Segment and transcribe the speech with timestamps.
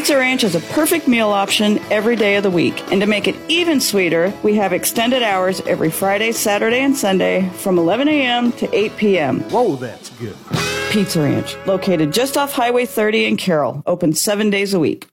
[0.00, 2.90] Pizza Ranch is a perfect meal option every day of the week.
[2.90, 7.50] And to make it even sweeter, we have extended hours every Friday, Saturday, and Sunday
[7.50, 8.50] from 11 a.m.
[8.52, 9.40] to 8 p.m.
[9.50, 10.34] Whoa, that's good.
[10.88, 15.06] Pizza Ranch, located just off Highway 30 in Carroll, open seven days a week.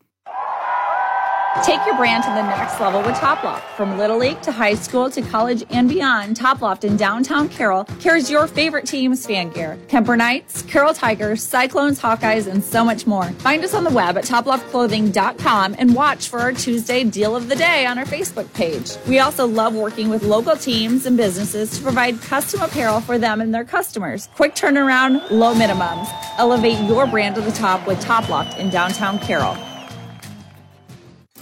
[1.63, 3.61] Take your brand to the next level with Toploft.
[3.75, 8.29] From Little League to high school to college and beyond, Toploft in downtown Carroll carries
[8.29, 9.77] your favorite team's fan gear.
[9.87, 13.25] Kuemper Knights, Carroll Tigers, Cyclones, Hawkeyes, and so much more.
[13.39, 17.55] Find us on the web at toploftclothing.com and watch for our Tuesday deal of the
[17.55, 18.91] day on our Facebook page.
[19.07, 23.41] We also love working with local teams and businesses to provide custom apparel for them
[23.41, 24.29] and their customers.
[24.35, 26.07] Quick turnaround, low minimums.
[26.37, 29.57] Elevate your brand to the top with Toploft in downtown Carroll.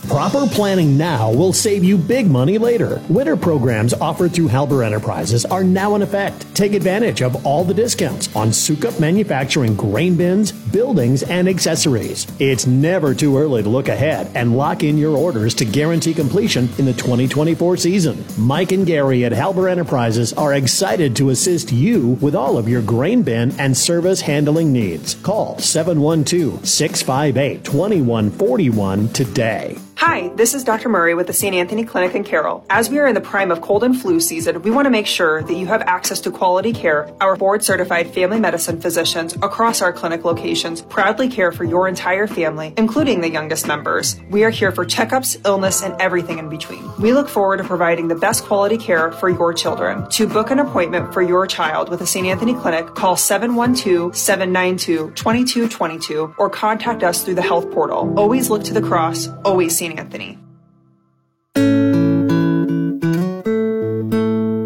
[0.07, 3.01] Proper planning now will save you big money later.
[3.09, 6.45] Winter programs offered through Halber Enterprises are now in effect.
[6.55, 12.27] Take advantage of all the discounts on Sukup manufacturing grain bins, buildings, and accessories.
[12.39, 16.69] It's never too early to look ahead and lock in your orders to guarantee completion
[16.77, 18.23] in the 2024 season.
[18.37, 22.83] Mike and Gary at Halber Enterprises are excited to assist you with all of your
[22.83, 25.15] grain bin and service handling needs.
[25.15, 29.77] Call 712 658 2141 today.
[29.97, 30.89] Hi, this is Dr.
[30.89, 31.55] Murray with the St.
[31.55, 32.65] Anthony Clinic in Carroll.
[32.69, 35.07] As we are in the prime of cold and flu season, we want to make
[35.07, 37.09] sure that you have access to quality care.
[37.21, 42.27] Our board certified family medicine physicians across our clinic locations proudly care for your entire
[42.27, 44.19] family, including the youngest members.
[44.29, 46.91] We are here for checkups, illness, and everything in between.
[46.99, 50.09] We look forward to providing the best quality care for your children.
[50.09, 52.27] To book an appointment for your child with the St.
[52.27, 58.13] Anthony Clinic, call 712 792 2222 or contact us through the health portal.
[58.19, 59.84] Always look to the cross, always St.
[59.93, 60.37] Anthony.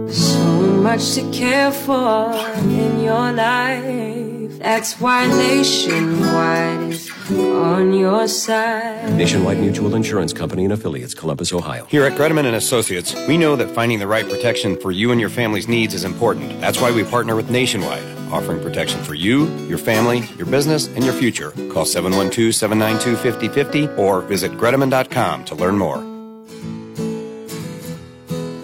[0.10, 0.40] So
[0.82, 4.29] much to care for in your life.
[4.60, 9.14] That's why Nationwide is on your side.
[9.14, 11.86] Nationwide Mutual Insurance Company and affiliates, Columbus, Ohio.
[11.86, 15.22] Here at Greteman and Associates, we know that finding the right protection for you and
[15.22, 16.60] your family's needs is important.
[16.60, 18.04] That's why we partner with Nationwide,
[18.34, 21.52] offering protection for you, your family, your business, and your future.
[21.72, 26.00] Call 712-792-5050 or visit greteman.com to learn more.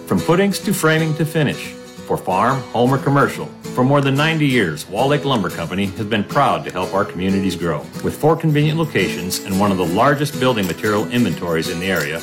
[0.06, 1.68] From footings to framing to finish,
[2.06, 6.06] for farm, home, or commercial, for more than 90 years, Wall Lake Lumber Company has
[6.06, 7.80] been proud to help our communities grow.
[8.02, 12.22] With four convenient locations and one of the largest building material inventories in the area,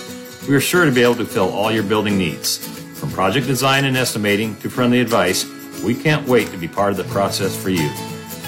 [0.49, 2.57] we are sure to be able to fill all your building needs.
[2.99, 5.45] From project design and estimating to friendly advice,
[5.83, 7.87] we can't wait to be part of the process for you.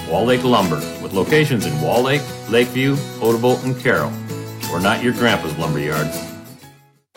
[0.10, 4.12] Wall Lake Lumber, with locations in Wall Lake, Lakeview, Odebolt, and Carroll.
[4.72, 6.08] We're not your grandpa's lumberyard.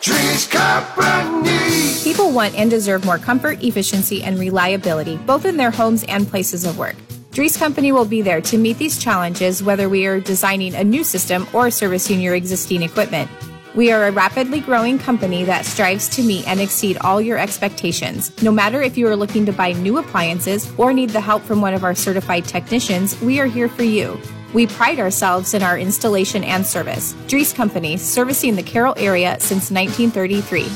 [0.01, 2.03] Drees Company.
[2.05, 6.63] People want and deserve more comfort, efficiency, and reliability, both in their homes and places
[6.63, 6.95] of work.
[7.31, 11.03] Drees Company will be there to meet these challenges whether we are designing a new
[11.03, 13.29] system or servicing your existing equipment.
[13.75, 18.41] We are a rapidly growing company that strives to meet and exceed all your expectations.
[18.41, 21.59] No matter if you are looking to buy new appliances or need the help from
[21.59, 24.17] one of our certified technicians, we are here for you.
[24.53, 27.13] We pride ourselves in our installation and service.
[27.27, 30.67] Drees Company, servicing the Carroll area since 1933.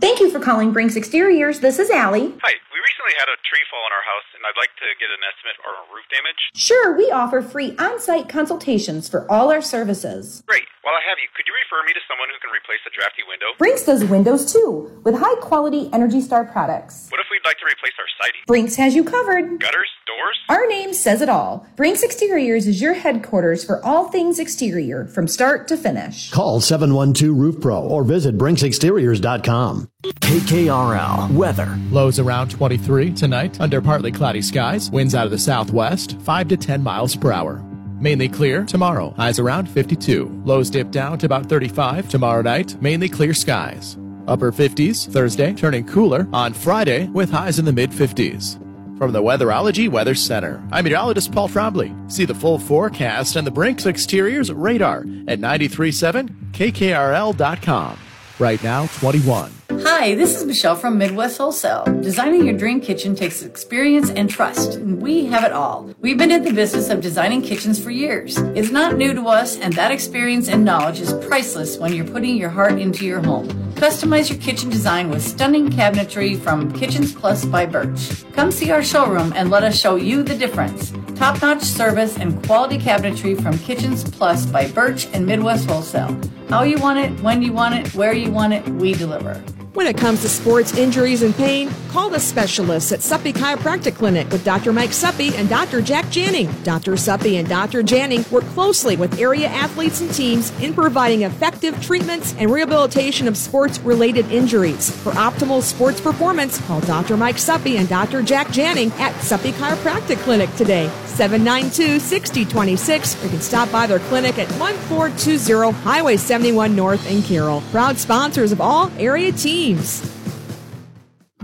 [0.00, 1.60] Thank you for calling Brinks Exteriors.
[1.60, 2.32] This is Allie.
[2.40, 5.10] Hi, we recently had a tree fall in our house, and I'd like to get
[5.12, 6.40] an estimate on roof damage.
[6.54, 10.42] Sure, we offer free on site consultations for all our services.
[10.46, 10.64] Great.
[10.82, 13.20] While I have you, could you refer me to someone who can replace the drafty
[13.28, 13.52] window?
[13.58, 17.08] Brinks does windows too, with high quality Energy Star products.
[17.10, 18.40] What if we'd like to replace our siding?
[18.46, 19.60] Brinks has you covered.
[19.60, 19.90] Gutters?
[20.06, 20.38] Doors?
[20.48, 21.66] Our name says it all.
[21.76, 26.30] Brinks Exteriors is your headquarters for all things exterior, from start to finish.
[26.30, 29.86] Call 712 Roof Pro or visit BrinksExteriors.com.
[30.02, 31.78] KKRL weather.
[31.90, 34.90] Lows around 23 tonight under partly cloudy skies.
[34.90, 37.62] Winds out of the southwest, 5 to 10 miles per hour.
[38.00, 39.12] Mainly clear tomorrow.
[39.16, 40.42] Highs around 52.
[40.44, 42.80] Lows dip down to about 35 tomorrow night.
[42.80, 43.98] Mainly clear skies.
[44.26, 48.56] Upper 50s Thursday, turning cooler on Friday with highs in the mid 50s.
[48.96, 52.10] From the Weatherology Weather Center, I'm meteorologist Paul Trombley.
[52.10, 57.98] See the full forecast and the Brinks Exteriors radar at 937KKRL.com.
[58.38, 59.59] Right now, 21.
[59.82, 61.84] Hi, this is Michelle from Midwest Wholesale.
[62.02, 65.90] Designing your dream kitchen takes experience and trust, and we have it all.
[66.00, 68.36] We've been in the business of designing kitchens for years.
[68.54, 72.36] It's not new to us, and that experience and knowledge is priceless when you're putting
[72.36, 73.48] your heart into your home.
[73.74, 78.24] Customize your kitchen design with stunning cabinetry from Kitchens Plus by Birch.
[78.32, 80.92] Come see our showroom and let us show you the difference.
[81.14, 86.18] Top notch service and quality cabinetry from Kitchens Plus by Birch and Midwest Wholesale.
[86.50, 89.34] How you want it, when you want it, where you want it, we deliver.
[89.72, 94.28] When it comes to sports injuries and pain, call the specialists at Suppy Chiropractic Clinic
[94.30, 94.72] with Dr.
[94.72, 95.80] Mike Suppy and Dr.
[95.80, 96.52] Jack Janning.
[96.64, 96.96] Dr.
[96.96, 97.84] Suppy and Dr.
[97.84, 103.36] Janning work closely with area athletes and teams in providing effective treatments and rehabilitation of
[103.36, 104.90] sports related injuries.
[105.04, 107.16] For optimal sports performance, call Dr.
[107.16, 108.24] Mike Suppy and Dr.
[108.24, 110.90] Jack Janning at Suppy Chiropractic Clinic today.
[111.20, 117.22] 792 6026 or you can stop by their clinic at 1420 Highway 71 North in
[117.22, 117.60] Carroll.
[117.70, 120.19] Proud sponsors of all area teams.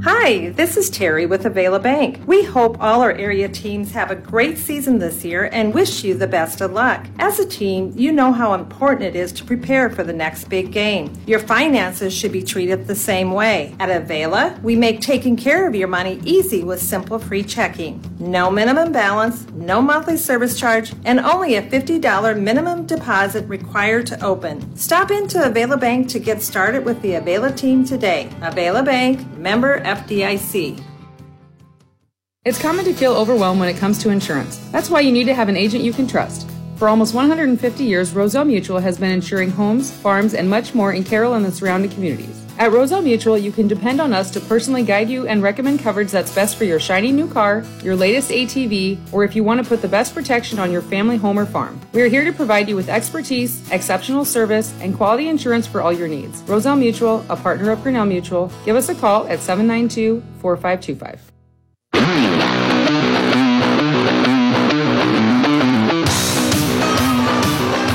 [0.03, 2.21] Hi, this is Terry with Availa Bank.
[2.27, 6.13] We hope all our area teams have a great season this year and wish you
[6.13, 7.07] the best of luck.
[7.19, 10.71] As a team, you know how important it is to prepare for the next big
[10.71, 11.11] game.
[11.27, 13.75] Your finances should be treated the same way.
[13.81, 18.05] At Availa, we make taking care of your money easy with simple free checking.
[18.19, 24.23] No minimum balance, no monthly service charge, and only a $50 minimum deposit required to
[24.23, 24.77] open.
[24.77, 28.29] Stop into Availa Bank to get started with the Availa team today.
[28.41, 30.83] Availa Bank, member FDIC.
[32.45, 34.59] It's common to feel overwhelmed when it comes to insurance.
[34.73, 36.51] That's why you need to have an agent you can trust.
[36.77, 41.05] For almost 150 years, Roselle Mutual has been insuring homes, farms, and much more in
[41.05, 42.46] Carroll and the surrounding communities.
[42.59, 46.11] At Roselle Mutual, you can depend on us to personally guide you and recommend coverage
[46.11, 49.69] that's best for your shiny new car, your latest ATV, or if you want to
[49.69, 51.79] put the best protection on your family home or farm.
[51.93, 55.93] We are here to provide you with expertise, exceptional service, and quality insurance for all
[55.93, 56.41] your needs.
[56.45, 62.36] Roselle Mutual, a partner of Grinnell Mutual, give us a call at 792 4525.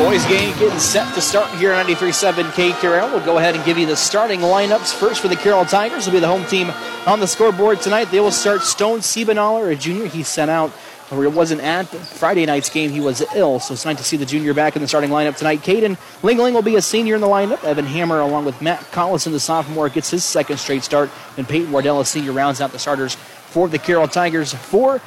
[0.01, 3.07] Boys game getting set to start here on 93.7 K Carroll.
[3.12, 4.98] We'll go ahead and give you the starting lineups.
[4.98, 6.71] First for the Carroll Tigers will be the home team
[7.06, 8.06] on the scoreboard tonight.
[8.06, 10.07] They will start Stone Siebenaller, a junior.
[10.07, 10.71] He sent out
[11.12, 12.89] or it wasn't at Friday night's game.
[12.89, 15.38] He was ill, so it's nice to see the junior back in the starting lineup
[15.38, 15.59] tonight.
[15.59, 17.63] Caden Lingling will be a senior in the lineup.
[17.63, 21.12] Evan Hammer, along with Matt Collison, the sophomore, gets his second straight start.
[21.38, 24.51] And Peyton Wardell, a senior, rounds out the starters for the Carroll Tigers.
[24.51, 25.00] For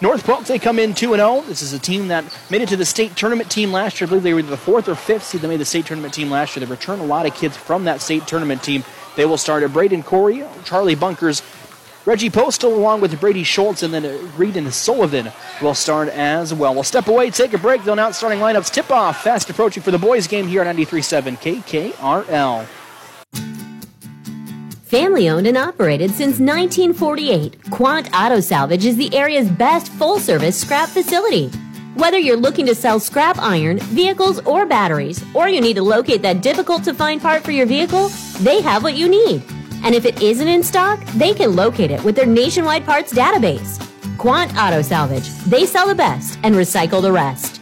[0.00, 1.44] North Polk, they come in 2 0.
[1.46, 4.06] This is a team that made it to the state tournament team last year.
[4.06, 6.30] I believe they were the fourth or fifth seed that made the state tournament team
[6.30, 6.66] last year.
[6.66, 8.82] They returned a lot of kids from that state tournament team.
[9.16, 11.42] They will start at Braden Corey, Charlie Bunkers,
[12.06, 15.32] Reggie Postal, along with Brady Schultz, and then uh, Reed and Sullivan
[15.62, 16.74] will start as well.
[16.74, 17.84] We'll step away, take a break.
[17.84, 18.72] They'll announce starting lineups.
[18.72, 22.66] Tip off fast approaching for the boys' game here on 93.7 KKRL.
[24.94, 30.56] Family owned and operated since 1948, Quant Auto Salvage is the area's best full service
[30.56, 31.48] scrap facility.
[31.96, 36.22] Whether you're looking to sell scrap iron, vehicles, or batteries, or you need to locate
[36.22, 38.06] that difficult to find part for your vehicle,
[38.38, 39.42] they have what you need.
[39.82, 43.84] And if it isn't in stock, they can locate it with their nationwide parts database.
[44.16, 45.28] Quant Auto Salvage.
[45.46, 47.53] They sell the best and recycle the rest.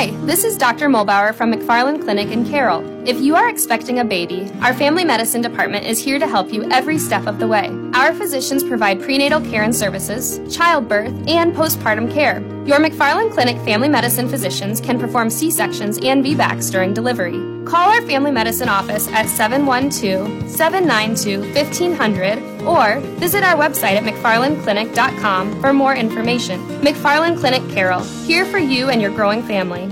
[0.00, 0.88] Hi, this is Dr.
[0.88, 2.82] Mulbauer from McFarland Clinic in Carroll.
[3.06, 6.64] If you are expecting a baby, our family medicine department is here to help you
[6.70, 7.68] every step of the way.
[7.92, 12.40] Our physicians provide prenatal care and services, childbirth, and postpartum care.
[12.66, 17.59] Your McFarland Clinic family medicine physicians can perform C sections and VBACs during delivery.
[17.70, 25.60] Call our family medicine office at 712 792 1500 or visit our website at McFarlandClinic.com
[25.60, 26.58] for more information.
[26.80, 29.88] McFarland Clinic Carroll, here for you and your growing family.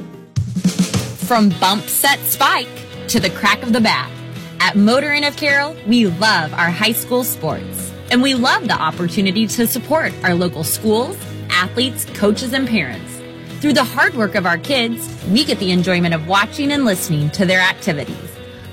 [1.29, 2.67] From bump set spike
[3.07, 4.11] to the crack of the bat.
[4.59, 7.93] At Motor Inn of Carroll, we love our high school sports.
[8.11, 11.17] And we love the opportunity to support our local schools,
[11.49, 13.18] athletes, coaches, and parents.
[13.61, 17.29] Through the hard work of our kids, we get the enjoyment of watching and listening
[17.31, 18.17] to their activities.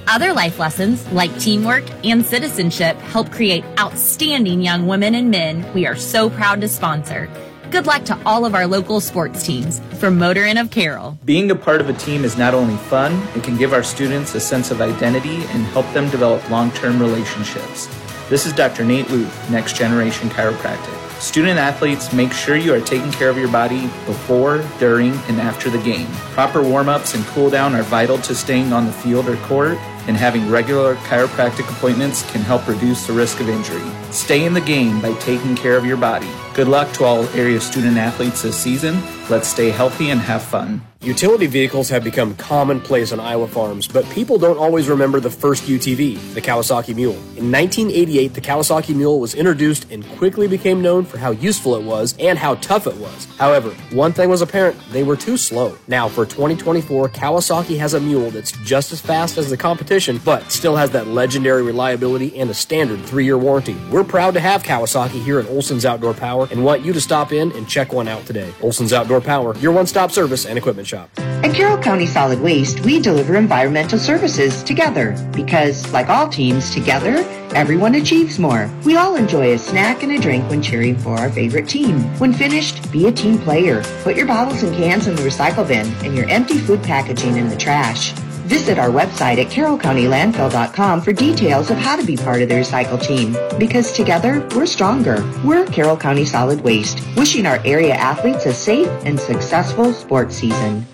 [0.05, 5.87] Other life lessons, like teamwork and citizenship, help create outstanding young women and men we
[5.87, 7.27] are so proud to sponsor.
[7.71, 11.17] Good luck to all of our local sports teams from Motor Inn of Carroll.
[11.25, 14.35] Being a part of a team is not only fun, it can give our students
[14.35, 17.87] a sense of identity and help them develop long term relationships.
[18.29, 18.85] This is Dr.
[18.85, 21.04] Nate Luth, Next Generation Chiropractic.
[21.25, 25.72] Student athletes, make sure you are taking care of your body before, during, and after
[25.72, 26.05] the game.
[26.36, 29.79] Proper warm ups and cool down are vital to staying on the field or court,
[30.08, 33.82] and having regular chiropractic appointments can help reduce the risk of injury.
[34.12, 36.29] Stay in the game by taking care of your body.
[36.53, 39.01] Good luck to all area student athletes this season.
[39.27, 40.84] Let's stay healthy and have fun.
[41.05, 45.65] Utility vehicles have become commonplace on Iowa farms, but people don't always remember the first
[45.65, 47.13] UTV, the Kawasaki Mule.
[47.38, 51.83] In 1988, the Kawasaki Mule was introduced and quickly became known for how useful it
[51.83, 53.25] was and how tough it was.
[53.38, 55.77] However, one thing was apparent they were too slow.
[55.88, 60.51] Now, for 2024, Kawasaki has a mule that's just as fast as the competition, but
[60.51, 63.77] still has that legendary reliability and a standard three year warranty.
[63.91, 67.31] We're proud to have Kawasaki here at Olson's Outdoor Power and want you to stop
[67.31, 68.51] in and check one out today.
[68.63, 70.94] Olson's Outdoor Power, your one stop service and equipment shop.
[71.17, 77.17] At Carroll County Solid Waste, we deliver environmental services together because, like all teams, together,
[77.53, 78.69] everyone achieves more.
[78.83, 81.99] We all enjoy a snack and a drink when cheering for our favorite team.
[82.19, 83.83] When finished, be a team player.
[84.03, 87.49] Put your bottles and cans in the recycle bin and your empty food packaging in
[87.49, 88.13] the trash.
[88.45, 93.01] Visit our website at carrollcountylandfill.com for details of how to be part of the recycle
[93.01, 93.35] team.
[93.57, 95.23] Because together, we're stronger.
[95.43, 100.85] We're Carroll County Solid Waste, wishing our area athletes a safe and successful sports season.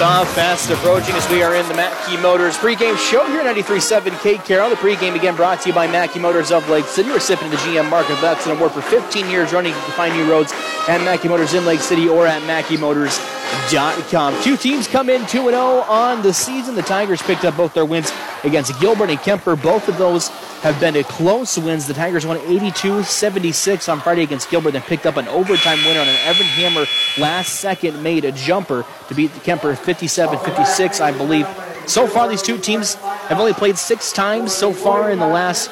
[0.00, 4.42] Fast approaching as we are in the Mackey Motors pregame show here at 93.7 Kate
[4.44, 4.70] Carroll.
[4.70, 7.58] The pregame again brought to you by Mackey Motors of Lake City, We're sipping the
[7.58, 9.74] GM Mark of Excellence Award for 15 years running.
[9.74, 10.54] You can find new roads
[10.88, 14.42] at Mackey Motors in Lake City or at MackeyMotors.com.
[14.42, 16.76] Two teams come in 2-0 on the season.
[16.76, 18.10] The Tigers picked up both their wins
[18.44, 19.60] against Gilbert and Kuemper.
[19.60, 20.28] Both of those
[20.62, 21.86] have been close wins.
[21.86, 26.08] The Tigers won 82-76 on Friday against Gilbert, then picked up an overtime winner on
[26.08, 26.86] an Evan Hammer
[27.18, 31.46] last second made a jumper to beat the Kuemper 57-56, I believe.
[31.86, 35.70] So far, these two teams have only played six times so far in the last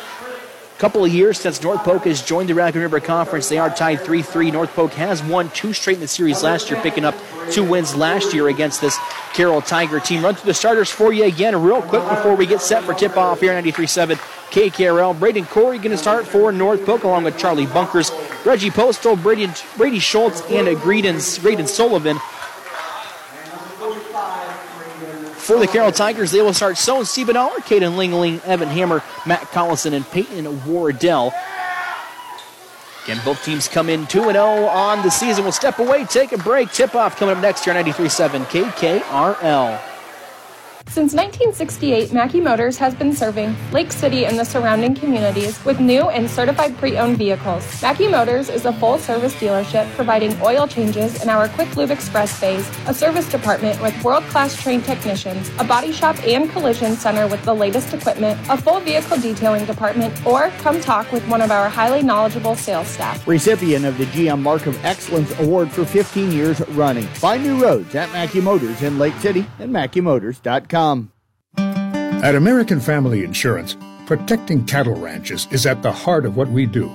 [0.78, 3.48] couple of years since North Polk has joined the Raccoon River Conference.
[3.48, 4.52] They are tied 3-3.
[4.52, 7.16] North Polk has won two straight in the series last year, picking up
[7.50, 8.96] two wins last year against this
[9.34, 10.22] Carroll Tiger team.
[10.22, 13.40] Run through the starters for you again real quick before we get set for tip-off
[13.40, 14.14] here 93.7
[14.50, 15.18] KKRL.
[15.18, 18.12] Braden Corey going to start for North Polk along with Charlie Bunkers,
[18.44, 22.18] Reggie Postal, Brady, Brady Schultz, and Graydon, Graydon Sullivan.
[25.48, 29.94] For the Carroll Tigers, they will start Stone Siebenaller, Caden Lingling, Evan Hammer, Matt Collison,
[29.94, 31.32] and Peyton Wardell.
[33.04, 35.44] Again, both teams come in 2 0 on the season.
[35.44, 36.70] We'll step away, take a break.
[36.70, 39.87] Tip off coming up next year on 93.7 KKRL.
[40.86, 46.08] Since 1968, Mackey Motors has been serving Lake City and the surrounding communities with new
[46.08, 47.82] and certified pre-owned vehicles.
[47.82, 52.70] Mackey Motors is a full-service dealership providing oil changes in our Quick Lube Express bays,
[52.86, 57.54] a service department with world-class trained technicians, a body shop and collision center with the
[57.54, 62.02] latest equipment, a full vehicle detailing department, or come talk with one of our highly
[62.02, 63.26] knowledgeable sales staff.
[63.26, 67.04] Recipient of the GM Mark of Excellence Award for 15 years running.
[67.04, 70.67] Find new roads at Mackey Motors in Lake City and MackeyMotors.com.
[71.56, 76.90] At American Family Insurance, protecting cattle ranches is at the heart of what we do.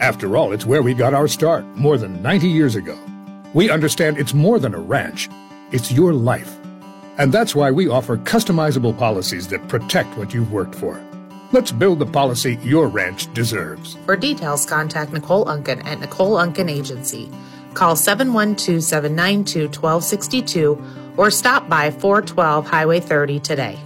[0.00, 2.98] After all, it's where we got our start more than 90 years ago.
[3.54, 5.28] We understand it's more than a ranch,
[5.72, 6.56] it's your life.
[7.18, 11.02] And that's why we offer customizable policies that protect what you've worked for.
[11.50, 13.96] Let's build the policy your ranch deserves.
[14.04, 17.30] For details, contact Nicole Unken at Nicole Unken Agency.
[17.74, 23.78] Call 712 792 1262 or stop by 412 Highway 30 today.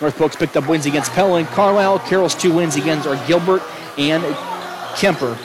[0.00, 2.00] North picked up wins against Pella and Carlisle.
[2.00, 3.62] Carroll's two wins against are Gilbert
[3.96, 4.22] and
[4.94, 5.38] Kuemper.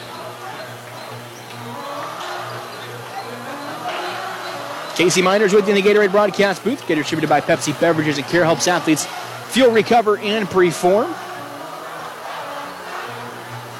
[4.95, 6.85] Casey Miners with you in the Gatorade broadcast booth.
[6.85, 9.05] Get distributed by Pepsi Beverages and Care helps athletes
[9.47, 11.13] fuel, recover, and perform.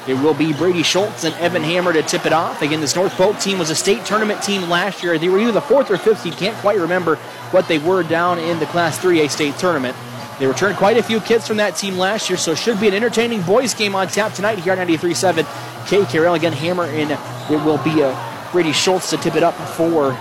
[0.08, 2.62] It will be Brady Schultz and Evan Hammer to tip it off.
[2.62, 5.18] Again, this North Polk team was a state tournament team last year.
[5.18, 6.32] They were either the fourth or fifth seed.
[6.34, 7.16] Can't quite remember
[7.50, 9.94] what they were down in the Class 3A state tournament.
[10.40, 12.94] They returned quite a few kids from that team last year, so should be an
[12.94, 15.44] entertaining boys game on tap tonight here at 93.7
[15.84, 16.34] KKRL.
[16.34, 17.10] Again, Hammer in.
[17.10, 18.02] it will be
[18.50, 20.16] Brady Schultz to tip it up for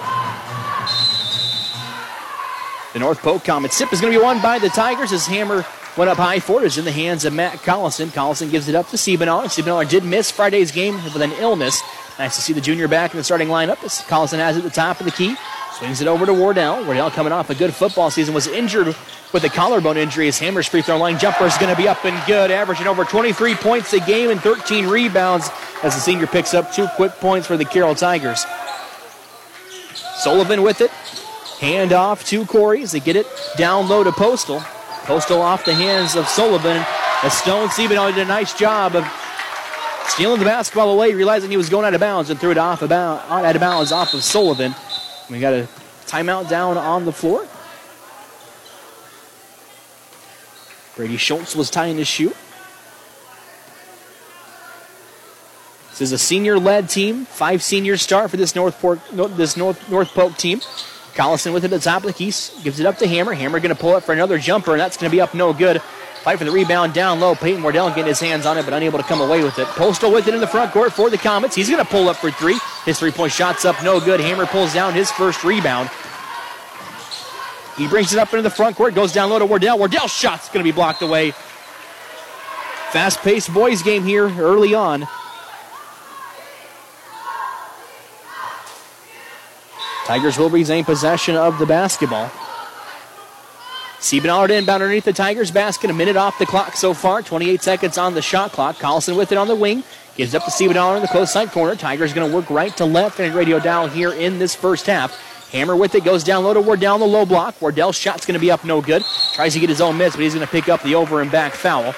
[2.92, 3.78] the North Polk Comets.
[3.78, 6.62] Sip is going to be won by the Tigers as Hammer went up high for
[6.62, 6.66] it.
[6.66, 8.08] Is in the hands of Matt Collison.
[8.08, 9.46] Collison gives it up to Siebenaller.
[9.46, 11.82] Siebenaller did miss Friday's game with an illness.
[12.18, 14.64] Nice to see the junior back in the starting lineup as Collison has it at
[14.66, 15.38] the top of the key.
[15.80, 16.84] Swings it over to Wardell.
[16.84, 18.88] Wardell coming off a good football season, was injured
[19.32, 20.26] with a collarbone injury.
[20.26, 23.06] His Hammers free throw line jumper is going to be up and good, averaging over
[23.06, 25.50] 23 points a game and 13 rebounds
[25.82, 28.46] as the senior picks up two quick points for the Carroll Tigers.
[30.18, 30.92] Sullivan with it.
[31.62, 34.60] Hand off to Corey as they get it down low to Postal.
[35.06, 36.86] Postal off the hands of Sullivan.
[37.24, 39.08] As Stone Siebenaller did a nice job of
[40.10, 42.82] stealing the basketball away, realizing he was going out of bounds and threw it off
[42.82, 44.76] about out of bounds off of Sullivan.
[45.30, 45.68] We got a
[46.06, 47.46] timeout down on the floor.
[50.96, 52.34] Brady Schultz was tying his shoe.
[55.92, 57.26] This is a senior-led team.
[57.26, 60.60] Five seniors start for this North Port, this North North Polk team.
[61.14, 62.32] Collison with it at the top of the key,
[62.64, 63.34] gives it up to Hammer.
[63.34, 65.52] Hammer going to pull up for another jumper, and that's going to be up no
[65.52, 65.82] good.
[66.24, 67.36] Fight for the rebound down low.
[67.36, 69.68] Peyton Wardell getting his hands on it, but unable to come away with it.
[69.68, 71.56] Postal with it in the front court for the Comets.
[71.56, 72.60] He's going to pull up for three.
[72.86, 74.20] His three point shot's up, no good.
[74.20, 75.90] Hammer pulls down his first rebound.
[77.78, 79.78] He brings it up into the front court, goes down low to Wardell.
[79.78, 81.32] Wardell's shot's going to be blocked away.
[82.92, 85.08] Fast paced boys game here early on.
[90.06, 92.32] Tigers will regain possession of the basketball.
[94.00, 95.92] Siebenaller inbound underneath the Tigers basket.
[95.92, 97.22] A minute off the clock so far.
[97.22, 98.78] 28 seconds on the shot clock.
[98.78, 99.84] Collison with it on the wing.
[100.20, 101.78] Gives up to Siebenaller in the close side corner.
[101.78, 105.18] Tigers going to work right to left and radio down here in this first half.
[105.54, 107.62] Hammer with it, goes down low to Wardell the low block.
[107.62, 109.02] Wardell's shot's going to be up no good.
[109.32, 111.32] Tries to get his own miss, but he's going to pick up the over and
[111.32, 111.96] back foul.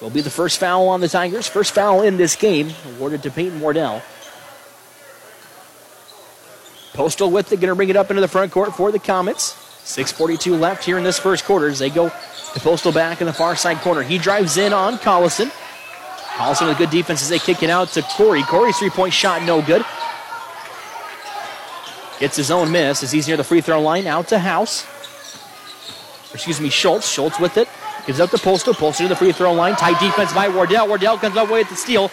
[0.00, 1.48] Will be the first foul on the Tigers.
[1.48, 4.00] First foul in this game, awarded to Peyton Wardell.
[6.92, 9.63] Postal with it, going to bring it up into the front court for the Comets.
[9.84, 13.32] 6.42 left here in this first quarter as they go to Postal back in the
[13.32, 14.02] far side corner.
[14.02, 15.50] He drives in on Collison.
[16.36, 18.42] Collison with good defense as they kick it out to Corey.
[18.42, 19.84] Corey's three point shot, no good.
[22.18, 24.06] Gets his own miss as he's near the free throw line.
[24.06, 24.86] Out to House.
[26.32, 27.08] Excuse me, Schultz.
[27.08, 27.68] Schultz with it.
[28.06, 28.72] Gives up to Postal.
[28.72, 29.74] Postal to the free throw line.
[29.76, 30.88] Tight defense by Wardell.
[30.88, 32.10] Wardell comes up with the steal.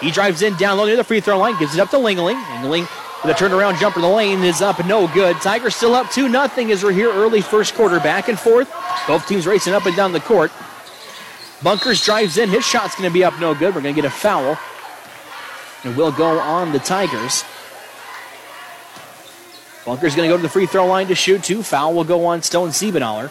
[0.00, 1.58] He drives in down low near the free throw line.
[1.58, 2.36] Gives it up to Lingling.
[2.62, 2.86] Lingling
[3.30, 5.36] a turnaround jumper in the lane is up no good.
[5.36, 7.98] Tigers still up 2 0 as we're here early first quarter.
[7.98, 8.70] Back and forth.
[9.06, 10.52] Both teams racing up and down the court.
[11.62, 12.50] Bunkers drives in.
[12.50, 13.74] His shot's going to be up no good.
[13.74, 14.58] We're going to get a foul.
[15.84, 17.44] And will go on the Tigers.
[19.86, 21.62] Bunker's going to go to the free throw line to shoot two.
[21.62, 23.30] Foul will go on Stone Siebenaller.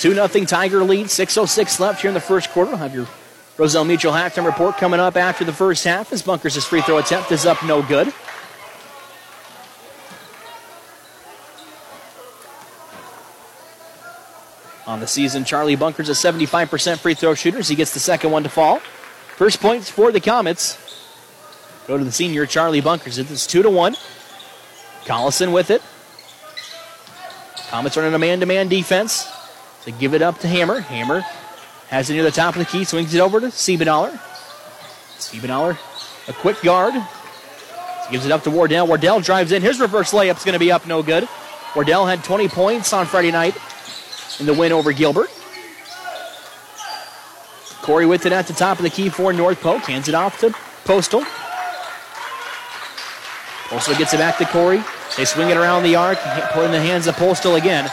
[0.00, 1.06] 2 0 Tiger lead.
[1.06, 2.70] 6.06 left here in the first quarter.
[2.70, 3.06] We'll have your
[3.58, 7.32] Roselle Mutual halftime report coming up after the first half as Bunkers' free throw attempt
[7.32, 8.12] is up no good.
[14.86, 17.58] On the season, Charlie Bunkers a 75% free throw shooter.
[17.58, 18.80] as He gets the second one to fall.
[19.36, 20.78] First points for the Comets.
[21.86, 23.18] Go to the senior Charlie Bunkers.
[23.18, 23.96] It's two to one.
[25.04, 25.82] Collison with it.
[27.70, 29.26] Comets running a man-to-man defense.
[29.84, 30.80] They give it up to Hammer.
[30.80, 31.24] Hammer
[31.88, 32.84] has it near the top of the key.
[32.84, 34.18] Swings it over to Siebenaller.
[35.18, 35.78] Siebenaller,
[36.28, 36.94] a quick guard.
[38.10, 38.86] Gives it up to Wardell.
[38.86, 39.62] Wardell drives in.
[39.62, 41.28] His reverse layup's going to be up no good.
[41.74, 43.56] Wardell had 20 points on Friday night
[44.38, 45.30] in the win over Gilbert.
[47.82, 49.82] Corey with it at the top of the key for North Polk.
[49.82, 51.24] Hands it off to Postal.
[53.68, 54.82] Postal gets it back to Corey.
[55.16, 56.18] They swing it around the arc,
[56.52, 57.90] put in the hands of Postal again.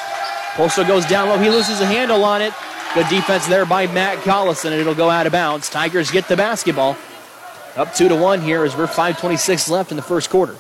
[0.56, 1.38] Postal goes down low.
[1.38, 2.54] He loses a handle on it.
[2.94, 5.68] Good defense there by Matt Collison, and it'll go out of bounds.
[5.68, 6.96] Tigers get the basketball.
[7.76, 10.56] Up two to one here as we're 5:26 left in the first quarter.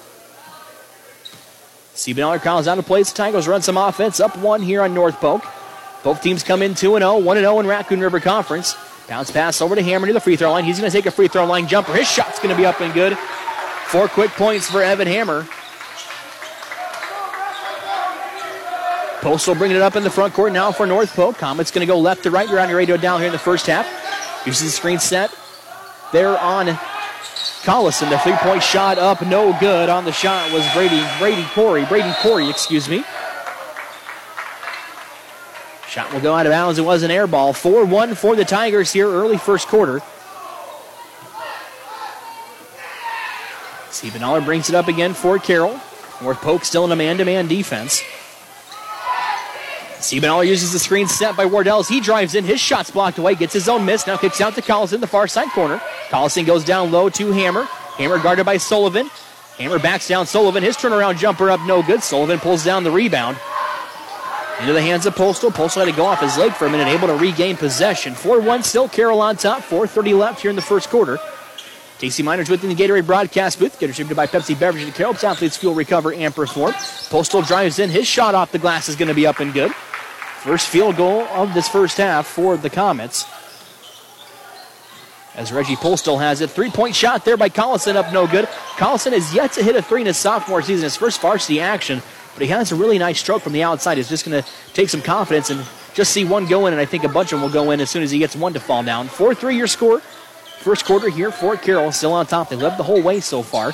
[1.93, 3.13] Siebenaller calls out of plays.
[3.13, 4.19] Tigers run some offense.
[4.19, 5.45] Up one here on North Polk.
[6.03, 8.75] Both teams come in 2 0, 1 0 in Raccoon River Conference.
[9.07, 10.63] Bounce pass over to Hammer near the free throw line.
[10.63, 11.93] He's going to take a free throw line jumper.
[11.93, 13.15] His shot's going to be up and good.
[13.87, 15.47] Four quick points for Evan Hammer.
[19.23, 21.37] Postal bringing it up in the front court now for North Polk.
[21.37, 22.49] Comet's going to go left to right.
[22.49, 23.87] You're on your radio down here in the first half.
[24.45, 25.33] Uses the screen set
[26.11, 26.67] there on
[27.63, 28.09] Collison.
[28.09, 29.87] The three point shot up, no good.
[29.87, 33.05] On the shot was Brady, Brady Corey, Braden Corey, excuse me.
[35.87, 36.77] Shot will go out of bounds.
[36.77, 37.53] It was an air ball.
[37.53, 40.01] 4 1 for the Tigers here early first quarter.
[43.89, 45.79] Siebenaller brings it up again for Carroll.
[46.21, 48.01] North Polk still in a man to man defense.
[50.03, 52.43] Siebenaller uses the screen set by Wardell as he drives in.
[52.43, 54.05] His shot's blocked away, gets his own miss.
[54.05, 55.77] Now kicks out to Collison in the far side corner.
[56.09, 57.63] Collison goes down low to Hammer.
[57.97, 59.09] Hammer guarded by Sullivan.
[59.57, 60.61] Hammer backs down Sullivan.
[60.61, 62.03] His turnaround jumper up no good.
[62.03, 63.37] Sullivan pulls down the rebound.
[64.59, 65.51] Into the hands of Postal.
[65.51, 68.13] Postal had to go off his leg for a minute, able to regain possession.
[68.13, 69.61] 4 1 still, Carroll on top.
[69.61, 71.17] 4.30 left here in the first quarter.
[71.97, 73.79] Casey Miners within the Gatorade broadcast booth.
[73.79, 75.15] Get distributed by Pepsi Beverage and Carroll.
[75.23, 76.73] Athletes fuel, recover, and perform.
[77.09, 77.89] Postal drives in.
[77.89, 79.71] His shot off the glass is going to be up and good.
[80.43, 83.23] First field goal of this first half for the Comets.
[85.35, 86.49] As Reggie Postal has it.
[86.49, 88.49] Three point shot there by Collison up no good.
[88.75, 92.01] Collison has yet to hit a three in his sophomore season, his first varsity action,
[92.33, 93.95] but he has a really nice stroke from the outside.
[93.95, 96.83] He's just going to take some confidence and just see one go in, and I
[96.83, 98.59] think a bunch of them will go in as soon as he gets one to
[98.59, 99.07] fall down.
[99.07, 100.01] 4 3 your score.
[100.01, 102.49] First quarter here, Fort Carroll still on top.
[102.49, 103.71] They led the whole way so far.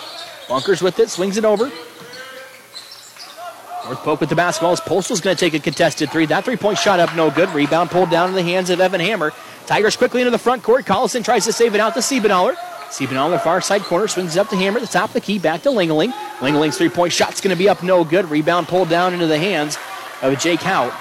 [0.47, 1.71] Bunkers with it, swings it over.
[3.89, 4.71] North with the basketball.
[4.71, 6.28] As Postal's going to take a contested three.
[6.28, 7.49] That three point shot up, no good.
[7.49, 9.34] Rebound pulled down in the hands of Evan Hammer.
[9.65, 10.86] Tigers quickly into the front court.
[10.86, 12.56] Collison tries to save it out to Siebenaller.
[12.89, 15.69] Siebenaller, far side corner, swings up to Hammer the top of the key, back to
[15.69, 16.12] Lingeling.
[16.39, 18.30] Lingeling's three point shot's going to be up, no good.
[18.30, 19.78] Rebound pulled down into the hands
[20.21, 20.91] of Jake Hout.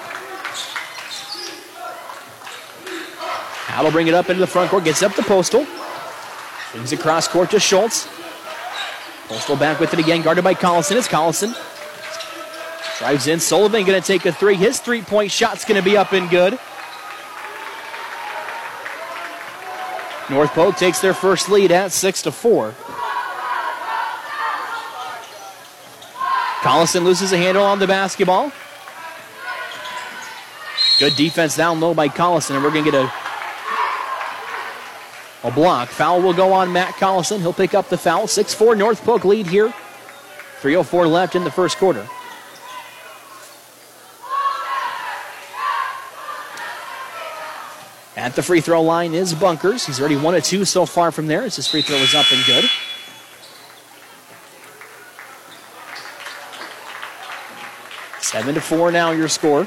[3.68, 5.66] Hout will bring it up into the front court, gets up to Postal.
[6.72, 8.08] Swings across court to Schultz.
[9.28, 10.96] Postal back with it again, guarded by Collison.
[10.96, 11.54] It's Collison.
[12.98, 13.38] Drives in.
[13.38, 14.56] Sullivan going to take a three.
[14.56, 16.58] His three point shot's going to be up and good.
[20.30, 22.74] North Polk takes their first lead at 6 to 4.
[26.60, 28.52] Collison loses a handle on the basketball.
[30.98, 33.10] Good defense down low by Collison, and we're going to get a,
[35.44, 35.88] a block.
[35.88, 37.38] Foul will go on Matt Collison.
[37.38, 38.26] He'll pick up the foul.
[38.26, 39.72] 6 4 North Polk lead here.
[40.60, 42.06] 3.04 left in the first quarter.
[48.28, 49.86] At the free throw line is Bunkers.
[49.86, 52.30] He's already one of two so far from there as his free throw is up
[52.30, 52.68] and good.
[58.20, 59.66] Seven to four now, your score.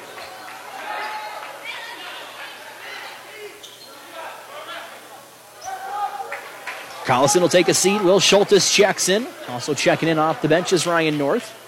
[7.05, 8.03] Collison will take a seat.
[8.03, 9.25] Will Schultes checks in.
[9.49, 11.60] Also checking in off the bench is Ryan North.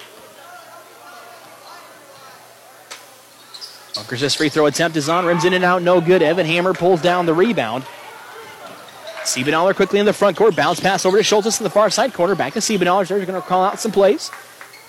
[4.14, 5.26] Bunkers' free throw attempt is on.
[5.26, 6.22] Rims in and out, no good.
[6.22, 7.84] Evan Hammer pulls down the rebound.
[9.24, 10.56] Siebenaller quickly in the front court.
[10.56, 12.36] Bounce pass over to Schultes in the far side corner.
[12.36, 13.08] Back to Siebenaller.
[13.08, 14.30] They're going to call out some plays.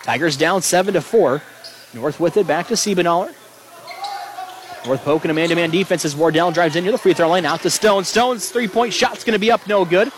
[0.03, 1.41] Tigers down 7 to 4.
[1.95, 2.47] North with it.
[2.47, 3.33] Back to Siebenaller.
[4.85, 7.31] North poking a man to man defense as Wardell drives in near the free throw
[7.31, 7.47] line.
[7.47, 8.05] Out to Stone.
[8.05, 10.09] Stone's three point shot's going to be up, no good.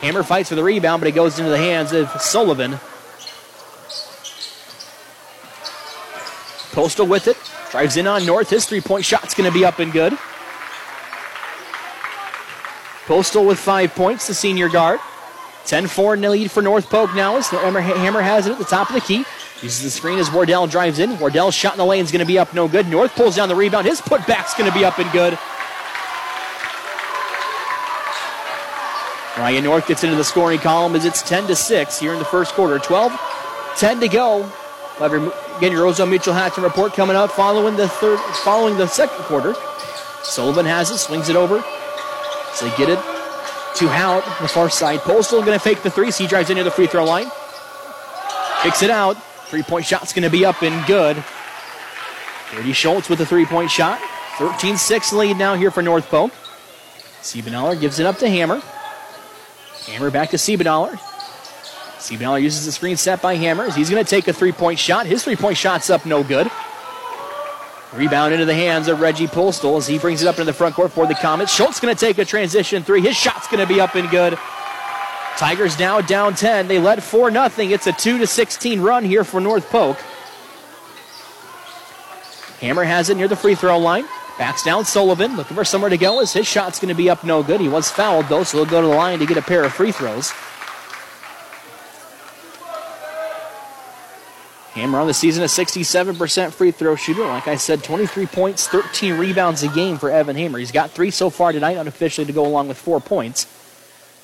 [0.00, 2.80] Hammer fights for the rebound, but it goes into the hands of Sullivan.
[6.72, 7.36] Postal with it.
[7.74, 8.50] Drives in on North.
[8.50, 10.16] His three point shot's going to be up and good.
[13.06, 15.00] Postal with five points, the senior guard.
[15.66, 18.58] 10 4 in the lead for North Polk now as the Hammer has it at
[18.58, 19.24] the top of the key.
[19.60, 21.18] Uses the screen as Wardell drives in.
[21.18, 22.86] Wardell's shot in the lane is going to be up no good.
[22.86, 23.88] North pulls down the rebound.
[23.88, 25.36] His putback's going to be up and good.
[29.36, 32.24] Ryan North gets into the scoring column as it's 10 to 6 here in the
[32.24, 32.78] first quarter.
[32.78, 33.10] 12
[33.78, 34.48] 10 to go.
[35.00, 39.54] Again, your Roselle Mutual Hatching report coming up following the third, following the second quarter.
[40.22, 41.64] Sullivan has it, swings it over.
[42.54, 42.98] So they get it
[43.76, 45.00] to Hout, the far side.
[45.00, 46.10] Postal going to fake the three.
[46.12, 47.26] He drives into the free throw line.
[48.62, 49.16] Kicks it out.
[49.48, 51.22] Three point shot's going to be up and good.
[52.52, 54.00] Brady Schultz with a three point shot.
[54.38, 56.32] 13 6 lead now here for North Polk.
[57.20, 58.60] Siebenaller gives it up to Hammer.
[59.86, 60.36] Hammer back to
[62.04, 62.18] Siebenaller.
[62.18, 63.74] Siebenaller uses the screen set by Hammers.
[63.74, 65.06] He's going to take a three point shot.
[65.06, 66.50] His three point shot's up no good.
[67.94, 70.74] Rebound into the hands of Reggie Postal as he brings it up into the front
[70.74, 71.54] court for the Comets.
[71.54, 73.00] Schultz going to take a transition three.
[73.00, 74.36] His shot's going to be up and good.
[75.36, 76.68] Tigers now down 10.
[76.68, 77.50] They led 4 0.
[77.58, 79.96] It's a 2 to 16 run here for North Polk.
[82.60, 84.06] Hammer has it near the free throw line.
[84.38, 87.22] Backs down Sullivan, looking for somewhere to go as his shot's going to be up
[87.22, 87.60] no good.
[87.60, 89.72] He was fouled though, so he'll go to the line to get a pair of
[89.72, 90.32] free throws.
[94.74, 97.24] Hammer on the season, a 67% free throw shooter.
[97.24, 100.58] Like I said, 23 points, 13 rebounds a game for Evan Hammer.
[100.58, 103.46] He's got three so far tonight, unofficially, to go along with four points.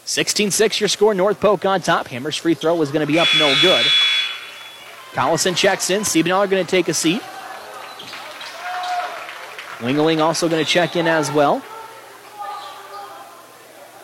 [0.06, 1.14] 16 6 your score.
[1.14, 2.08] North Polk on top.
[2.08, 3.86] Hammer's free throw was going to be up no good.
[5.12, 6.02] Collison checks in.
[6.02, 7.22] Siebenaller going to take a seat.
[9.78, 11.62] Lingeling also going to check in as well.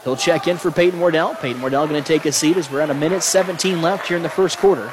[0.04, 1.34] He'll check in for Peyton Wardell.
[1.34, 4.16] Peyton Wardell going to take a seat as we're at a minute 17 left here
[4.16, 4.92] in the first quarter.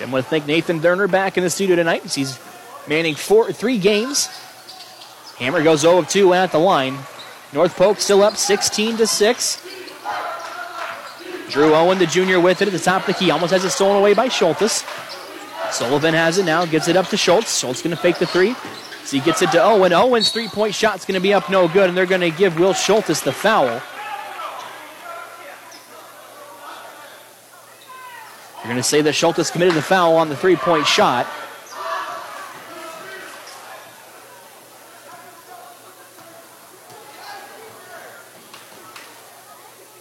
[0.00, 2.02] And want to thank Nathan Derner back in the studio tonight.
[2.04, 2.38] He's
[2.88, 4.28] manning four, three games.
[5.38, 6.98] Hammer goes 0 of 2 at the line.
[7.52, 9.66] North Polk still up 16 to 6.
[11.50, 13.30] Drew Owen, the junior, with it at the top of the key.
[13.30, 14.84] Almost has it stolen away by Schultes.
[15.72, 17.58] Sullivan has it now, gives it up to Schultz.
[17.58, 18.54] Schultz going to fake the three.
[19.04, 19.92] So he gets it to Owen.
[19.92, 22.58] Owen's three point shot's going to be up no good, and they're going to give
[22.58, 23.82] Will Schultz the foul.
[28.70, 31.26] Going to say that Schultz committed the foul on the three point shot.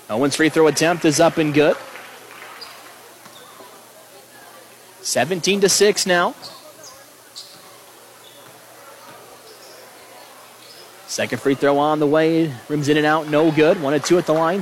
[0.08, 1.76] Owen's free throw attempt is up and good.
[5.02, 6.36] 17 to 6 now.
[11.08, 12.54] Second free throw on the way.
[12.68, 13.82] Rims in and out, no good.
[13.82, 14.62] One and two at the line.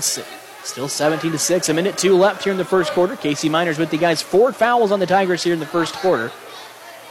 [0.67, 1.69] Still 17 to 6.
[1.69, 3.15] A minute two left here in the first quarter.
[3.15, 4.21] Casey Miners with the guys.
[4.21, 6.27] Four fouls on the Tigers here in the first quarter.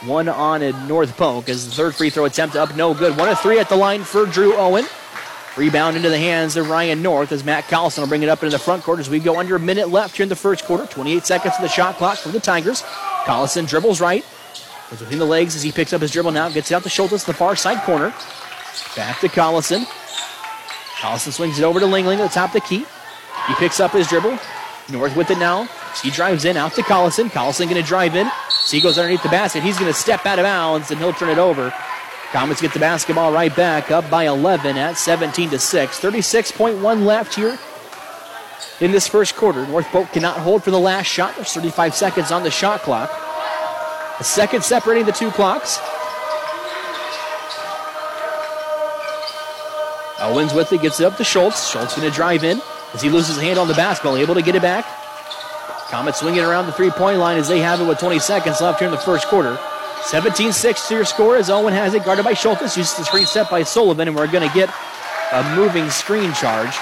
[0.05, 3.17] One on a North Polk as the third free throw attempt up, no good.
[3.17, 4.85] One of three at the line for Drew Owen.
[5.57, 8.55] Rebound into the hands of Ryan North as Matt Collison will bring it up into
[8.55, 10.85] the front court as we go under a minute left here in the first quarter.
[10.85, 12.83] 28 seconds of the shot clock for the Tigers.
[13.23, 14.23] Collison dribbles right.
[14.91, 16.47] Goes between the legs as he picks up his dribble now.
[16.47, 18.13] Gets it out to Schultz, to the far side corner.
[18.95, 19.85] Back to Collison.
[20.99, 22.85] Collison swings it over to Lingling at the top of the key.
[23.47, 24.37] He picks up his dribble.
[24.89, 25.67] North with it now.
[26.01, 27.29] He drives in out to Collison.
[27.29, 28.29] Collison going to drive in.
[28.69, 29.63] He goes underneath the basket.
[29.63, 31.73] He's going to step out of bounds and he'll turn it over.
[32.31, 35.99] Comets get the basketball right back, up by 11 at 17 to 6.
[35.99, 37.57] 36.1 left here
[38.81, 39.65] in this first quarter.
[39.67, 41.35] North Polk cannot hold for the last shot.
[41.35, 43.09] There's 35 seconds on the shot clock.
[44.19, 45.79] A second separating the two clocks.
[50.19, 51.69] Owens with it, gets it up to Schultz.
[51.69, 52.61] Schultz going to drive in
[52.93, 54.85] as he loses his hand on the basketball, able to get it back.
[55.89, 58.79] Comets swinging around the three point line as they have it with 20 seconds left
[58.79, 59.57] here in the first quarter.
[60.03, 62.61] 17 6 to your score as Owen has it guarded by Schultz.
[62.77, 64.69] Uses the screen set by Sullivan, and we're going to get
[65.31, 66.75] a moving screen charge.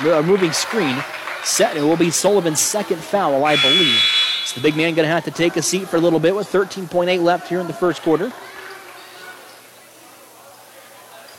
[0.00, 1.02] A moving screen
[1.44, 1.76] set.
[1.76, 3.98] It will be Sullivan's second foul, I believe.
[4.44, 6.34] So the big man going to have to take a seat for a little bit
[6.34, 8.32] with 13.8 left here in the first quarter.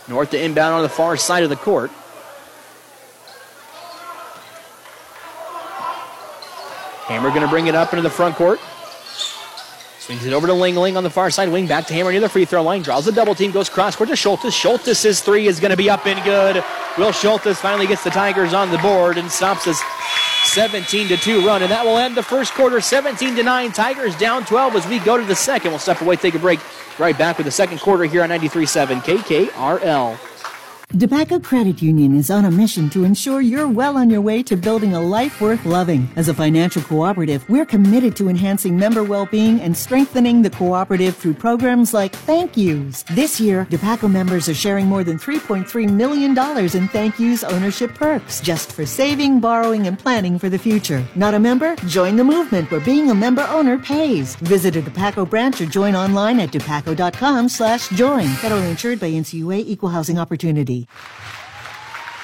[0.08, 1.92] North to inbound on the far side of the court.
[7.08, 8.60] Hammer going to bring it up into the front court.
[10.00, 11.68] Swings it over to Ling Ling on the far side wing.
[11.68, 12.82] Back to Hammer near the free throw line.
[12.82, 13.52] Draws the double team.
[13.52, 14.54] Goes cross court to Schultz.
[14.54, 16.64] Schultz's three is going to be up and good.
[16.98, 19.82] Will Schultz finally gets the Tigers on the board and stops his
[20.46, 21.62] 17 to 2 run.
[21.62, 23.72] And that will end the first quarter 17 to 9.
[23.72, 25.72] Tigers down 12 as we go to the second.
[25.72, 26.60] We'll step away, take a break.
[27.00, 30.27] Right back with the second quarter here on 93.7 KKRL.
[30.94, 34.56] Dupaco Credit Union is on a mission to ensure you're well on your way to
[34.56, 36.10] building a life worth loving.
[36.16, 41.34] As a financial cooperative, we're committed to enhancing member well-being and strengthening the cooperative through
[41.34, 43.04] programs like Thank Yous.
[43.12, 46.32] This year, Dupaco members are sharing more than $3.3 million
[46.74, 51.06] in Thank Yous ownership perks just for saving, borrowing, and planning for the future.
[51.16, 51.76] Not a member?
[51.88, 54.38] Join the movement where being a member owner pays.
[54.38, 58.28] Visit a Dupaco branch or join online at dupaco.com slash join.
[58.40, 60.77] Federally insured by NCUA Equal Housing Opportunity.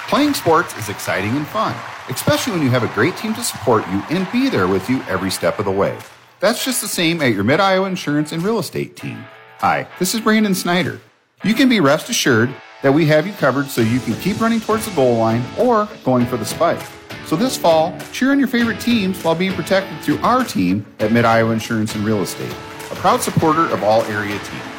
[0.08, 1.74] Playing sports is exciting and fun,
[2.08, 5.02] especially when you have a great team to support you and be there with you
[5.08, 5.98] every step of the way.
[6.40, 9.24] That's just the same at your Mid Iowa Insurance and Real Estate team.
[9.58, 11.00] Hi, this is Brandon Snyder.
[11.42, 14.60] You can be rest assured that we have you covered so you can keep running
[14.60, 16.80] towards the goal line or going for the spike.
[17.24, 21.10] So this fall, cheer on your favorite teams while being protected through our team at
[21.10, 22.52] Mid Iowa Insurance and Real Estate,
[22.90, 24.73] a proud supporter of all area teams.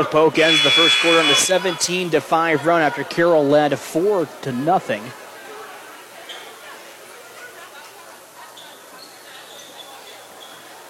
[0.00, 3.78] North Polk ends the first quarter on the 17 to 5 run after Carroll led
[3.78, 5.02] 4 to nothing.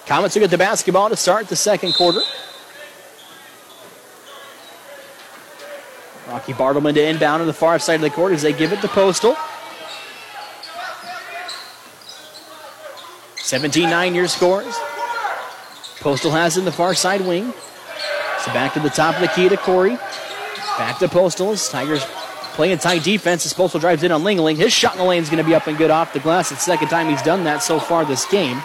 [0.07, 2.21] Comets will get the basketball to start the second quarter.
[6.29, 8.81] Rocky Bartleman to inbound on the far side of the court as they give it
[8.81, 9.35] to Postal.
[13.39, 14.79] 17-9 your scores.
[15.99, 17.53] Postal has in the far side wing.
[18.45, 19.97] So back to the top of the key to Corey.
[20.79, 22.03] Back to Postal as Tigers
[22.55, 24.57] playing tight defense as Postal drives in on Lingling.
[24.57, 26.51] His shot in the lane is going to be up and good off the glass.
[26.51, 28.61] It's the second time he's done that so far this game.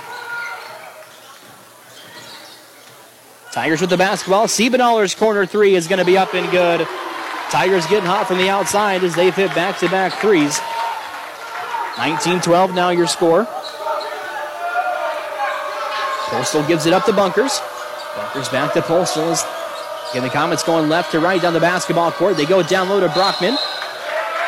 [3.52, 4.48] Tigers with the basketball.
[4.48, 6.88] Siebenaller's corner three is going to be up and good.
[7.50, 10.58] Tigers getting hot from the outside as they've hit back-to-back threes.
[11.96, 13.48] 19-12 now your score.
[16.28, 17.62] Postal gives it up to Bunkers.
[18.18, 19.46] Bunkers back to Postal as
[20.16, 22.38] Again, the Comets going left to right down the basketball court.
[22.38, 23.58] They go down low to Brockman.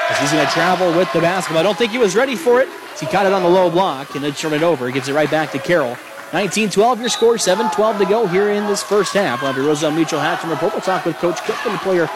[0.10, 1.60] As he's going to travel with the basketball.
[1.60, 2.70] I don't think he was ready for it.
[2.98, 4.90] He caught it on the low block and then turned it over.
[4.92, 5.98] Gives it right back to Carroll.
[6.32, 7.34] 19-12 your score.
[7.36, 9.42] 7-12 to go here in this first half.
[9.42, 10.72] We'll have your Roselle Mutual halftime report.
[10.72, 12.08] We'll talk with Coach Cook and the player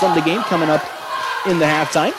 [0.00, 0.82] from the game coming up
[1.46, 2.14] in the halftime.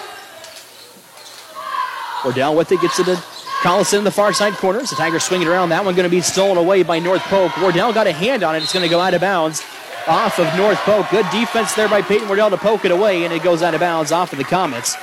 [2.23, 3.15] Wardell with it gets it to
[3.63, 4.91] Collison in the far side corners.
[4.91, 5.69] The Tigers swinging around.
[5.69, 7.57] That one going to be stolen away by North Polk.
[7.57, 8.61] Wardell got a hand on it.
[8.61, 9.63] It's going to go out of bounds
[10.07, 11.09] off of North Polk.
[11.09, 13.79] Good defense there by Peyton Wardell to poke it away, and it goes out of
[13.79, 14.95] bounds off of the Comets.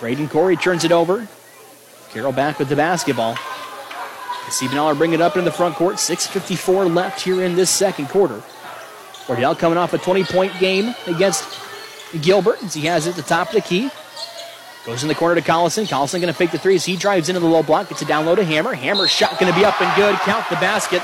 [0.00, 1.28] Braden Corey turns it over.
[2.10, 3.34] Carroll back with the basketball.
[4.48, 5.96] Siebenaller bring it up in the front court.
[5.96, 8.42] 6.54 left here in this second quarter.
[9.28, 11.60] Wardell coming off a 20 point game against
[12.20, 13.90] Gilbert he has it at the top of the key.
[14.84, 15.86] Goes in the corner to Collison.
[15.86, 17.88] Collison going to fake the three as he drives into the low block.
[17.88, 18.74] Gets a down low to Hammer.
[18.74, 20.14] Hammer shot going to be up and good.
[20.16, 21.02] Count the basket.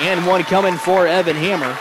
[0.00, 1.76] And one coming for Evan Hammer.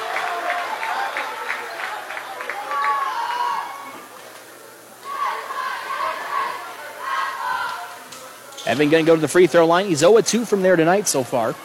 [8.65, 9.88] Evan going to go to the free throw line.
[9.88, 11.55] He's 0 2 from there tonight so far.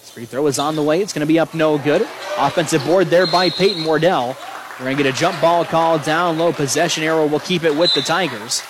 [0.00, 1.02] His free throw is on the way.
[1.02, 2.08] It's going to be up no good.
[2.38, 4.36] Offensive board there by Peyton Wardell.
[4.78, 6.52] We're going to get a jump ball call down low.
[6.52, 8.62] Possession arrow will keep it with the Tigers.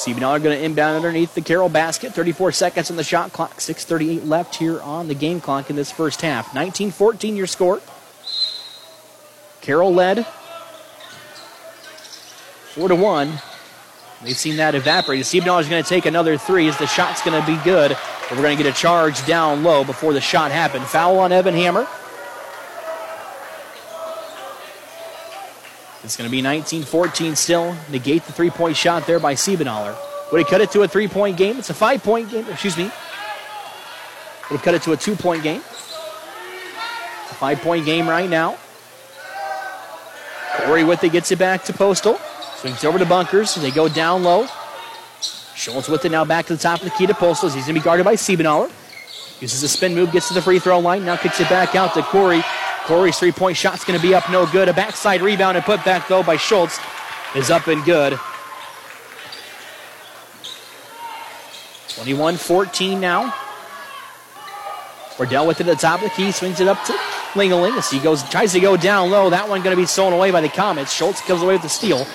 [0.00, 2.14] Siebenaller going to inbound underneath the Carroll basket.
[2.14, 3.58] 34 seconds on the shot clock.
[3.58, 6.54] 6.38 left here on the game clock in this first half.
[6.54, 7.80] 19 14 your score.
[9.60, 10.26] Carroll led
[12.74, 13.38] 4 to 1.
[14.24, 15.20] They've seen that evaporate.
[15.20, 17.90] Siebenaller is going to take another three as the shot's going to be good.
[17.90, 20.84] But we're going to get a charge down low before the shot happened.
[20.84, 21.86] Foul on Evan Hammer.
[26.02, 27.76] It's going to be 19 14 still.
[27.90, 29.96] Negate the three point shot there by Siebenaller.
[30.32, 31.58] Would he cut it to a three point game?
[31.58, 32.46] It's a five point game.
[32.48, 32.84] Excuse me.
[32.84, 35.60] Would have cut it to a two point game.
[35.60, 38.56] It's a five point game right now.
[40.64, 42.18] Corey with it gets it back to Postal.
[42.56, 43.54] Swings over to Bunkers.
[43.54, 44.46] They go down low.
[45.54, 47.50] Schultz with it now back to the top of the key to Postal.
[47.50, 48.70] He's going to be guarded by Siebenaller.
[49.40, 51.04] Uses a spin move, gets to the free throw line.
[51.04, 52.42] Now kicks it back out to Corey.
[52.84, 54.68] Corey's three point shot's going to be up no good.
[54.68, 56.78] A backside rebound and put back, though, by Schultz
[57.34, 58.18] is up and good.
[61.88, 63.34] 21 14 now.
[65.18, 66.92] Wardell with it at the top of the key, swings it up to
[67.34, 69.30] Lingeling as he goes, tries to go down low.
[69.30, 70.92] That one going to be stolen away by the Comets.
[70.92, 72.06] Schultz comes away with the steal.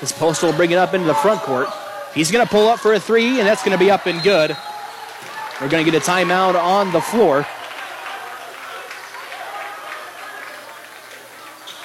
[0.00, 1.68] This postal will bring it up into the front court.
[2.14, 4.22] He's going to pull up for a three, and that's going to be up and
[4.22, 4.56] good.
[5.60, 7.46] We're going to get a timeout on the floor.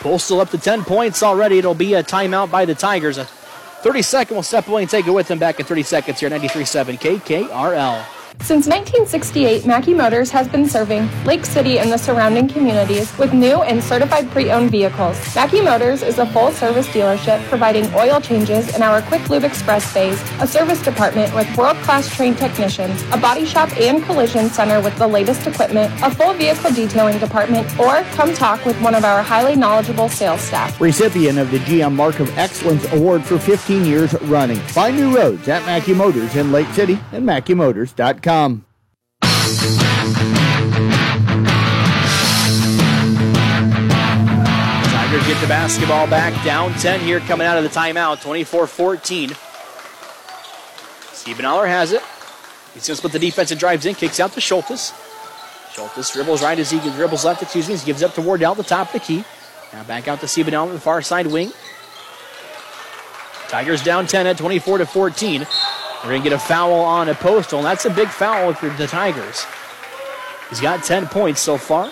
[0.08, 1.58] Postal up to 10 points already.
[1.58, 3.18] It'll be a timeout by the Tigers.
[3.18, 6.22] A 30 second will step away and take it with them back in 30 seconds
[6.22, 8.17] here 93 7 KKRL.
[8.42, 13.62] Since 1968, Mackey Motors has been serving Lake City and the surrounding communities with new
[13.64, 15.18] and certified pre-owned vehicles.
[15.36, 20.22] Mackey Motors is a full-service dealership providing oil changes in our Quick Lube Express bays,
[20.40, 25.08] a service department with world-class trained technicians, a body shop and collision center with the
[25.08, 29.58] latest equipment, a full vehicle detailing department, or come talk with one of our highly
[29.58, 30.80] knowledgeable sales staff.
[30.80, 34.58] Recipient of the GM Mark of Excellence Award for 15 years running.
[34.58, 38.27] Find new roads at Mackey Motors in Lake City and MackeyMotors.com.
[38.28, 38.60] Tigers
[45.26, 46.34] get the basketball back.
[46.44, 48.18] Down 10 here coming out of the timeout.
[48.18, 49.30] 24-14
[51.14, 52.02] Siebenaller has it.
[52.74, 53.96] He's going to split the defense and drives in.
[53.96, 54.92] Kicks out to Schultes.
[55.74, 57.42] Schultes dribbles right as he dribbles left.
[57.42, 59.24] Excuse me he gives up to Wardell at the top of the key.
[59.72, 61.54] Now back out to Siebenaller the far side wing.
[63.48, 65.48] Tigers down 10 at 24 to 14
[66.04, 68.70] we're going to get a foul on a postal, and that's a big foul for
[68.70, 69.46] the Tigers.
[70.50, 71.92] He's got 10 points so far.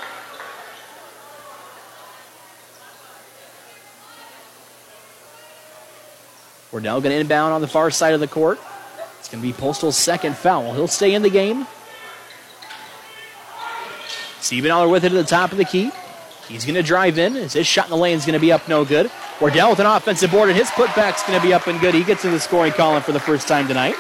[6.72, 8.60] We're now going to inbound on the far side of the court.
[9.20, 10.74] It's going to be Postal's second foul.
[10.74, 11.66] He'll stay in the game.
[14.40, 15.92] Siebenaller with it at the top of the key.
[16.48, 17.34] He's going to drive in.
[17.34, 19.10] His shot in the lane is going to be up no good.
[19.42, 21.94] Wardell with an offensive board, and his putback's going to be up and good.
[21.96, 23.96] He gets in the scoring column for the first time tonight.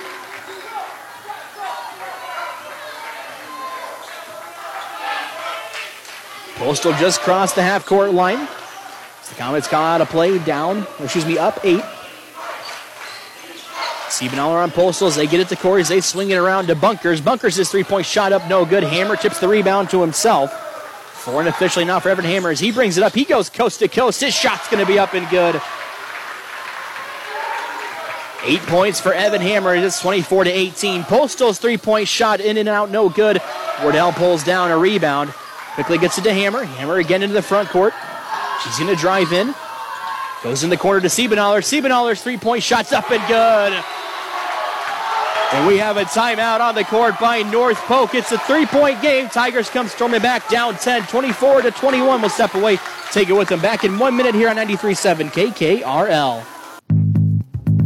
[6.55, 8.47] Postal just crossed the half court line.
[9.29, 11.84] The Comets call out a play down, excuse me, up eight.
[14.08, 17.20] Siebenaller on Postal as they get it to Corey they swing it around to Bunkers.
[17.20, 18.84] Bunkers' his three point shot up, no good.
[18.84, 20.64] Hammer tips the rebound to himself.
[21.26, 23.15] For an officially not for Evan Hammer as he brings it up.
[23.15, 24.21] He goes coast to coast.
[24.21, 25.59] His shot's going to be up and good.
[28.43, 29.73] Eight points for Evan Hammer.
[29.73, 31.03] It's 24 to 18.
[31.05, 33.41] Postal's three point shot in and out, no good.
[33.82, 35.32] Wardell pulls down a rebound.
[35.73, 36.63] Quickly gets it to Hammer.
[36.63, 37.95] Hammer again into the front court.
[38.63, 39.55] She's going to drive in.
[40.43, 41.63] Goes in the corner to Siebenaller.
[41.63, 43.84] Siebenaller's three point shot's up and good.
[45.56, 48.14] And we have a timeout on the court by North Polk.
[48.14, 49.30] It's a three-point game.
[49.30, 52.20] Tigers come storming back down 10, 24 to 21.
[52.20, 52.78] We'll step away,
[53.12, 56.55] take it with them back in one minute here on 93.7 KKRL.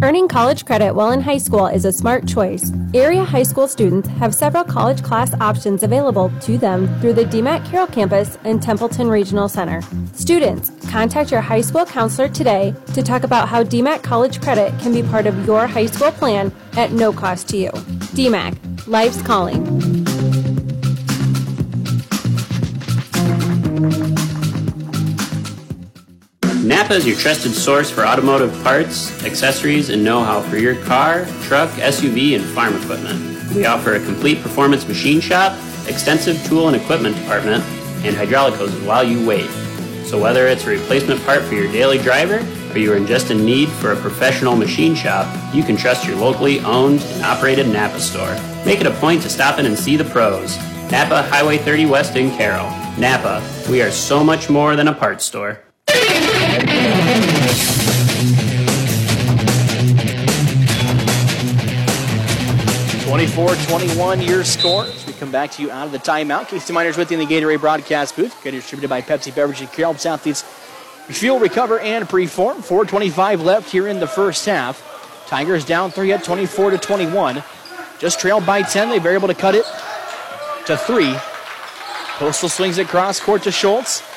[0.01, 2.71] Earning college credit while in high school is a smart choice.
[2.93, 7.69] Area high school students have several college class options available to them through the DMACC
[7.69, 9.81] Carroll campus and Templeton Regional Center.
[10.13, 14.93] Students, contact your high school counselor today to talk about how DMACC college credit can
[14.93, 17.71] be part of your high school plan at no cost to you.
[18.15, 19.98] DMACC, life's calling.
[26.69, 31.25] Napa is your trusted source for automotive parts, accessories, and know how for your car,
[31.41, 33.55] truck, SUV, and farm equipment.
[33.55, 35.57] We offer a complete performance machine shop,
[35.87, 37.63] extensive tool and equipment department,
[38.05, 39.49] and hydraulic hoses while you wait.
[40.05, 42.37] So, whether it's a replacement part for your daily driver
[42.71, 46.05] or you are in just in need for a professional machine shop, you can trust
[46.05, 48.35] your locally owned and operated Napa store.
[48.63, 50.55] Make it a point to stop in and see the pros.
[50.91, 52.69] Napa Highway 30 West in Carroll.
[52.99, 55.63] Napa, we are so much more than a parts store.
[63.09, 66.47] 24-21 your score as we come back to you out of the timeout.
[66.47, 68.35] Casey Miners with you in the Gatorade broadcast booth.
[68.43, 70.43] Getting distributed by Pepsi Beverage and Carroll Athletes.
[71.07, 72.63] Fuel, recover, and preform.
[72.63, 74.85] 425 left here in the first half.
[75.27, 77.43] Tigers down three at 24 to 21.
[77.97, 78.89] Just trailed by 10.
[78.89, 79.65] They were able to cut it
[80.65, 81.15] to three.
[82.17, 84.08] Postal swings it cross court to Schultz.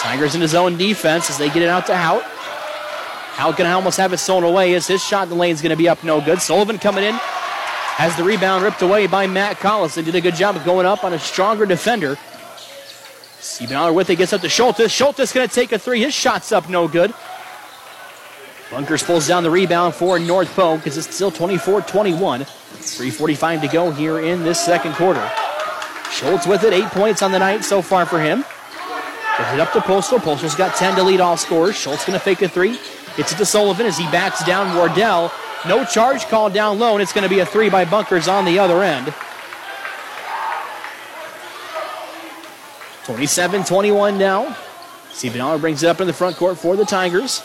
[0.00, 2.22] Tigers in his own defense as they get it out to Hout.
[2.22, 5.60] How can I almost have it stolen away as his shot in the lane is
[5.60, 6.40] going to be up no good.
[6.40, 10.06] Sullivan coming in has the rebound ripped away by Matt Collison.
[10.06, 12.16] Did a good job of going up on a stronger defender.
[13.40, 14.80] Siebenaller with it gets up to Schultz.
[14.90, 16.00] Schultz going to take a three.
[16.00, 17.12] His shot's up no good.
[18.70, 22.40] Bunkers pulls down the rebound for North Polk because it's still 24 21.
[22.40, 25.30] 3.45 to go here in this second quarter.
[26.10, 28.44] Schultz with it, eight points on the night so far for him.
[29.40, 30.20] Gives it up to Postal.
[30.20, 31.74] Postal's got 10 to lead all scores.
[31.74, 32.78] Schultz going to fake a three.
[33.16, 35.32] Gets it to Sullivan as he backs down Wardell.
[35.66, 38.44] No charge called down low, and it's going to be a three by Bunkers on
[38.44, 39.14] the other end.
[43.04, 44.54] 27 21 now.
[45.10, 47.42] Siebenaller brings it up in the front court for the Tigers.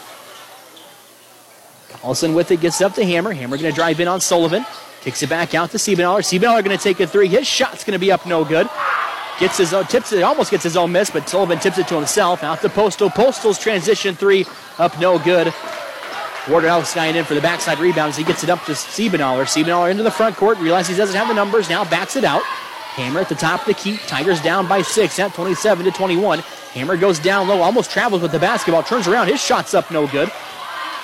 [1.90, 3.32] Collison with it, gets it up to Hammer.
[3.32, 4.66] Hammer going to drive in on Sullivan.
[5.00, 6.20] Kicks it back out to Siebenaller.
[6.20, 7.30] Siebenaller going to take a three.
[7.30, 8.68] His shot's going to be up no good.
[9.40, 11.96] Gets his own, tips it, almost gets his own miss, but Sullivan tips it to
[11.96, 12.42] himself.
[12.44, 13.10] Out to Postal.
[13.10, 14.46] Postal's transition three
[14.78, 15.54] up no good.
[16.50, 19.46] Wardell skying in for the backside rebound as he gets it up to Siebenaller.
[19.46, 22.44] Siebenaller into the front court, realizes he doesn't have the numbers, now backs it out.
[22.44, 23.98] Hammer at the top of the key.
[24.08, 26.40] Tigers down by six at 27 to 21.
[26.40, 30.08] Hammer goes down low, almost travels with the basketball, turns around, his shot's up no
[30.08, 30.32] good.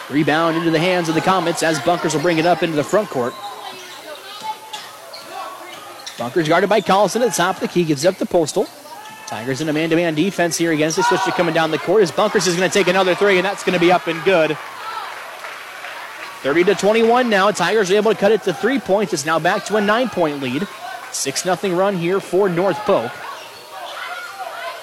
[0.10, 2.84] Rebound into the hands of the Comets as Bunkers will bring it up into the
[2.84, 3.34] front court.
[6.18, 8.68] Bunkers guarded by Collison at the top of the key, gives up the Postal.
[9.28, 12.12] Tigers in a man-to-man defense here against the switch to coming down the court as
[12.12, 14.57] Bunkers is going to take another three, and that's going to be up and good.
[16.41, 17.51] 30 to 21 now.
[17.51, 19.14] Tigers are able to cut it to three points.
[19.14, 20.68] It's now back to a nine-point lead.
[21.12, 23.12] 6 0 run here for North Polk.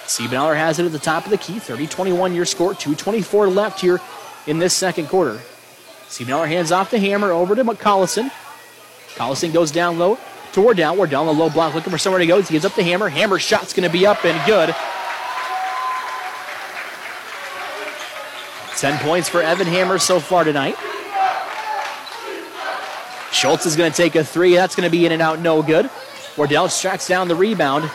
[0.06, 1.56] Siebenaller has it at the top of the key.
[1.56, 2.72] 30-21 your score.
[2.72, 4.00] 2.24 left here
[4.46, 5.40] in this second quarter.
[6.08, 8.30] Siebenaller hands off the hammer over to Collison.
[9.16, 10.18] Collison goes down low
[10.64, 12.40] to We're down the low block looking for somewhere to go.
[12.42, 13.08] He gets up the hammer.
[13.08, 14.74] Hammer shot's going to be up and good.
[18.76, 20.76] 10 points for Evan Hammer so far tonight.
[23.32, 24.54] Schultz is going to take a three.
[24.54, 25.90] That's going to be in and out, no good.
[26.36, 27.90] Wardell tracks down the rebound.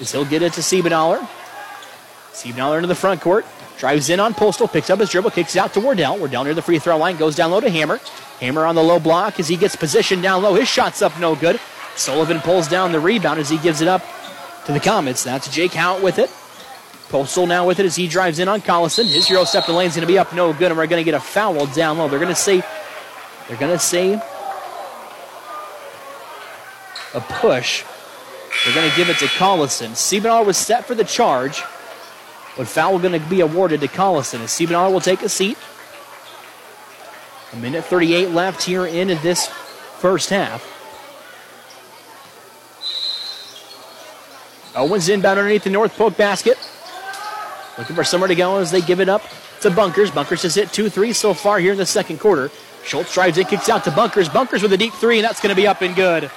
[0.00, 1.26] As he'll get it to Siebenaller.
[2.32, 3.44] Siebenaller into the front court.
[3.78, 6.16] Drives in on Postal, picks up his dribble, kicks it out to Wardell.
[6.18, 8.00] Wardell near the free throw line, goes down low to Hammer.
[8.40, 10.54] Hammer on the low block as he gets positioned down low.
[10.54, 11.60] His shot's up no good.
[11.96, 14.02] Sullivan pulls down the rebound as he gives it up
[14.66, 15.24] to the Comets.
[15.24, 16.30] That's Jake Hout with it.
[17.08, 19.04] Postal now with it as he drives in on Collison.
[19.04, 21.04] His Euro step to lane's going to be up no good, and we're going to
[21.04, 22.08] get a foul down low.
[22.08, 22.62] They're going to say,
[23.46, 24.14] they're going to say
[27.14, 27.84] a push.
[28.64, 29.90] They're going to give it to Collison.
[29.90, 31.62] Siebenaller was set for the charge,
[32.56, 34.34] but foul going to be awarded to Collison.
[34.34, 35.58] And Siebenaller will take a seat.
[37.52, 39.46] A minute 38 left here in this
[39.98, 40.70] first half.
[44.76, 46.58] Owens inbound underneath the North Polk basket.
[47.78, 49.22] Looking for somewhere to go as they give it up
[49.60, 50.10] to Bunkers.
[50.10, 52.50] Bunkers has hit 2 3 so far here in the second quarter.
[52.84, 54.28] Schultz drives in, kicks out to Bunkers.
[54.28, 56.30] Bunkers with a deep three, and that's going to be up and good.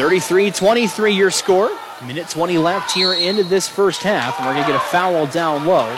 [0.00, 1.70] 33 23 your score.
[2.06, 5.26] Minute 20 left here into this first half, and we're going to get a foul
[5.26, 5.94] down low.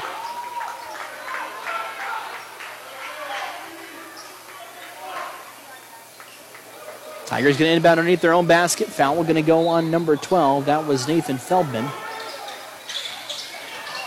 [7.26, 8.88] Tigers going to inbound underneath their own basket.
[8.88, 10.66] Foul going to go on number 12.
[10.66, 11.88] That was Nathan Feldman.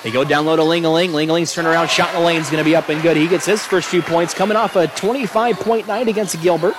[0.04, 1.12] They go down low to Lingaling.
[1.12, 3.16] Lingaling's turnaround shot in the lane is going to be up and good.
[3.16, 6.76] He gets his first few points coming off a 25 point night against Gilbert.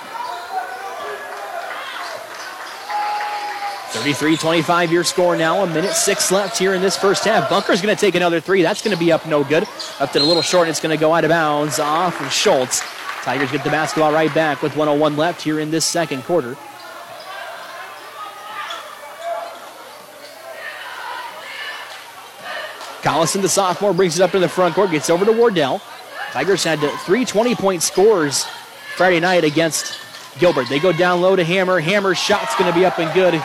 [3.97, 5.63] 33 25 your score now.
[5.63, 7.49] A minute six left here in this first half.
[7.49, 8.61] Bunker's going to take another three.
[8.61, 9.67] That's going to be up no good.
[9.99, 12.31] Up to a little short, and it's going to go out of bounds off of
[12.31, 12.81] Schultz.
[13.23, 16.55] Tigers get the basketball right back with 101 left here in this second quarter.
[23.01, 25.81] Collison, the sophomore, brings it up in the front court, gets over to Wardell.
[26.31, 28.45] Tigers had three 20 point scores
[28.95, 29.99] Friday night against
[30.37, 30.69] Gilbert.
[30.69, 31.79] They go down low to Hammer.
[31.79, 33.43] Hammer's shot's going to be up and good.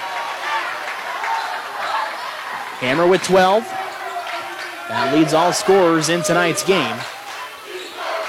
[2.83, 3.63] Hammer with 12.
[4.89, 6.97] That leads all scorers in tonight's game.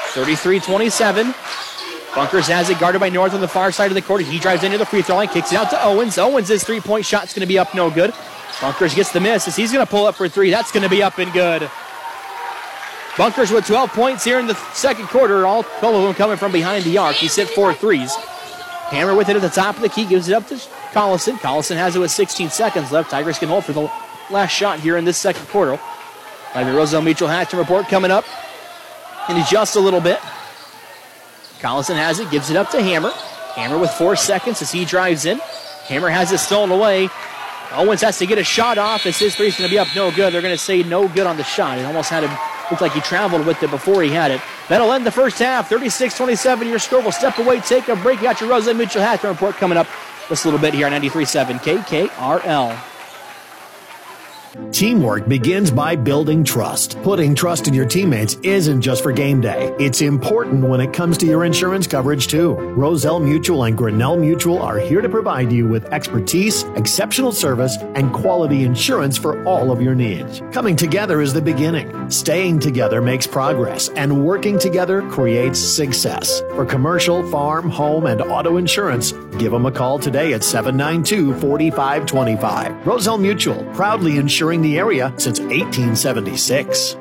[0.09, 1.33] 33 27.
[2.13, 4.21] Bunkers has it guarded by North on the far side of the court.
[4.21, 6.19] He drives into the free throw line, kicks it out to Owens.
[6.19, 8.13] Owens' his three point shot's going to be up no good.
[8.61, 10.51] Bunkers gets the miss as he's going to pull up for three.
[10.51, 11.67] That's going to be up and good.
[13.17, 15.47] Bunkers with 12 points here in the second quarter.
[15.47, 17.15] All 12 of them coming from behind the arc.
[17.15, 18.13] He's hit four threes.
[18.93, 20.55] Hammer with it at the top of the key, gives it up to
[20.93, 21.37] Collison.
[21.37, 23.09] Collison has it with 16 seconds left.
[23.09, 23.91] Tigers can hold for the
[24.29, 25.79] last shot here in this second quarter.
[26.53, 28.25] By the Roselle Mutual Hatching report coming up
[29.29, 30.19] in just a little bit.
[31.59, 33.11] Collison has it, gives it up to Hammer.
[33.55, 35.39] Hammer with four seconds as he drives in.
[35.87, 37.09] Hammer has it stolen away.
[37.71, 40.11] Owens has to get a shot off as his three's going to be up no
[40.11, 40.33] good.
[40.33, 41.77] They're going to say no good on the shot.
[41.79, 42.31] It almost had him,
[42.69, 44.41] looked like he traveled with it before he had it.
[44.69, 45.69] That'll end the first half.
[45.69, 47.01] 36 27 your score.
[47.01, 48.19] We'll step away, take a break.
[48.19, 49.87] You got your Roselle Mutual Hatching report coming up
[50.29, 52.92] just a little bit here on 93 7 KKRL.
[54.71, 57.01] Teamwork begins by building trust.
[57.01, 59.73] Putting trust in your teammates isn't just for game day.
[59.79, 62.53] It's important when it comes to your insurance coverage too.
[62.53, 68.13] Roselle Mutual and Grinnell Mutual are here to provide you with expertise, exceptional service, and
[68.13, 70.43] quality insurance for all of your needs.
[70.51, 72.11] Coming together is the beginning.
[72.11, 76.41] Staying together makes progress, and working together creates success.
[76.51, 82.85] For commercial, farm, home, and auto insurance, give them a call today at 792 4525.
[82.85, 86.97] Roselle Mutual, proudly insuring the area since 1876.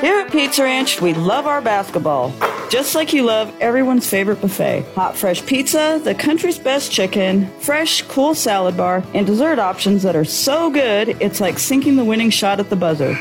[0.00, 2.32] Here at Pizza Ranch, we love our basketball.
[2.70, 4.86] Just like you love everyone's favorite buffet.
[4.94, 10.16] Hot, fresh pizza, the country's best chicken, fresh, cool salad bar, and dessert options that
[10.16, 13.14] are so good, it's like sinking the winning shot at the buzzer.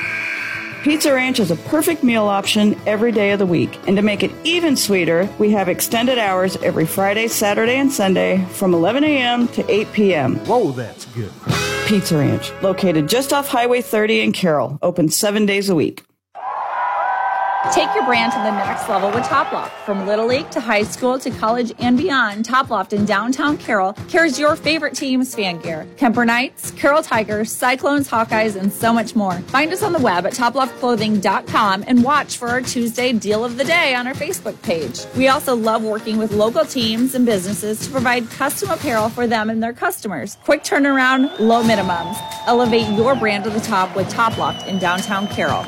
[0.84, 3.78] Pizza Ranch is a perfect meal option every day of the week.
[3.88, 8.46] And to make it even sweeter, we have extended hours every Friday, Saturday, and Sunday
[8.52, 9.50] from 11 a.m.
[9.50, 10.36] to 8 p.m.
[10.46, 11.34] Whoa, that's good.
[11.86, 16.04] Pizza Ranch, located just off Highway 30 in Carroll, open seven days a week.
[17.72, 19.70] Take your brand to the next level with Toploft.
[19.86, 24.38] From Little League to high school to college and beyond, Toploft in downtown Carroll carries
[24.38, 25.88] your favorite team's fan gear.
[25.96, 29.40] Kuemper Knights, Carroll Tigers, Cyclones, Hawkeyes, and so much more.
[29.48, 33.64] Find us on the web at toploftclothing.com and watch for our Tuesday deal of the
[33.64, 35.00] day on our Facebook page.
[35.16, 39.50] We also love working with local teams and businesses to provide custom apparel for them
[39.50, 40.36] and their customers.
[40.44, 42.18] Quick turnaround, low minimums.
[42.46, 45.66] Elevate your brand to the top with Toploft in downtown Carroll.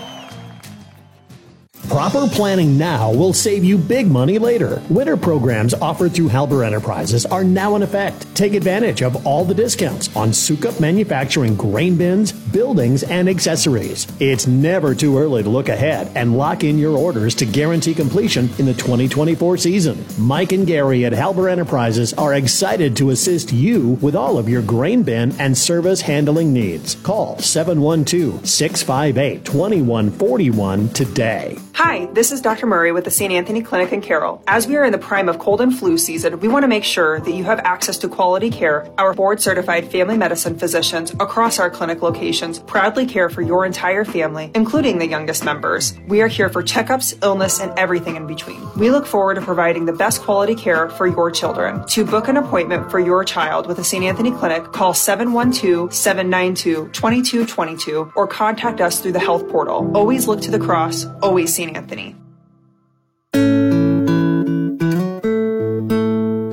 [1.87, 4.81] Proper planning now will save you big money later.
[4.89, 8.25] Winter programs offered through Halber Enterprises are now in effect.
[8.35, 14.07] Take advantage of all the discounts on Sukup manufacturing grain bins, buildings, and accessories.
[14.19, 18.49] It's never too early to look ahead and lock in your orders to guarantee completion
[18.57, 20.03] in the 2024 season.
[20.17, 24.63] Mike and Gary at Halber Enterprises are excited to assist you with all of your
[24.63, 26.95] grain bin and service handling needs.
[26.95, 31.57] Call 712 658 2141 today.
[31.75, 32.67] Hi, this is Dr.
[32.67, 33.33] Murray with the St.
[33.33, 34.41] Anthony Clinic in Carroll.
[34.47, 36.85] As we are in the prime of cold and flu season, we want to make
[36.85, 38.87] sure that you have access to quality care.
[38.97, 44.05] Our board certified family medicine physicians across our clinic locations proudly care for your entire
[44.05, 45.93] family, including the youngest members.
[46.07, 48.65] We are here for checkups, illness, and everything in between.
[48.77, 51.85] We look forward to providing the best quality care for your children.
[51.87, 54.05] To book an appointment for your child with the St.
[54.05, 59.91] Anthony Clinic, call 712 792 2222 or contact us through the health portal.
[59.93, 61.64] Always look to the cross, always St.
[61.73, 62.15] Anthony.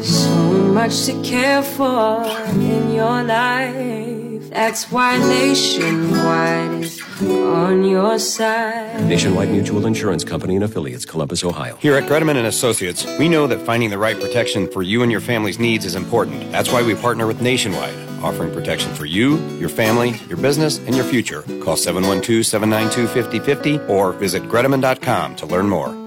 [0.03, 0.35] So
[0.73, 4.51] much to care for in your life.
[4.51, 9.03] That's why Nationwide is on your side.
[9.07, 11.77] Nationwide Mutual Insurance Company and affiliates, Columbus, Ohio.
[11.77, 15.11] Here at Greteman and Associates, we know that finding the right protection for you and
[15.11, 16.53] your family's needs is important.
[16.53, 18.12] That's why we partner with Nationwide.
[18.23, 21.43] Offering protection for you, your family, your business, and your future.
[21.63, 26.03] Call 712 792 5050 or visit Greteman.com to learn more.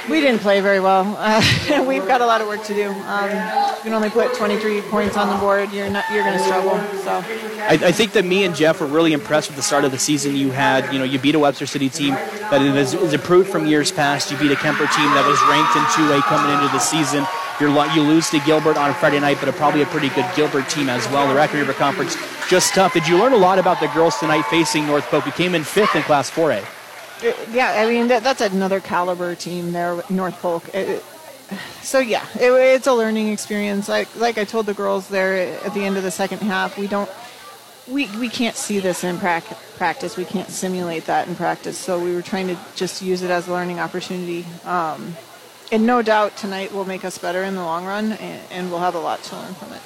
[0.08, 1.16] We didn't play very well.
[1.18, 2.88] Uh, we've got a lot of work to do.
[2.88, 5.72] Um, you can only put 23 points on the board.
[5.72, 6.04] You're not.
[6.12, 6.78] You're going to struggle.
[6.98, 7.22] So.
[7.62, 9.98] I, I, think that me and Jeff were really impressed with the start of the
[9.98, 10.36] season.
[10.36, 13.66] You had, you know, you beat a Webster City team that is, is improved from
[13.66, 14.30] years past.
[14.30, 17.26] You beat a Kuemper team that was ranked in 2A coming into the season.
[17.62, 20.68] You're, you lose to Gilbert on Friday night, but a, probably a pretty good Gilbert
[20.68, 21.28] team as well.
[21.28, 22.16] The Raccoon River Conference
[22.48, 22.92] just tough.
[22.92, 25.24] Did you learn a lot about the girls tonight facing North Polk?
[25.26, 26.64] You came in fifth in Class 4A.
[27.54, 30.74] Yeah, I mean that, that's another caliber team there, North Polk.
[30.74, 31.04] It,
[31.82, 33.88] so yeah, it, it's a learning experience.
[33.88, 36.88] Like like I told the girls there at the end of the second half, we
[36.88, 37.08] don't
[37.86, 40.16] we we can't see this in practice.
[40.16, 41.78] We can't simulate that in practice.
[41.78, 44.44] So we were trying to just use it as a learning opportunity.
[44.64, 45.16] Um,
[45.72, 48.80] and no doubt tonight will make us better in the long run, and, and we'll
[48.80, 49.80] have a lot to learn from it.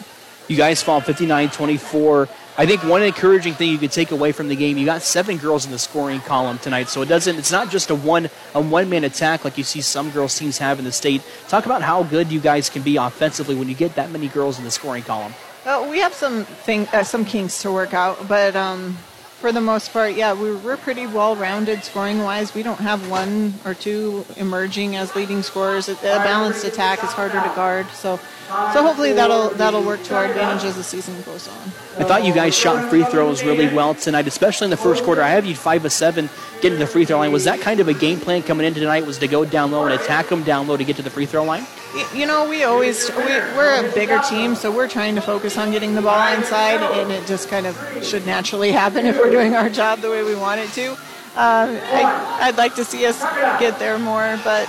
[0.49, 2.29] You guys fall 59 24.
[2.59, 5.37] I think one encouraging thing you could take away from the game, you got seven
[5.37, 7.37] girls in the scoring column tonight, so it doesn't.
[7.37, 10.59] It's not just a one a one man attack like you see some girls teams
[10.59, 11.23] have in the state.
[11.49, 14.59] Talk about how good you guys can be offensively when you get that many girls
[14.59, 15.35] in the scoring column.
[15.65, 18.97] Well, we have some thing, uh, some kinks to work out, but um,
[19.39, 22.55] for the most part, yeah, we're, we're pretty well rounded scoring wise.
[22.55, 25.89] We don't have one or two emerging as leading scorers.
[25.89, 28.19] A balanced attack is harder to guard, so
[28.49, 31.59] so hopefully that'll that'll work to our advantage as the season goes on.
[31.99, 35.21] I thought you guys shot free throws really well tonight, especially in the first quarter.
[35.21, 36.31] I have you five of seven
[36.63, 37.33] getting to the free throw line.
[37.33, 39.05] Was that kind of a game plan coming in tonight?
[39.05, 41.27] Was to go down low and attack them down low to get to the free
[41.27, 41.67] throw line?
[42.15, 45.71] You know, we always we, we're a bigger team, so we're trying to focus on
[45.71, 49.55] getting the ball inside, and it just kind of should naturally happen if we're doing
[49.55, 50.93] our job the way we want it to.
[51.37, 53.23] Uh, I, I'd like to see us
[53.59, 54.69] get there more, but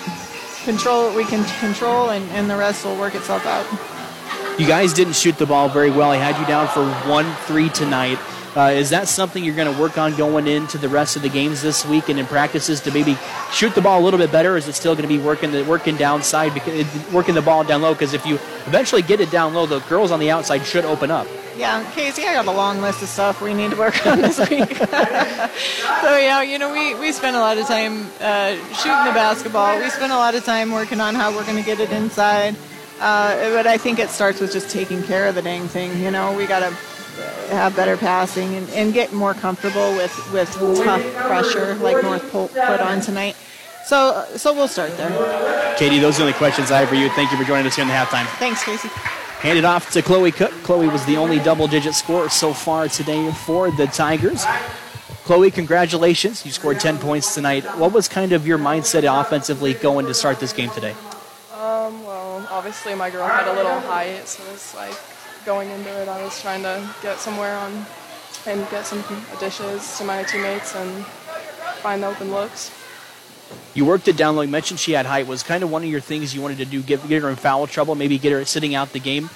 [0.63, 3.65] control what we can control, and, and the rest will work itself out.
[4.59, 6.11] You guys didn't shoot the ball very well.
[6.11, 8.19] I had you down for one three tonight.
[8.55, 11.29] Uh, is that something you're going to work on going into the rest of the
[11.29, 13.17] games this week and in practices to maybe
[13.51, 14.57] shoot the ball a little bit better?
[14.57, 17.81] Is it still going to be working the working downside, because, working the ball down
[17.81, 17.93] low?
[17.93, 18.35] Because if you
[18.65, 21.27] eventually get it down low, the girls on the outside should open up.
[21.57, 24.37] Yeah, Casey, I got a long list of stuff we need to work on this
[24.37, 24.75] week.
[24.77, 29.79] so yeah, you know, we we spend a lot of time uh, shooting the basketball.
[29.79, 32.55] We spend a lot of time working on how we're going to get it inside.
[32.99, 36.01] Uh, but I think it starts with just taking care of the dang thing.
[36.01, 36.75] You know, we got to
[37.49, 40.51] have better passing and, and get more comfortable with, with
[40.83, 43.35] tough pressure like North Polk put on tonight.
[43.85, 45.75] So, so we'll start there.
[45.77, 47.09] Katie, those are the only questions I have for you.
[47.09, 48.25] Thank you for joining us here in the halftime.
[48.37, 48.89] Thanks, Casey.
[49.39, 50.51] Handed off to Chloe Cook.
[50.63, 54.45] Chloe was the only double-digit scorer so far today for the Tigers.
[55.23, 56.45] Chloe, congratulations.
[56.45, 57.63] You scored 10 points tonight.
[57.77, 60.95] What was kind of your mindset offensively going to start this game today?
[61.53, 64.95] Um, well, obviously my girl had a little height, so it's like
[65.47, 67.85] going into it, I was trying to get somewhere on
[68.45, 69.01] and get some
[69.39, 71.05] dishes to my teammates and
[71.81, 72.69] find the open looks.
[73.73, 74.41] You worked it down low.
[74.41, 75.25] You mentioned she had height.
[75.25, 77.37] Was kind of one of your things you wanted to do, get, get her in
[77.37, 79.29] foul trouble, maybe get her sitting out the game?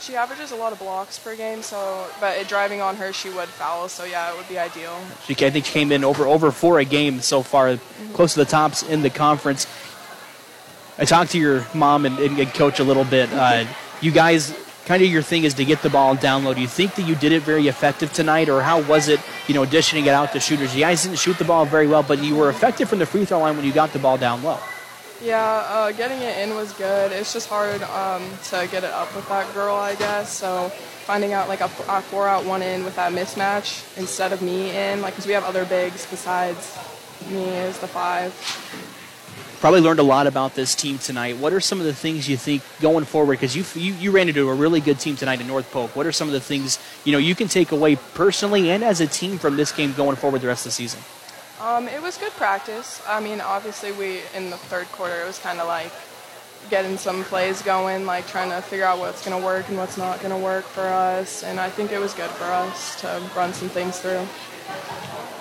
[0.00, 3.28] She averages a lot of blocks per game, so but it, driving on her, she
[3.28, 3.90] would foul.
[3.90, 4.98] So yeah, it would be ideal.
[5.26, 8.14] She, I think, she came in over over four a game so far, mm-hmm.
[8.14, 9.66] close to the tops in the conference.
[10.98, 13.30] I talked to your mom and, and coach a little bit.
[13.32, 13.66] Uh,
[14.00, 14.54] you guys
[14.86, 16.54] kind of your thing is to get the ball down low.
[16.54, 19.54] Do you think that you did it very effective tonight, or how was it, you
[19.54, 20.74] know, dishing it out to shooters?
[20.74, 23.24] You guys didn't shoot the ball very well, but you were effective from the free
[23.24, 24.58] throw line when you got the ball down low.
[25.22, 27.10] Yeah, uh, getting it in was good.
[27.10, 30.30] It's just hard um, to get it up with that girl, I guess.
[30.30, 34.42] So finding out like a, a four out, one in with that mismatch instead of
[34.42, 36.76] me in, like, because we have other bigs besides
[37.30, 38.32] me as the five.
[39.60, 41.38] Probably learned a lot about this team tonight.
[41.38, 43.40] What are some of the things you think going forward?
[43.40, 45.96] Because you, you you ran into a really good team tonight in North Polk.
[45.96, 49.00] What are some of the things you know you can take away personally and as
[49.00, 51.00] a team from this game going forward the rest of the season?
[51.60, 53.02] Um, it was good practice.
[53.08, 55.90] I mean, obviously we in the third quarter it was kind of like
[56.68, 59.96] getting some plays going, like trying to figure out what's going to work and what's
[59.96, 61.42] not going to work for us.
[61.44, 64.26] And I think it was good for us to run some things through.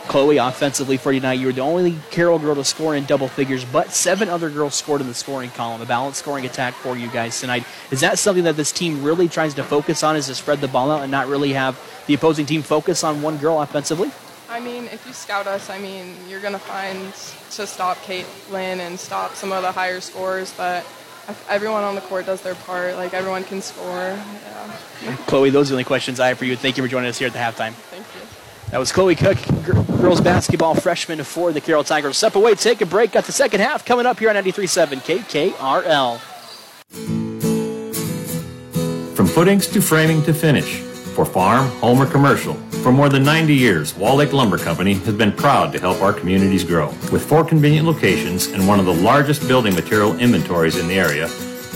[0.08, 3.66] Chloe, offensively for tonight, you were the only Carroll girl to score in double figures,
[3.66, 5.82] but seven other girls scored in the scoring column.
[5.82, 7.66] A balanced scoring attack for you guys tonight.
[7.92, 10.16] Is that something that this team really tries to focus on?
[10.16, 13.22] Is to spread the ball out and not really have the opposing team focus on
[13.22, 14.12] one girl offensively?
[14.48, 17.14] I mean, if you scout us, I mean, you're going to find
[17.56, 20.86] to stop Caitlin and stop some of the higher scores, but
[21.50, 22.96] everyone on the court does their part.
[22.96, 24.18] Like, everyone can score.
[25.04, 25.16] Yeah.
[25.26, 26.56] Chloe, those are the only questions I have for you.
[26.56, 27.74] Thank you for joining us here at the halftime.
[27.74, 28.25] Thank you.
[28.72, 32.18] That was Chloe Cook, girls basketball freshman for the Carroll Tigers.
[32.18, 33.12] Step away, take a break.
[33.12, 36.20] Got the second half coming up here on 93.7 KKRL.
[39.16, 40.80] From footings to framing to finish,
[41.16, 45.14] for farm, home, or commercial, for more than 90 years, Wall Lake Lumber Company has
[45.14, 46.90] been proud to help our communities grow.
[47.12, 51.30] With four convenient locations and one of the largest building material inventories in the area,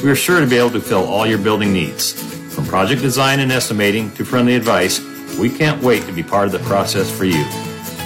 [0.04, 2.14] we are sure to be able to fill all your building needs.
[2.54, 5.00] From project design and estimating to friendly advice,
[5.40, 7.46] we can't wait to be part of the process for you.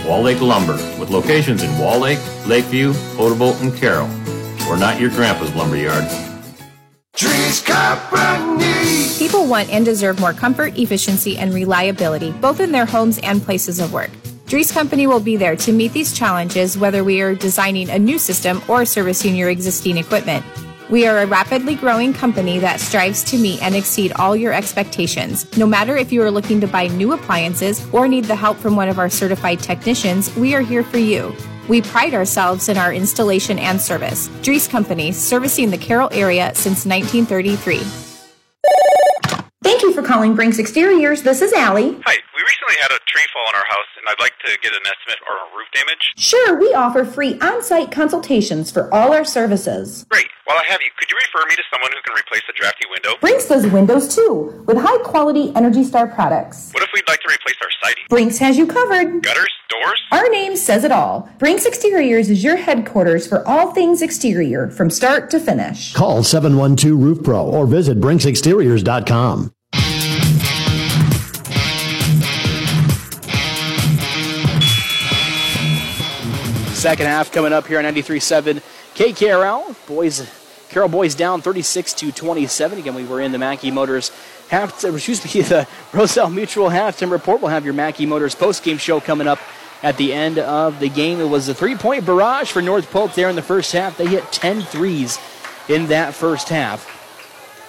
[0.07, 4.07] Wall Lake Lumber, with locations in Wall Lake, Lakeview, Odebolt, and Carroll.
[4.67, 6.05] We're not your grandpa's lumberyard.
[7.65, 9.07] Company.
[9.17, 13.79] People want and deserve more comfort, efficiency, and reliability, both in their homes and places
[13.79, 14.09] of work.
[14.45, 18.19] Drees Company will be there to meet these challenges whether we are designing a new
[18.19, 20.45] system or servicing your existing equipment.
[20.89, 25.57] We are a rapidly growing company that strives to meet and exceed all your expectations.
[25.57, 28.75] No matter if you are looking to buy new appliances or need the help from
[28.75, 31.33] one of our certified technicians, we are here for you.
[31.69, 34.27] We pride ourselves in our installation and service.
[34.41, 37.77] Drees Company, servicing the Carroll area since 1933.
[39.63, 41.23] Thank you for calling Brinks Exteriors.
[41.23, 41.97] This is Allie.
[42.05, 44.73] Hi, we recently had a tree fall on our house, and I'd like to get
[44.73, 46.11] an estimate for roof damage.
[46.17, 50.05] Sure, we offer free on site consultations for all our services.
[50.09, 50.27] Great.
[50.43, 52.85] While I have you, could you refer me to someone who can replace the drafty
[52.91, 53.15] window?
[53.21, 56.71] Brinks does windows too, with high quality Energy Star products.
[56.73, 58.03] What if we'd like to replace our siding?
[58.09, 59.23] Brinks has you covered.
[59.23, 59.51] Gutters?
[59.69, 60.01] Doors?
[60.11, 61.29] Our name says it all.
[61.39, 65.93] Brinks Exteriors is your headquarters for all things exterior, from start to finish.
[65.93, 69.53] Call 712 Roof Pro or visit BrinksExteriors.com.
[76.83, 78.61] Second half coming up here on 93.7
[78.93, 79.87] KKRL.
[79.87, 80.29] Boys,
[80.67, 82.77] Carroll boys down 36 to 27.
[82.77, 84.11] Again, we were in the Mackey Motors
[84.49, 87.39] half, excuse me, the Roselle Mutual halftime report.
[87.39, 89.39] We'll have your Mackey Motors post-game show coming up
[89.81, 91.21] at the end of the game.
[91.21, 93.97] It was a three-point barrage for North Polk there in the first half.
[93.97, 95.17] They hit 10 threes
[95.69, 96.85] in that first half.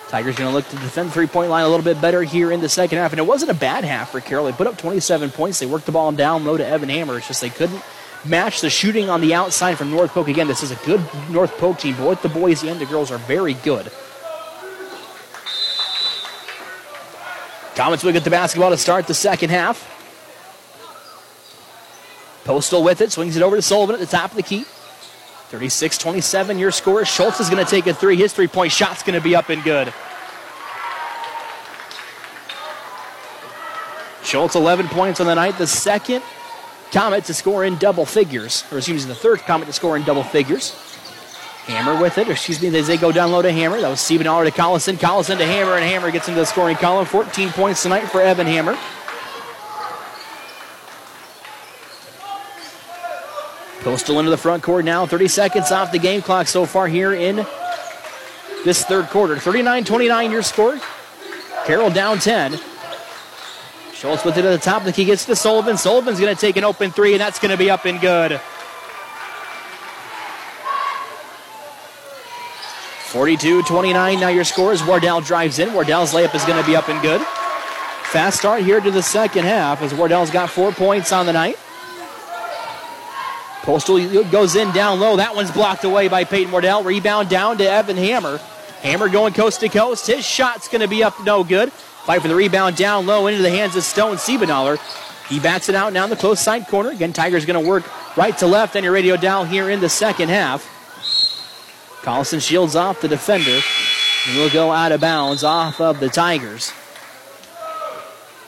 [0.08, 2.60] Tigers going to look to defend the three-point line a little bit better here in
[2.60, 3.12] the second half.
[3.12, 4.46] And it wasn't a bad half for Carroll.
[4.46, 5.60] They put up 27 points.
[5.60, 7.18] They worked the ball down low to Evan Hammer.
[7.18, 7.80] It's just they couldn't
[8.24, 10.28] match the shooting on the outside from North Polk.
[10.28, 11.00] Again, this is a good
[11.30, 11.96] North Polk team.
[11.96, 13.90] Both the boys and the girls are very good.
[17.74, 19.90] Comets will get the basketball to start the second half.
[22.44, 24.64] Postal with it, swings it over to Sullivan at the top of the key.
[25.48, 27.04] 36 27, your score.
[27.04, 28.16] Schultz is going to take a three.
[28.16, 29.92] His three point shot's going to be up and good.
[34.22, 35.58] Schultz, 11 points on the night.
[35.58, 36.22] The second
[36.94, 40.04] Comet to score in double figures, or excuse me, the third Comet to score in
[40.04, 40.70] double figures.
[41.66, 43.80] Hammer with it, or excuse me, as they go down low to Hammer.
[43.80, 44.94] That was Siebenaller to Collison.
[44.94, 47.04] Collison to Hammer, and Hammer gets into the scoring column.
[47.04, 48.78] 14 points tonight for Evan Hammer.
[53.80, 55.04] Postal into the front court now.
[55.04, 57.44] 30 seconds off the game clock so far here in
[58.64, 59.36] this third quarter.
[59.36, 60.78] 39 29 your score.
[61.66, 62.56] Carroll down 10.
[63.94, 64.80] Schultz with it at the top.
[64.80, 65.76] of The key gets to Sullivan.
[65.76, 68.40] Sullivan's going to take an open three, and that's going to be up and good.
[73.14, 75.72] 42 29 now your score is Wardell drives in.
[75.72, 77.20] Wardell's layup is going to be up and good.
[77.20, 81.56] Fast start here to the second half as Wardell's got four points on the night.
[83.62, 85.16] Postal goes in down low.
[85.16, 86.82] That one's blocked away by Peyton Wardell.
[86.82, 88.38] Rebound down to Evan Hammer.
[88.82, 90.08] Hammer going coast to coast.
[90.08, 91.70] His shot's going to be up no good.
[92.04, 94.78] Fight for the rebound down low into the hands of Stone Siebenaller.
[95.28, 96.90] He bats it out now in the close side corner.
[96.90, 97.84] Again, Tigers going to work
[98.16, 100.70] right to left on your radio dial here in the second half.
[102.02, 103.58] Collison shields off the defender.
[104.26, 106.72] And will go out of bounds off of the Tigers.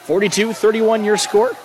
[0.04, 1.54] 42 31 your score.
[1.54, 1.58] So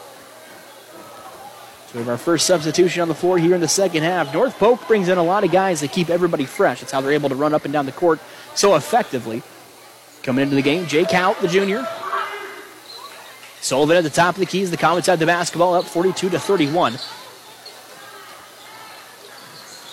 [1.93, 4.33] we have our first substitution on the floor here in the second half.
[4.33, 6.79] North Polk brings in a lot of guys that keep everybody fresh.
[6.79, 8.21] That's how they're able to run up and down the court
[8.55, 9.43] so effectively.
[10.23, 11.85] Coming into the game, Jake Hout, the junior.
[13.61, 14.71] Sullivan at the top of the keys.
[14.71, 16.97] The Comets have the basketball up 42 to 31.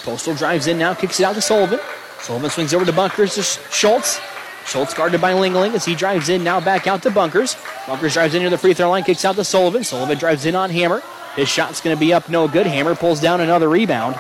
[0.03, 1.79] Postal drives in now, kicks it out to Sullivan.
[2.21, 4.21] Sullivan swings over to Bunkers to Schultz.
[4.67, 7.57] Schultz guarded by Lingling as he drives in now back out to Bunkers.
[7.87, 9.85] Bunkers drives in near the free throw line, kicks out to Sullivan.
[9.85, 11.03] Sullivan drives in on Hammer.
[11.37, 12.67] His shot's going to be up no good.
[12.67, 14.19] Hammer pulls down another rebound.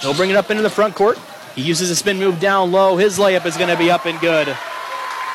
[0.00, 1.18] He'll bring it up into the front court.
[1.54, 2.96] He uses a spin move down low.
[2.96, 4.56] His layup is going to be up and good.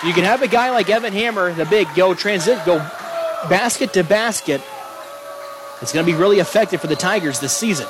[0.06, 2.80] You can have a guy like Evan Hammer, the big, go transit, go
[3.50, 4.62] basket to basket.
[5.82, 7.88] It's going to be really effective for the Tigers this season.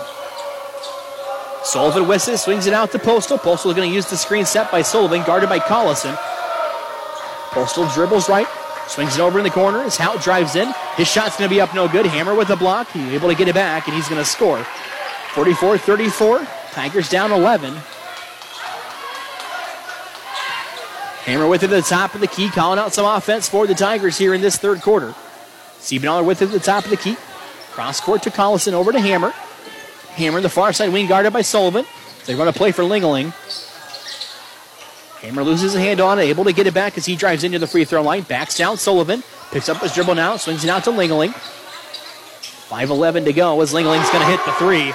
[1.63, 3.37] Sullivan it, swings it out to Postal.
[3.37, 6.15] Postal is going to use the screen set by Sullivan, guarded by Collison.
[7.51, 8.47] Postal dribbles right,
[8.87, 9.81] swings it over in the corner.
[9.81, 12.05] As Hout drives in, his shot's going to be up no good.
[12.05, 12.91] Hammer with a block.
[12.91, 14.63] He's able to get it back, and he's going to score.
[15.33, 16.45] 44 34.
[16.73, 17.73] Tigers down 11.
[21.25, 23.73] Hammer with it at the top of the key, calling out some offense for the
[23.73, 25.15] Tigers here in this third quarter.
[25.79, 27.15] Siebenaller with it at the top of the key.
[27.71, 29.29] Cross court to Collison, over to Hammer.
[30.15, 31.85] Hammer in the far side wing, guarded by Sullivan.
[32.25, 33.31] They run a play for Lingeling.
[35.21, 37.57] Hammer loses a hand on it, able to get it back as he drives into
[37.57, 38.23] the free throw line.
[38.23, 39.23] Backs down Sullivan.
[39.51, 41.31] Picks up his dribble now, swings it out to Lingeling.
[42.67, 44.93] 5.11 to go as Lingeling's going to hit the three.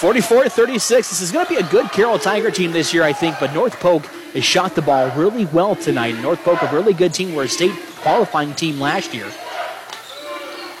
[0.00, 1.10] 44 36.
[1.10, 3.52] This is going to be a good Carroll Tiger team this year, I think, but
[3.52, 6.18] North Polk has shot the ball really well tonight.
[6.22, 9.30] North Polk, a really good team, were a state qualifying team last year.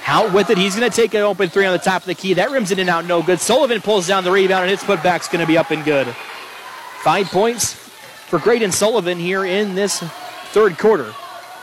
[0.06, 0.56] Out with it.
[0.56, 2.32] He's going to take an open three on the top of the key.
[2.32, 3.40] That rims it in and out, no good.
[3.40, 6.06] Sullivan pulls down the rebound, and his putback's going to be up and good.
[7.02, 10.00] Five points for Graydon Sullivan here in this
[10.52, 11.12] third quarter.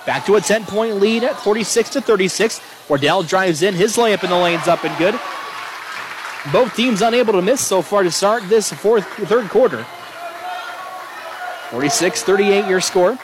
[0.05, 2.62] Back to a 10 point lead at 46 to 36.
[2.88, 3.74] Wardell drives in.
[3.74, 5.20] His layup in the lane's up and good.
[6.51, 9.85] Both teams unable to miss so far to start this fourth third quarter.
[11.71, 13.17] 46 38 your score.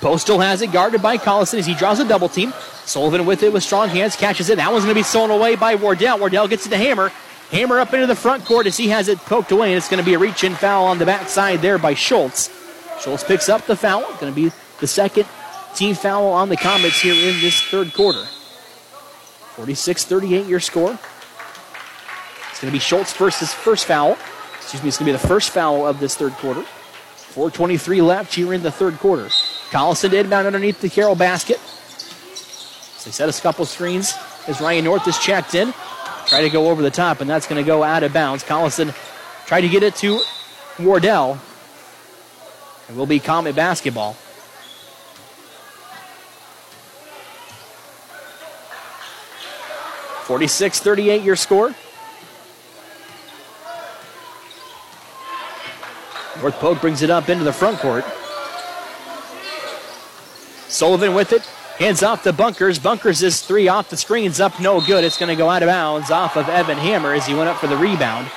[0.00, 2.52] Postal has it guarded by Collison as he draws a double team.
[2.84, 4.56] Sullivan with it with strong hands, catches it.
[4.56, 6.18] That one's going to be stolen away by Wardell.
[6.18, 7.12] Wardell gets it to Hammer.
[7.50, 10.02] Hammer up into the front court as he has it poked away, and it's going
[10.02, 12.48] to be a reach in foul on the backside there by Schultz.
[13.00, 14.02] Schultz picks up the foul.
[14.20, 14.50] Going to be
[14.80, 15.26] the second
[15.74, 18.24] team foul on the Comets here in this third quarter.
[18.24, 20.98] 46 38 your score.
[22.60, 24.18] It's going to be Schultz his first foul.
[24.56, 26.60] Excuse me, it's going to be the first foul of this third quarter.
[26.60, 29.28] 4.23 left here in the third quarter.
[29.70, 31.56] Collison inbound underneath the Carroll basket.
[31.56, 34.12] So they set a couple screens
[34.46, 35.72] as Ryan North is checked in.
[36.26, 38.44] Try to go over the top, and that's going to go out of bounds.
[38.44, 38.94] Collison
[39.46, 40.20] tried to get it to
[40.78, 41.38] Wardell.
[42.90, 44.12] It will be Comet basketball.
[50.26, 51.22] Forty-six, thirty-eight.
[51.22, 51.74] your score.
[56.40, 58.04] North Polk brings it up into the front court.
[60.68, 61.42] Sullivan with it.
[61.78, 62.78] Hands off to Bunkers.
[62.78, 65.04] Bunkers is three off the screens up, no good.
[65.04, 67.58] It's going to go out of bounds off of Evan Hammer as he went up
[67.58, 68.30] for the rebound.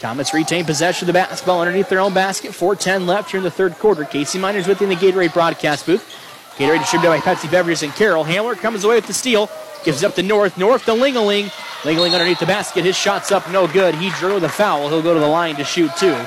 [0.00, 2.52] Comets retain possession of the basketball underneath their own basket.
[2.52, 4.04] 4.10 left here in the third quarter.
[4.04, 6.14] Casey Miners within the Gatorade broadcast booth.
[6.58, 8.24] Gatorade distributed by Pepsi Beverages and Carroll.
[8.24, 9.48] Hammer comes away with the steal.
[9.84, 10.58] Gives it up to North.
[10.58, 11.52] North to Lingeling.
[11.84, 12.84] Lingeling underneath the basket.
[12.84, 13.94] His shot's up, no good.
[13.94, 14.88] He drew the foul.
[14.88, 16.18] He'll go to the line to shoot two.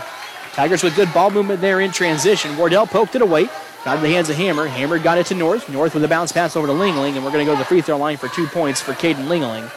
[0.53, 2.55] Tigers with good ball movement there in transition.
[2.55, 3.49] Wardell poked it away.
[3.83, 4.67] Got in the hands of Hammer.
[4.67, 5.67] Hammer got it to North.
[5.67, 7.65] North with a bounce pass over to Lingling, and we're going to go to the
[7.65, 9.69] free throw line for two points for Caden Lingling.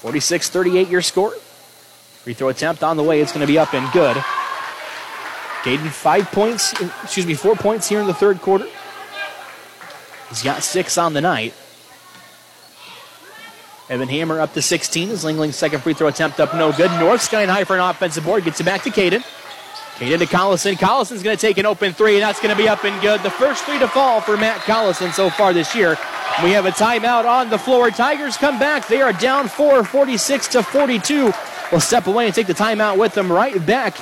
[0.00, 1.32] 46 38 your score.
[2.22, 3.20] Free throw attempt on the way.
[3.20, 4.16] It's going to be up and good.
[5.62, 6.72] Caden, five points,
[7.04, 8.66] excuse me, four points here in the third quarter.
[10.28, 11.54] He's got six on the night.
[13.88, 16.90] Evan Hammer up to 16 as Lingeling's second free throw attempt up no good.
[16.98, 18.42] North skying high for an offensive board.
[18.42, 19.22] Gets it back to Caden.
[19.98, 20.74] Caden to Collison.
[20.74, 23.22] Collison's going to take an open three, and that's going to be up and good.
[23.22, 25.96] The first three to fall for Matt Collison so far this year.
[26.42, 27.90] We have a timeout on the floor.
[27.90, 28.88] Tigers come back.
[28.88, 31.32] They are down four, 46 to 42.
[31.70, 33.96] We'll step away and take the timeout with them right back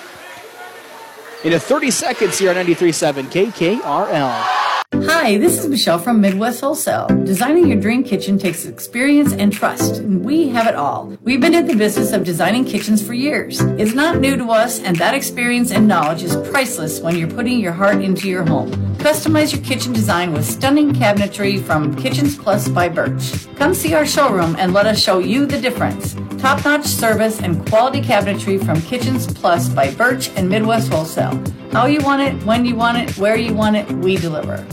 [1.44, 4.60] into 30 seconds here on 93.7 KKRL.
[5.06, 7.06] Hi, this is Michelle from Midwest Wholesale.
[7.24, 11.16] Designing your dream kitchen takes experience and trust, and we have it all.
[11.22, 13.60] We've been in the business of designing kitchens for years.
[13.78, 17.60] It's not new to us, and that experience and knowledge is priceless when you're putting
[17.60, 18.70] your heart into your home.
[18.96, 23.46] Customize your kitchen design with stunning cabinetry from Kitchens Plus by Birch.
[23.56, 26.14] Come see our showroom and let us show you the difference.
[26.38, 31.29] Top notch service and quality cabinetry from Kitchens Plus by Birch and Midwest Wholesale.
[31.72, 34.66] How you want it, when you want it, where you want it, we deliver.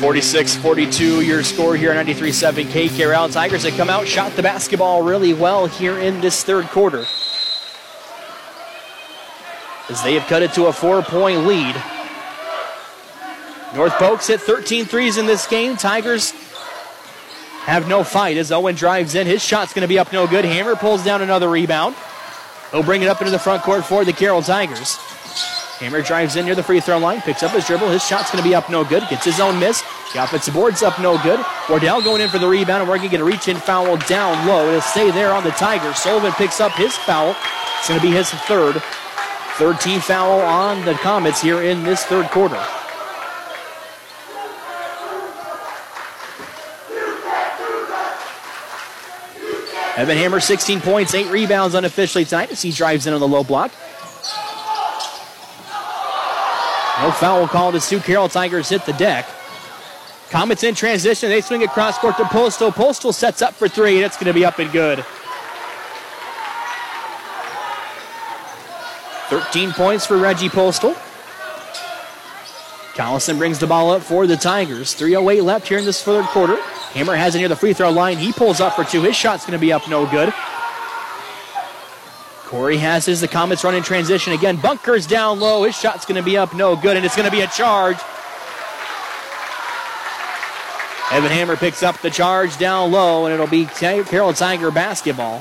[0.00, 3.30] 46 42 your score here on 93.7 KKRL.
[3.30, 7.04] Tigers have come out, shot the basketball really well here in this third quarter.
[9.90, 11.76] As they have cut it to a four point lead.
[13.74, 15.76] North Polk's hit 13 threes in this game.
[15.76, 16.32] Tigers
[17.64, 19.26] have no fight as Owen drives in.
[19.26, 20.44] His shot's going to be up no good.
[20.44, 21.94] Hammer pulls down another rebound.
[22.70, 24.96] He'll bring it up into the front court for the Carroll Tigers.
[25.80, 27.88] Hammer drives in near the free throw line, picks up his dribble.
[27.88, 29.02] His shot's going to be up no good.
[29.08, 29.82] Gets his own miss.
[30.12, 31.40] The offensive board's up no good.
[31.68, 33.96] Wardell going in for the rebound, and we're going to get a reach in foul
[33.96, 34.68] down low.
[34.68, 35.98] It'll stay there on the Tigers.
[35.98, 37.34] Sullivan picks up his foul.
[37.78, 38.82] It's going to be his third.
[39.54, 42.62] Third team foul on the Comets here in this third quarter.
[50.00, 53.44] Evan Hammer, 16 points, 8 rebounds unofficially tonight as he drives in on the low
[53.44, 53.70] block.
[57.02, 59.28] No foul called as Sioux Carroll Tigers hit the deck.
[60.30, 61.28] Comets in transition.
[61.28, 62.72] They swing across court to Postal.
[62.72, 65.04] Postal sets up for three, and it's going to be up and good.
[69.28, 70.96] 13 points for Reggie Postal.
[73.00, 74.94] Collison brings the ball up for the Tigers.
[74.94, 76.56] 3.08 left here in this third quarter.
[76.92, 78.18] Hammer has it near the free throw line.
[78.18, 79.00] He pulls up for two.
[79.00, 80.34] His shot's going to be up no good.
[82.44, 83.22] Corey has his.
[83.22, 84.56] The Comets run in transition again.
[84.56, 85.62] Bunkers down low.
[85.62, 87.96] His shot's going to be up no good, and it's going to be a charge.
[91.10, 95.40] Evan Hammer picks up the charge down low, and it'll be Carroll Tiger basketball.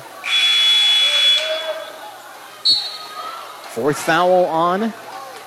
[3.74, 4.94] Fourth foul on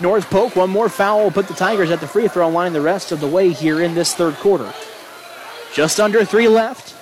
[0.03, 0.57] North Polk.
[0.57, 3.21] One more foul will put the Tigers at the free throw line the rest of
[3.21, 4.73] the way here in this third quarter.
[5.73, 6.95] Just under three left.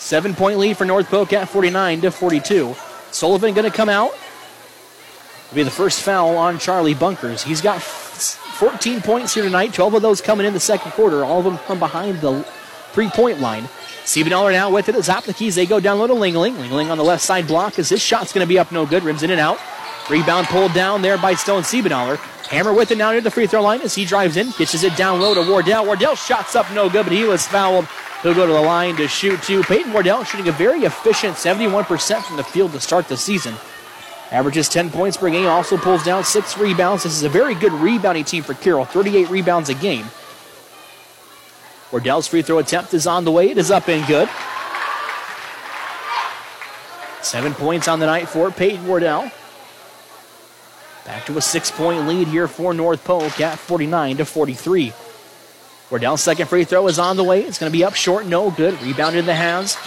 [0.00, 2.74] Seven point lead for North Polk at 49 to 42.
[3.10, 4.12] Sullivan going to come out.
[5.46, 7.42] It'll be the first foul on Charlie Bunkers.
[7.42, 11.38] He's got 14 points here tonight, 12 of those coming in the second quarter, all
[11.38, 12.42] of them from behind the
[12.92, 13.68] three point line.
[14.04, 15.54] Steven Siebenaller now with it the top the keys.
[15.54, 16.58] They go down low to Lingling.
[16.58, 19.02] Lingling on the left side block as his shot's going to be up no good.
[19.02, 19.58] Rims in and out.
[20.10, 22.16] Rebound pulled down there by Stone Siebenaller.
[22.46, 24.96] Hammer with it now near the free throw line as he drives in, pitches it
[24.96, 25.84] down low to Wardell.
[25.84, 27.86] Wardell shots up no good, but he was fouled.
[28.22, 29.62] He'll go to the line to shoot two.
[29.64, 33.54] Peyton Wardell shooting a very efficient 71% from the field to start the season.
[34.30, 37.02] Averages 10 points per game, also pulls down six rebounds.
[37.02, 40.06] This is a very good rebounding team for Carroll, 38 rebounds a game.
[41.92, 43.50] Wardell's free throw attempt is on the way.
[43.50, 44.28] It is up and good.
[47.22, 49.30] Seven points on the night for Peyton Wardell.
[51.08, 54.92] Back to a six point lead here for North Polk at 49 to 43.
[55.88, 57.42] Wardell's second free throw is on the way.
[57.44, 58.78] It's going to be up short, no good.
[58.82, 59.78] Rebounded in the hands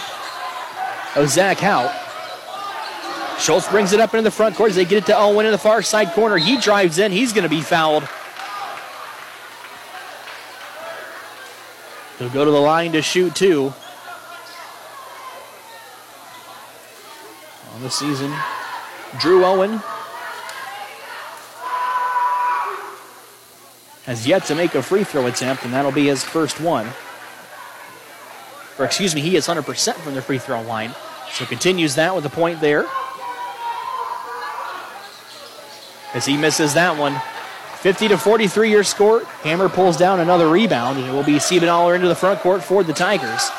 [1.14, 1.94] Oh, Zach Hout.
[3.38, 5.52] Schultz brings it up into the front court as they get it to Owen in
[5.52, 6.38] the far side corner.
[6.38, 7.12] He drives in.
[7.12, 8.02] He's going to be fouled.
[12.18, 13.72] He'll go to the line to shoot two.
[17.76, 18.34] On the season,
[19.20, 19.80] Drew Owen
[24.04, 26.88] has yet to make a free throw attempt, and that'll be his first one.
[28.78, 30.94] Or, excuse me, he is 100% from the free throw line.
[31.32, 32.86] So continues that with a point there.
[36.14, 37.20] As he misses that one.
[37.80, 39.24] 50 to 43 your score.
[39.42, 42.84] Hammer pulls down another rebound, and it will be Siebenaller into the front court for
[42.84, 43.50] the Tigers.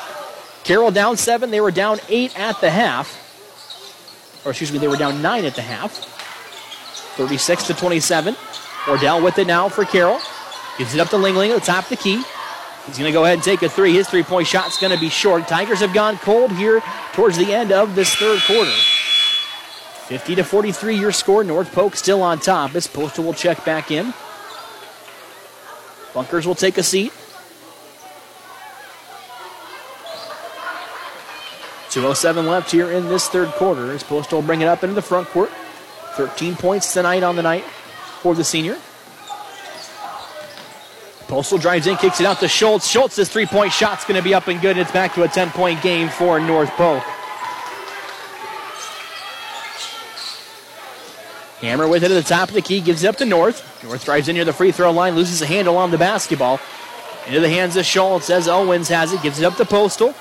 [0.64, 1.52] Carroll down seven.
[1.52, 3.20] They were down eight at the half.
[4.46, 5.92] Or excuse me, they were down nine at the half.
[7.18, 8.36] 36 to 27.
[8.88, 10.20] Wardell with it now for Carroll.
[10.78, 12.24] Gives it up to Lingling at the top of the key.
[12.86, 13.94] He's going to go ahead and take a three.
[13.94, 15.48] His three point shot's going to be short.
[15.48, 16.82] Tigers have gone cold here
[17.14, 18.72] towards the end of this third quarter.
[20.08, 21.44] 50 to 43 your score.
[21.44, 24.14] North Polk still on top as Postal will check back in.
[26.14, 27.14] Bunkers will take a seat.
[31.90, 35.02] 207 left here in this third quarter as Postal will bring it up into the
[35.02, 35.52] front court.
[36.16, 37.64] 13 points tonight on the night
[38.24, 38.78] for the senior.
[41.28, 42.88] Postal drives in, kicks it out to Schultz.
[42.88, 44.78] Schultz's three point shot's going to be up and good.
[44.78, 47.04] It's back to a 10 point game for North Polk.
[51.60, 53.84] Hammer with it at the top of the key, gives it up to North.
[53.84, 56.60] North drives in near the free throw line, loses a handle on the basketball.
[57.28, 60.14] Into the hands of Schultz as Owens has it, gives it up to Postal.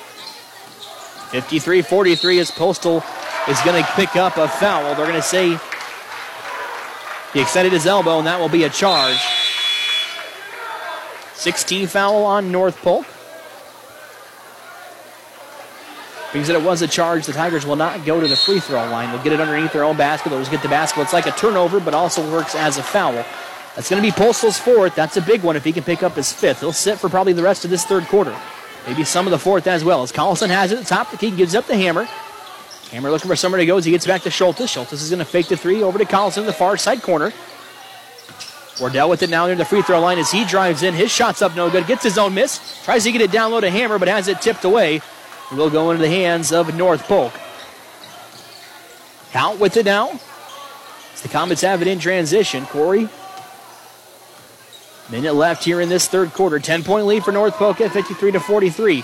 [1.30, 3.02] 53 43 as Postal
[3.48, 4.94] is going to pick up a foul.
[4.94, 5.58] They're going to say
[7.32, 9.18] he extended his elbow, and that will be a charge.
[11.34, 13.06] 16 foul on North Polk.
[16.32, 19.10] Because it was a charge, the Tigers will not go to the free throw line.
[19.10, 20.30] They'll get it underneath their own basket.
[20.30, 21.02] They'll just get the basket.
[21.02, 23.12] It's like a turnover, but also works as a foul.
[23.74, 24.94] That's going to be Postal's fourth.
[24.94, 26.60] That's a big one if he can pick up his fifth.
[26.60, 28.36] He'll sit for probably the rest of this third quarter.
[28.86, 30.02] Maybe some of the fourth as well.
[30.02, 32.08] As Collison has it at the top, the key gives up the hammer.
[32.92, 34.70] Hammer looking for somewhere to go as he gets back to Schultz.
[34.70, 37.32] Schultz is going to fake the three over to Collison in the far side corner.
[38.78, 40.92] Wardell with it now near the free throw line as he drives in.
[40.92, 41.86] His shot's up no good.
[41.86, 42.82] Gets his own miss.
[42.84, 44.96] Tries to get it down low to Hammer, but has it tipped away.
[44.96, 47.32] It will go into the hands of North Polk.
[49.32, 50.20] Count with it now.
[51.14, 52.66] As the Comets have it in transition.
[52.66, 53.08] Corey.
[55.10, 56.58] Minute left here in this third quarter.
[56.58, 59.02] 10 point lead for North Polk at 53 to 43.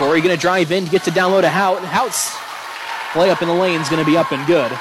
[0.00, 1.82] Corey going to drive in, gets it down low to Hout.
[3.12, 4.72] Play up in the lane is going to be up and good.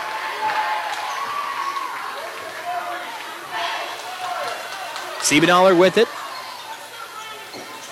[5.20, 6.08] Siebenaller with it.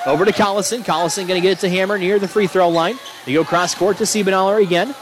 [0.07, 0.85] Over to Collison.
[0.85, 2.97] Collison going to get it to Hammer near the free throw line.
[3.25, 4.93] They go cross court to Siebenaller again.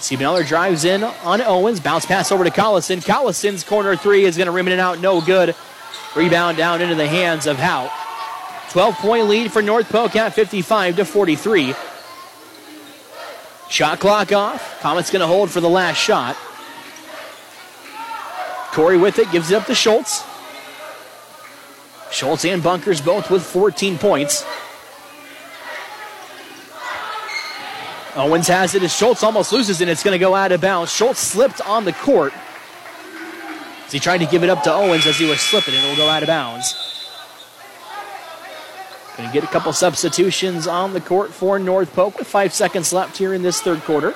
[0.00, 1.78] Siebenaller drives in on Owens.
[1.78, 3.00] Bounce pass over to Collison.
[3.00, 4.98] Collison's corner three is going to rim it out.
[4.98, 5.54] No good.
[6.16, 7.92] Rebound down into the hands of Hout.
[8.70, 11.74] 12 point lead for North Polk at 55 to 43.
[13.68, 14.80] Shot clock off.
[14.80, 16.36] Comets going to hold for the last shot.
[18.72, 20.24] Corey with it, gives it up to Schultz.
[22.12, 24.44] Schultz and Bunkers both with 14 points.
[28.14, 30.92] Owens has it as Schultz almost loses and It's going to go out of bounds.
[30.92, 32.32] Schultz slipped on the court.
[33.86, 35.88] As he tried to give it up to Owens as he was slipping, and it
[35.88, 36.89] will go out of bounds.
[39.20, 43.18] Going get a couple substitutions on the court for North Polk with five seconds left
[43.18, 44.14] here in this third quarter.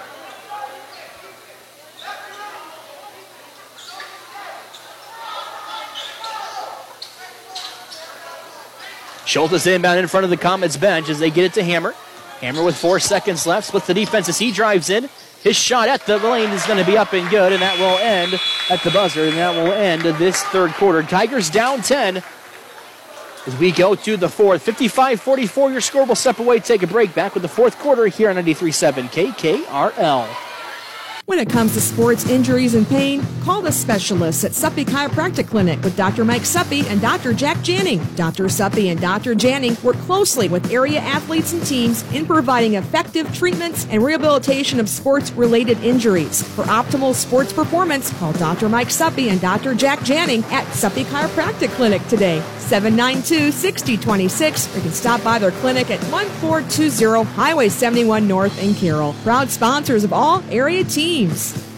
[9.27, 11.95] Schultz inbound in front of the Comets bench as they get it to Hammer.
[12.41, 15.11] Hammer with four seconds left, splits the defense as he drives in.
[15.43, 17.99] His shot at the lane is going to be up and good, and that will
[17.99, 18.41] end
[18.71, 21.03] at the buzzer, and that will end this third quarter.
[21.03, 22.23] Tigers down 10
[23.47, 24.63] as we go to the fourth.
[24.63, 27.15] 55 44, your score will step away, take a break.
[27.15, 30.54] Back with the fourth quarter here on 93.7 KKRL.
[31.27, 35.83] When it comes to sports injuries and pain, call the specialists at Suppy Chiropractic Clinic
[35.83, 36.23] with Dr.
[36.23, 37.33] Mike Suppy and Dr.
[37.33, 38.15] Jack Janning.
[38.15, 38.51] Dr.
[38.51, 39.35] Suppy and Dr.
[39.35, 44.87] Janning work closely with area athletes and teams in providing effective treatments and rehabilitation of
[44.87, 46.43] sports related injuries.
[46.43, 48.69] For optimal sports performance, call Dr.
[48.69, 49.75] Mike Suppy and Dr.
[49.75, 52.43] Jack Janning at Suppy Chiropractic Clinic today.
[52.59, 59.15] 792-6026 or you can stop by their clinic at 1420 Highway 71 North in Carroll.
[59.23, 61.74] Proud sponsors of all area teams leaves.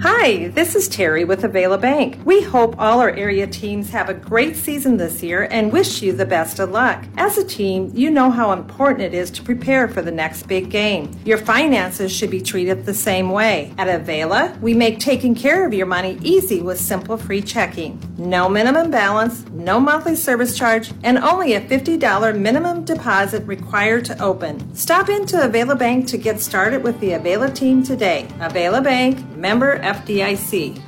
[0.00, 2.18] Hi, this is Terry with Availa Bank.
[2.24, 6.12] We hope all our area teams have a great season this year and wish you
[6.12, 7.04] the best of luck.
[7.16, 10.68] As a team, you know how important it is to prepare for the next big
[10.68, 11.16] game.
[11.24, 13.72] Your finances should be treated the same way.
[13.78, 18.02] At Availa, we make taking care of your money easy with simple free checking.
[18.18, 24.20] No minimum balance, no monthly service charge, and only a $50 minimum deposit required to
[24.20, 24.74] open.
[24.74, 28.26] Stop into Availa Bank to get started with the Availa team today.
[28.38, 30.80] Availa Bank, member FDIC.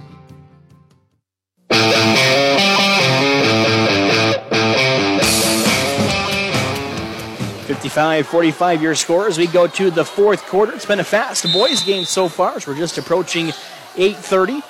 [7.66, 10.72] Fifty-five, forty-five your score as we go to the fourth quarter.
[10.72, 13.49] It's been a fast boys game so far as we're just approaching
[13.97, 14.62] 8.30.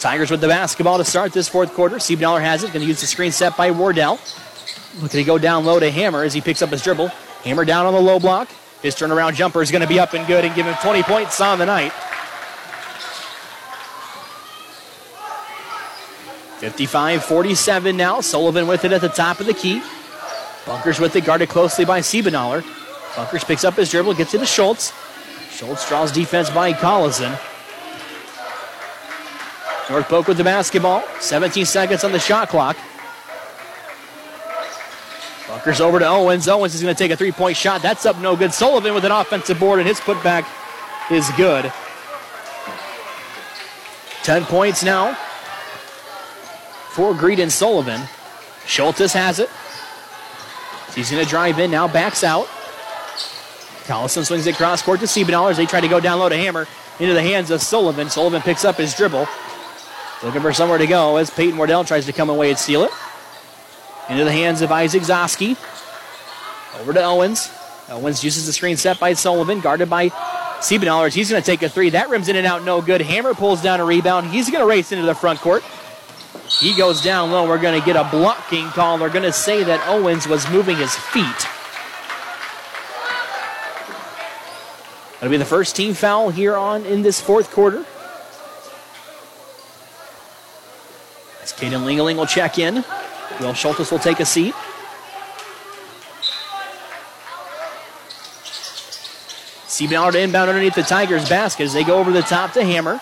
[0.00, 1.96] Tigers with the basketball to start this fourth quarter.
[1.96, 2.68] Siebenaller has it.
[2.68, 4.18] Going to use the screen set by Wardell.
[5.02, 7.08] Looking to go down low to Hammer as he picks up his dribble.
[7.44, 8.48] Hammer down on the low block.
[8.80, 11.38] His turnaround jumper is going to be up and good and give him 20 points
[11.42, 11.92] on the night.
[16.60, 18.20] 55 47 now.
[18.20, 19.82] Sullivan with it at the top of the key.
[20.66, 22.62] Bunkers with it, guarded closely by Siebenaller.
[23.16, 24.92] Bunkers picks up his dribble, gets it to Schultz.
[25.50, 27.30] Schultz draws defense by Collison.
[29.88, 31.02] North Polk with the basketball.
[31.18, 32.76] 17 seconds on the shot clock.
[35.48, 36.46] Bunkers over to Owens.
[36.46, 37.80] Owens is going to take a three point shot.
[37.80, 38.52] That's up no good.
[38.52, 40.44] Sullivan with an offensive board, and his putback
[41.10, 41.72] is good.
[44.24, 45.16] 10 points now
[46.90, 48.02] for Graydon Sullivan.
[48.66, 49.48] Schultz has it.
[50.94, 52.46] He's going to drive in now, backs out.
[53.84, 56.36] Collison swings it cross court to Siebenaller as they try to go down low to
[56.36, 56.66] Hammer
[56.98, 58.10] into the hands of Sullivan.
[58.10, 59.26] Sullivan picks up his dribble.
[60.22, 62.90] Looking for somewhere to go as Peyton Wardell tries to come away and steal it.
[64.08, 65.56] Into the hands of Isaac Zoski.
[66.80, 67.50] Over to Owens.
[67.88, 70.10] Owens uses the screen set by Sullivan, guarded by
[70.60, 71.12] Siebenaller.
[71.12, 71.90] He's going to take a three.
[71.90, 73.00] That rims in and out, no good.
[73.00, 74.30] Hammer pulls down a rebound.
[74.30, 75.64] He's going to race into the front court.
[76.58, 77.46] He goes down low.
[77.46, 78.98] We're going to get a blocking call.
[78.98, 81.24] They're going to say that Owens was moving his feet.
[85.14, 87.84] That'll be the first team foul here on in this fourth quarter.
[91.42, 92.84] As Kaden Lingeling will check in.
[93.40, 94.54] Will Schultz will take a seat.
[99.80, 103.00] To inbound underneath the Tigers basket as they go over the top to Hammer.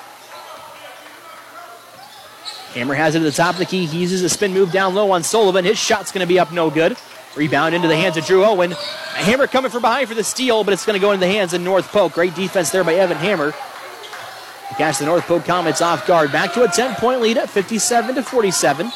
[2.75, 3.87] Hammer has it at the top of the key.
[3.87, 5.65] He uses a spin move down low on Sullivan.
[5.65, 6.97] His shot's going to be up no good.
[7.37, 8.73] Rebound into the hands of Drew Owen.
[8.73, 11.33] A Hammer coming from behind for the steal, but it's going to go into the
[11.33, 12.13] hands of North Polk.
[12.13, 13.53] Great defense there by Evan Hammer.
[13.53, 16.31] To catch the North Polk Comets off guard.
[16.31, 18.91] Back to a 10 point lead at 57 to 47.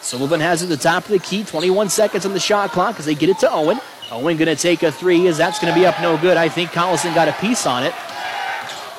[0.00, 1.44] Sullivan has it at the top of the key.
[1.44, 3.80] 21 seconds on the shot clock as they get it to Owen.
[4.10, 6.36] Owen going to take a three as that's going to be up no good.
[6.36, 7.94] I think Collison got a piece on it.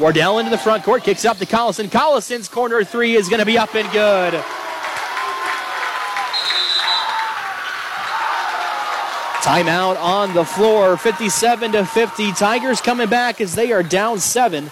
[0.01, 1.85] Wardell into the front court, kicks up to Collison.
[1.85, 4.33] Collison's corner three is going to be up and good.
[9.43, 12.31] Timeout on the floor, 57 to 50.
[12.33, 14.71] Tigers coming back as they are down seven.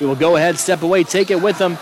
[0.00, 1.76] We will go ahead, step away, take it with them.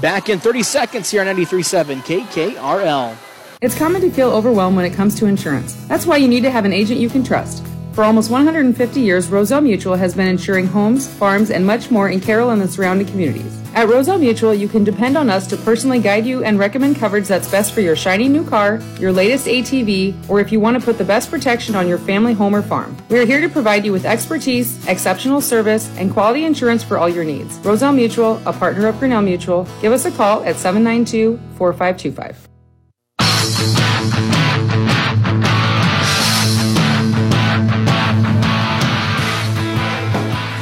[0.00, 3.16] Back in 30 seconds here on 93.7 KKRL.
[3.60, 5.74] It's common to feel overwhelmed when it comes to insurance.
[5.86, 7.64] That's why you need to have an agent you can trust.
[7.92, 12.20] For almost 150 years, Roselle Mutual has been insuring homes, farms, and much more in
[12.20, 13.60] Carroll and the surrounding communities.
[13.74, 17.28] At Roselle Mutual, you can depend on us to personally guide you and recommend coverage
[17.28, 20.84] that's best for your shiny new car, your latest ATV, or if you want to
[20.84, 22.96] put the best protection on your family home or farm.
[23.10, 27.10] We are here to provide you with expertise, exceptional service, and quality insurance for all
[27.10, 27.58] your needs.
[27.58, 32.51] Roselle Mutual, a partner of Grinnell Mutual, give us a call at 792 4525.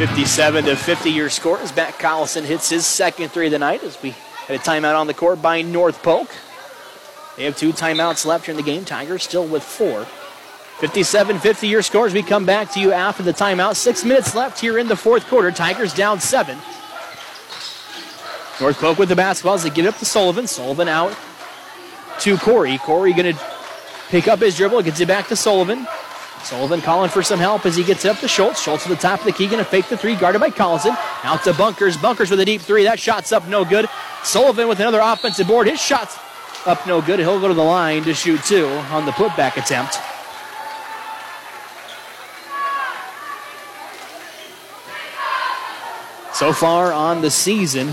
[0.01, 3.85] 57 to 50 your score as Matt Collison hits his second three of the night
[3.85, 4.15] as we
[4.47, 6.31] had a timeout on the court by North Polk.
[7.37, 8.87] They have two timeouts left here in the game.
[8.87, 10.07] Tigers still with four.
[10.79, 13.77] 57 50 your score as we come back to you after the timeout.
[13.77, 15.51] Six minutes left here in the fourth quarter.
[15.51, 16.57] Tigers down seven.
[18.59, 20.47] North Polk with the basketball as they get up to Sullivan.
[20.47, 21.15] Sullivan out
[22.21, 22.79] to Corey.
[22.79, 23.43] Corey going to
[24.09, 25.87] pick up his dribble, gets it back to Sullivan.
[26.43, 28.63] Sullivan calling for some help as he gets up to Schultz.
[28.63, 30.97] Schultz to the top of the key, going to fake the three, guarded by Collison.
[31.23, 31.97] Out to Bunkers.
[31.97, 32.85] Bunkers with a deep three.
[32.85, 33.87] That shot's up no good.
[34.25, 35.67] Sullivan with another offensive board.
[35.67, 36.19] His shot's
[36.67, 37.19] up no good.
[37.19, 39.99] He'll go to the line to shoot two on the putback attempt.
[46.35, 47.93] So far on the season,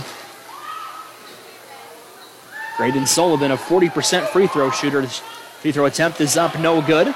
[2.77, 5.05] Graydon Sullivan, a 40% free throw shooter.
[5.05, 7.13] Free throw attempt is up no good.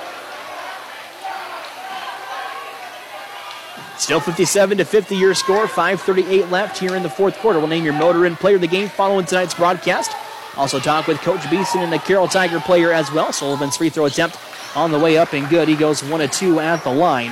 [4.02, 5.68] Still 57 to 50 your score.
[5.68, 7.60] 5:38 left here in the fourth quarter.
[7.60, 10.12] We'll name your motor and player of the game following tonight's broadcast.
[10.58, 13.32] Also talk with Coach Beeson and the Carroll Tiger player as well.
[13.32, 14.40] Sullivan's free throw attempt
[14.76, 15.68] on the way up and good.
[15.68, 17.32] He goes one of two at the line.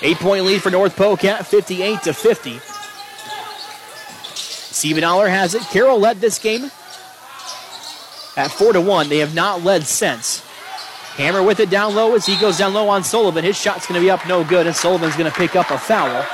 [0.00, 2.60] Eight point lead for North Polk at 58 to 50.
[4.70, 5.62] Siebenaller has it.
[5.62, 6.70] Carroll led this game
[8.36, 9.08] at 4 to 1.
[9.08, 10.44] They have not led since.
[11.16, 13.44] Hammer with it down low as he goes down low on Sullivan.
[13.44, 15.76] His shot's going to be up no good, and Sullivan's going to pick up a
[15.76, 16.24] foul.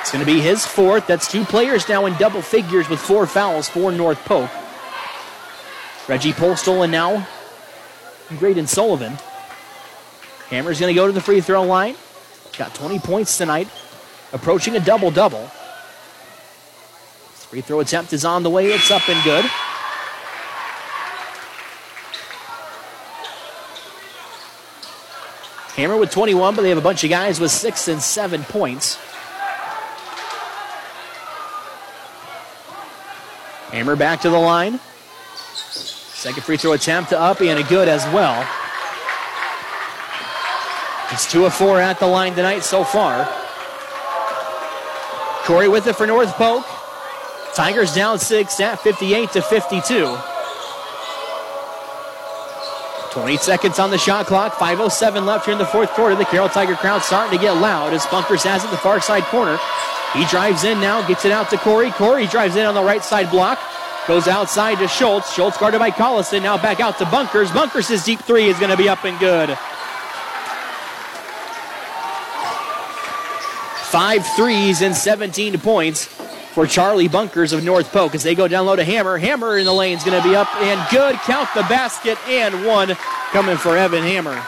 [0.00, 1.06] It's going to be his fourth.
[1.06, 4.50] That's two players now in double figures with four fouls for North Polk.
[6.08, 7.26] Reggie Postal and now
[8.38, 9.18] Graydon Sullivan.
[10.48, 11.94] Hammer's going to go to the free throw line.
[12.56, 13.68] Got 20 points tonight,
[14.32, 15.46] approaching a double double.
[17.50, 18.66] Free throw attempt is on the way.
[18.66, 19.44] It's up and good.
[25.76, 28.96] Hammer with 21, but they have a bunch of guys with six and seven points.
[33.72, 34.78] Hammer back to the line.
[35.34, 38.48] Second free throw attempt to up and a good as well.
[41.10, 43.28] It's two of four at the line tonight so far.
[45.44, 46.64] Corey with it for North Polk.
[47.54, 50.16] Tigers down six at 58 to 52.
[53.14, 54.54] 20 seconds on the shot clock.
[54.54, 56.16] 5.07 left here in the fourth quarter.
[56.16, 59.22] The Carroll Tiger crowd starting to get loud as Bunkers has it the far side
[59.26, 59.56] corner.
[60.14, 61.92] He drives in now, gets it out to Corey.
[61.92, 63.60] Corey drives in on the right side block.
[64.08, 65.32] Goes outside to Schultz.
[65.32, 66.42] Schultz guarded by Collison.
[66.42, 67.52] Now back out to Bunkers.
[67.52, 69.56] Bunkers' deep three is going to be up and good.
[73.90, 76.08] Five threes and 17 points
[76.54, 79.18] for Charlie Bunkers of North Polk as they go down low to Hammer.
[79.18, 81.16] Hammer in the lane is going to be up and good.
[81.16, 82.94] Count the basket and one
[83.32, 84.40] coming for Evan Hammer.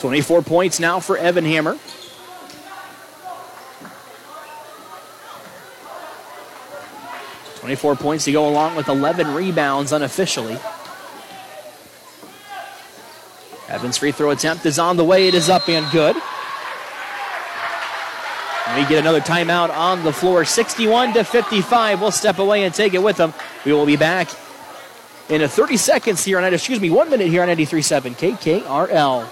[0.00, 1.78] Twenty-four points now for Evan Hammer.
[7.60, 10.58] 24 points to go along with 11 rebounds unofficially.
[13.74, 15.26] Evans' free throw attempt is on the way.
[15.26, 16.14] It is up and good.
[18.76, 22.00] We get another timeout on the floor, 61 to 55.
[22.00, 23.34] We'll step away and take it with them.
[23.64, 24.28] We will be back
[25.28, 29.26] in a 30 seconds here on, excuse me, one minute here on 93.7 KKRL.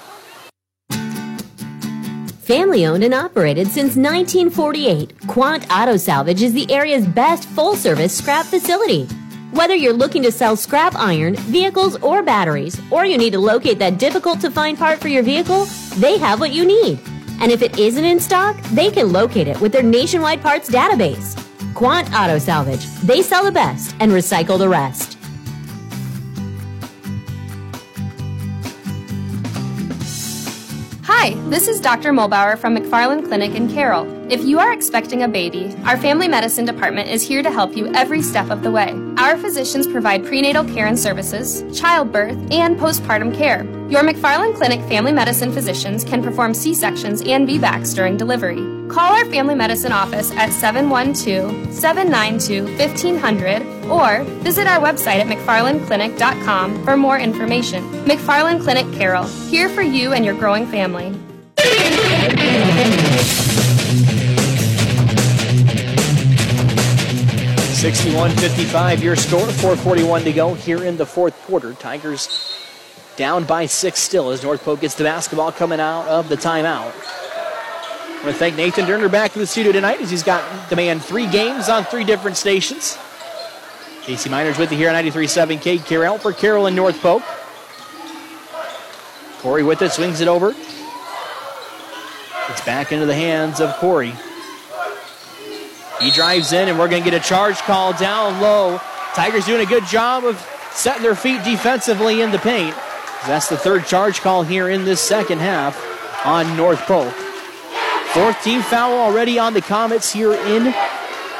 [2.40, 8.18] Family owned and operated since 1948, Quant Auto Salvage is the area's best full service
[8.18, 9.06] scrap facility.
[9.52, 13.78] Whether you're looking to sell scrap iron, vehicles, or batteries, or you need to locate
[13.80, 15.66] that difficult to find part for your vehicle,
[15.98, 16.98] they have what you need.
[17.38, 21.38] And if it isn't in stock, they can locate it with their nationwide parts database.
[21.74, 22.86] Quant Auto Salvage.
[23.02, 25.18] They sell the best and recycle the rest.
[31.04, 32.12] Hi, this is Dr.
[32.12, 34.21] Mulbauer from McFarland Clinic in Carroll.
[34.32, 37.92] If you are expecting a baby, our family medicine department is here to help you
[37.94, 38.98] every step of the way.
[39.18, 43.64] Our physicians provide prenatal care and services, childbirth, and postpartum care.
[43.90, 48.56] Your McFarland Clinic family medicine physicians can perform C sections and VBACs during delivery.
[48.88, 56.84] Call our family medicine office at 712 792 1500 or visit our website at McFarlandClinic.com
[56.86, 57.84] for more information.
[58.06, 61.14] McFarland Clinic Carroll, here for you and your growing family.
[67.82, 71.72] 61-55 your score, 441 to go here in the fourth quarter.
[71.72, 72.56] Tigers
[73.16, 76.92] down by six still as North Polk gets the basketball coming out of the timeout.
[76.92, 80.76] I want to thank Nathan Durner back in the studio tonight as he's got the
[80.76, 82.96] man three games on three different stations.
[84.02, 87.24] Casey Miners with you here on 93.7 KKRL for Carroll and North Polk.
[89.40, 90.50] Corey with it, swings it over.
[92.48, 94.14] It's back into the hands of Corey.
[96.02, 98.80] He drives in, and we're going to get a charge call down low.
[99.14, 100.36] Tigers doing a good job of
[100.72, 102.74] setting their feet defensively in the paint.
[103.26, 105.80] That's the third charge call here in this second half
[106.26, 107.14] on North Polk.
[108.14, 110.74] Fourth team foul already on the Comets here in,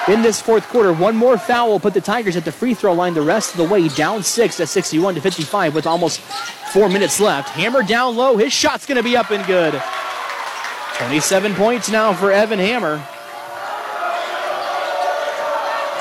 [0.06, 0.92] in this fourth quarter.
[0.92, 3.56] One more foul will put the Tigers at the free throw line the rest of
[3.56, 6.20] the way, down six at 61 to 55 with almost
[6.72, 7.48] four minutes left.
[7.50, 8.36] Hammer down low.
[8.36, 9.82] His shot's going to be up and good.
[10.98, 13.04] 27 points now for Evan Hammer.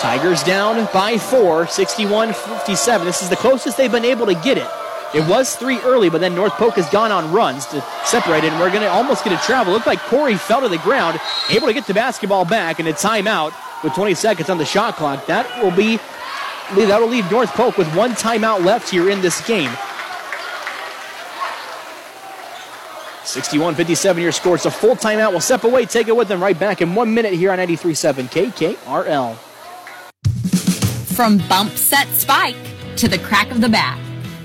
[0.01, 3.05] Tigers down by four, 61 57.
[3.05, 4.67] This is the closest they've been able to get it.
[5.13, 8.51] It was three early, but then North Polk has gone on runs to separate it,
[8.51, 9.71] and we're going to almost get a travel.
[9.71, 11.19] Looked like Corey fell to the ground,
[11.51, 13.53] able to get the basketball back, and a timeout
[13.83, 15.27] with 20 seconds on the shot clock.
[15.27, 15.97] That will be
[16.87, 19.69] that'll leave North Polk with one timeout left here in this game.
[23.21, 24.55] 61-57 your score.
[24.55, 25.29] It's a full timeout.
[25.29, 28.51] We'll step away, take it with them right back in one minute here on 93.7
[28.51, 29.50] KKRL.
[31.21, 32.55] From bump set spike
[32.95, 33.99] to the crack of the bat.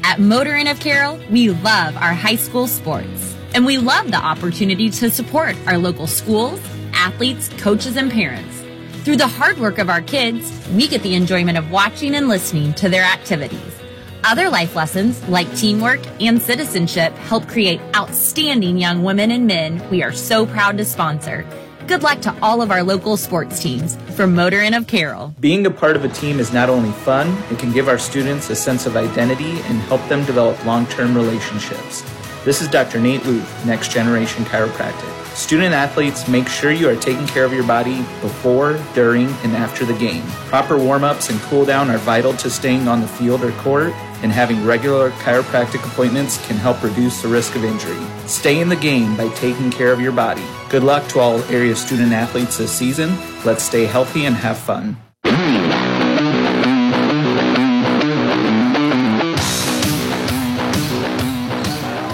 [0.04, 3.34] At Motor Inn of Carroll, we love our high school sports.
[3.54, 6.60] And we love the opportunity to support our local schools,
[6.92, 8.62] athletes, coaches, and parents.
[9.04, 12.74] Through the hard work of our kids, we get the enjoyment of watching and listening
[12.74, 13.80] to their activities.
[14.22, 20.02] Other life lessons, like teamwork and citizenship, help create outstanding young women and men we
[20.02, 21.46] are so proud to sponsor.
[21.86, 25.32] Good luck to all of our local sports teams from Motor Inn of Carroll.
[25.38, 28.50] Being a part of a team is not only fun, it can give our students
[28.50, 32.02] a sense of identity and help them develop long term relationships.
[32.44, 32.98] This is Dr.
[32.98, 35.12] Nate Luth, Next Generation Chiropractic.
[35.36, 39.84] Student athletes, make sure you are taking care of your body before, during, and after
[39.84, 40.24] the game.
[40.48, 43.92] Proper warm ups and cool down are vital to staying on the field or court,
[44.22, 47.98] and having regular chiropractic appointments can help reduce the risk of injury.
[48.26, 50.44] Stay in the game by taking care of your body.
[50.68, 53.16] Good luck to all area student athletes this season.
[53.44, 54.96] Let's stay healthy and have fun.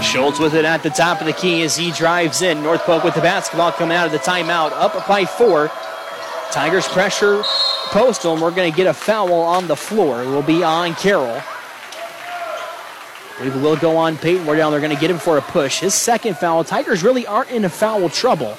[0.02, 2.62] Schultz with it at the top of the key as he drives in.
[2.62, 5.70] North Polk with the basketball coming out of the timeout, up by four.
[6.50, 7.42] Tigers pressure
[7.92, 10.22] Postal, and we're going to get a foul on the floor.
[10.22, 11.42] It will be on Carroll.
[13.40, 14.46] We will go on Peyton.
[14.46, 14.72] We're down.
[14.72, 15.80] They're going to get him for a push.
[15.80, 16.64] His second foul.
[16.64, 18.56] Tigers really aren't in foul trouble.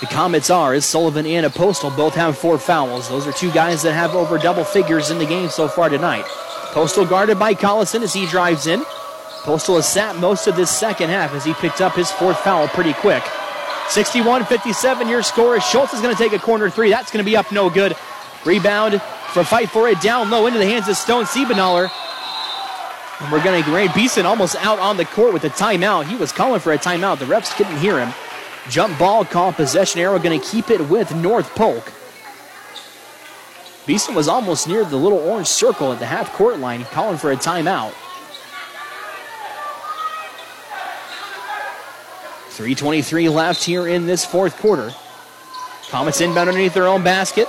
[0.00, 3.08] The Comets are, as Sullivan and Postal both have four fouls.
[3.08, 6.24] Those are two guys that have over double figures in the game so far tonight.
[6.72, 8.84] Postal guarded by Collison as he drives in.
[9.44, 12.66] Postal has sat most of this second half as he picked up his fourth foul
[12.68, 13.22] pretty quick.
[13.88, 15.56] 61 57 your score.
[15.56, 16.90] is Schultz is going to take a corner three.
[16.90, 17.96] That's going to be up no good.
[18.44, 19.00] Rebound
[19.32, 21.90] for fight for it down low into the hands of Stone Siebenaller.
[23.20, 26.06] And we're going to grade Beeson almost out on the court with a timeout.
[26.06, 27.18] He was calling for a timeout.
[27.18, 28.12] The refs couldn't hear him.
[28.68, 31.92] Jump ball, call possession arrow, going to keep it with North Polk.
[33.86, 37.30] Beeson was almost near the little orange circle at the half court line, calling for
[37.30, 37.92] a timeout.
[42.54, 44.92] 3.23 left here in this fourth quarter.
[45.88, 47.48] Comets inbound underneath their own basket.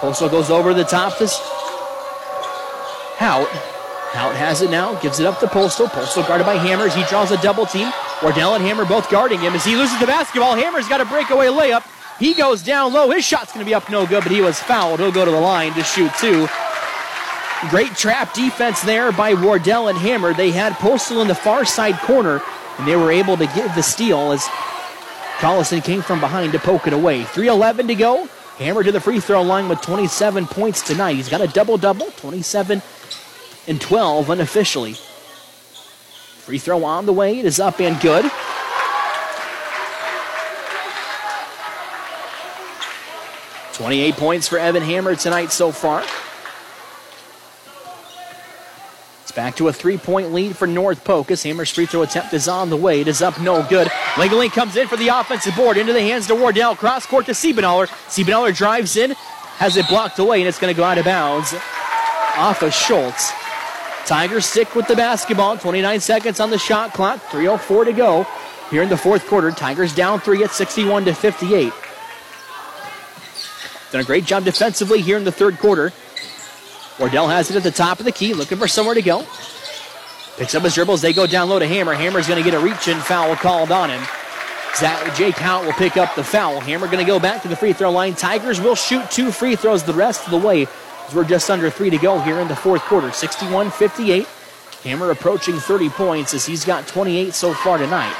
[0.00, 1.18] Postal goes over the top.
[1.18, 1.40] This
[3.20, 3.48] out.
[4.12, 5.86] Hout has it now, gives it up to Postal.
[5.86, 6.94] Postal guarded by Hammers.
[6.94, 7.92] He draws a double team.
[8.22, 10.54] Wardell and Hammer both guarding him as he loses the basketball.
[10.56, 11.84] Hammer's got a breakaway layup.
[12.18, 13.10] He goes down low.
[13.10, 14.98] His shot's going to be up no good, but he was fouled.
[14.98, 16.48] He'll go to the line to shoot two.
[17.70, 20.32] Great trap defense there by Wardell and Hammer.
[20.32, 22.40] They had Postal in the far side corner,
[22.78, 24.44] and they were able to get the steal as
[25.38, 27.22] Collison came from behind to poke it away.
[27.22, 28.28] 3.11 to go.
[28.56, 31.14] Hammer to the free throw line with 27 points tonight.
[31.14, 32.82] He's got a double double, 27
[33.68, 34.94] and 12 unofficially.
[34.94, 37.38] Free throw on the way.
[37.38, 38.30] It is up and good.
[43.74, 46.02] Twenty-eight points for Evan Hammer tonight so far.
[49.22, 52.48] It's back to a three-point lead for North Polk as Hammer's free throw attempt is
[52.48, 53.00] on the way.
[53.02, 53.88] It is up no good.
[54.16, 56.74] Lingeling comes in for the offensive board into the hands to Wardell.
[56.74, 57.86] Cross court to Siebenaller.
[58.08, 59.12] Siebenaller drives in,
[59.58, 63.30] has it blocked away, and it's going to go out of bounds off of Schultz.
[64.08, 65.58] Tigers stick with the basketball.
[65.58, 67.20] 29 seconds on the shot clock.
[67.24, 68.26] 3.04 to go
[68.70, 69.50] here in the fourth quarter.
[69.50, 71.70] Tigers down three at 61 to 58.
[73.92, 75.92] Done a great job defensively here in the third quarter.
[76.98, 79.26] Wardell has it at the top of the key, looking for somewhere to go.
[80.38, 81.02] Picks up his dribbles.
[81.02, 81.92] They go down low to Hammer.
[81.92, 84.02] Hammer's going to get a reach in foul called on him.
[84.74, 86.60] Zach, Jake Hout will pick up the foul.
[86.60, 88.14] Hammer going to go back to the free throw line.
[88.14, 90.66] Tigers will shoot two free throws the rest of the way
[91.08, 93.10] as we're just under three to go here in the fourth quarter.
[93.10, 94.26] 61 58.
[94.84, 98.14] Hammer approaching 30 points as he's got 28 so far tonight.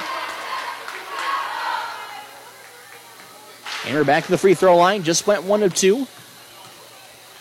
[3.85, 6.07] Hammer back to the free throw line, just went one of two.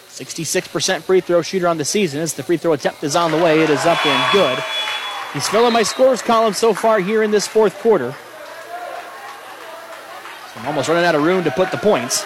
[0.09, 3.37] 66% free throw shooter on the season as the free throw attempt is on the
[3.37, 3.61] way.
[3.61, 4.63] It is up and good.
[5.33, 8.11] He's filling my scores column so far here in this fourth quarter.
[10.53, 12.25] So I'm almost running out of room to put the points.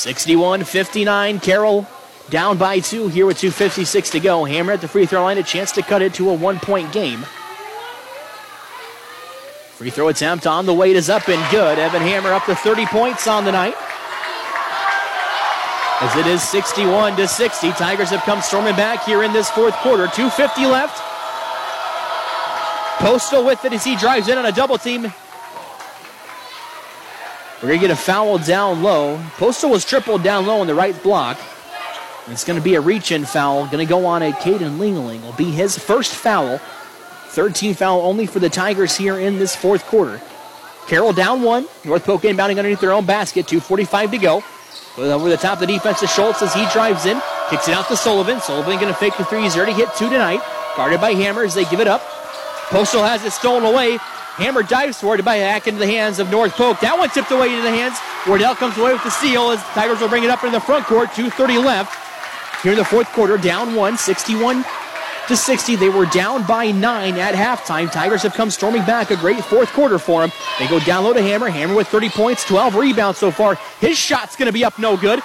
[0.00, 1.40] 61 59.
[1.40, 1.86] Carroll
[2.30, 4.44] down by two here with 2.56 to go.
[4.44, 6.90] Hammer at the free throw line, a chance to cut it to a one point
[6.92, 7.20] game.
[9.76, 11.78] Free throw attempt on the way is up and good.
[11.78, 13.74] Evan Hammer up to 30 points on the night.
[16.02, 17.72] As it is 61 to 60.
[17.72, 20.06] Tigers have come storming back here in this fourth quarter.
[20.06, 20.98] 2.50 left.
[23.00, 25.12] Postal with it as he drives in on a double team.
[27.62, 29.22] We're going to get a foul down low.
[29.32, 31.38] Postal was tripled down low in the right block.
[32.28, 33.66] It's going to be a reach in foul.
[33.66, 35.22] Going to go on a Caden Lingling.
[35.22, 36.58] Will be his first foul.
[37.28, 40.22] 13 foul only for the Tigers here in this fourth quarter.
[40.86, 41.66] Carroll down one.
[41.84, 43.46] North Polk inbounding underneath their own basket.
[43.46, 44.44] 2.45 to go.
[44.96, 47.20] Over the top of the defense to Schultz as he drives in.
[47.50, 48.40] Kicks it out to Sullivan.
[48.40, 49.42] Sullivan going to fake the three.
[49.42, 50.40] He's already hit two tonight.
[50.76, 52.00] Guarded by Hammer as they give it up.
[52.70, 53.98] Postal has it stolen away.
[54.40, 56.80] Hammer dives for it by back into the hands of North Polk.
[56.80, 57.98] That one tipped away into the hands.
[58.26, 60.60] Wardell comes away with the steal as the Tigers will bring it up in the
[60.60, 61.10] front court.
[61.10, 61.94] 2.30 left.
[62.62, 64.64] Here in the fourth quarter, down one, 61
[65.28, 65.76] to 60.
[65.76, 67.92] They were down by nine at halftime.
[67.92, 69.10] Tigers have come storming back.
[69.10, 70.32] A great fourth quarter for them.
[70.58, 71.50] They go down low to Hammer.
[71.50, 73.56] Hammer with 30 points, 12 rebounds so far.
[73.78, 75.20] His shot's going to be up no good.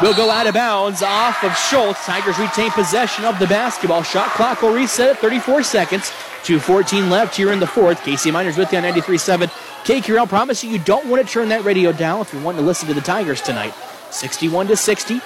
[0.00, 2.04] Will go out of bounds off of Schultz.
[2.06, 4.02] Tigers retain possession of the basketball.
[4.02, 6.10] Shot clock will reset at 34 seconds.
[6.44, 8.02] 2.14 left here in the fourth.
[8.02, 9.48] Casey Miners with you on 93.7.
[9.84, 12.66] KKRL promise you you don't want to turn that radio down if you're wanting to
[12.66, 13.74] listen to the Tigers tonight.
[14.10, 15.20] 61 to 60.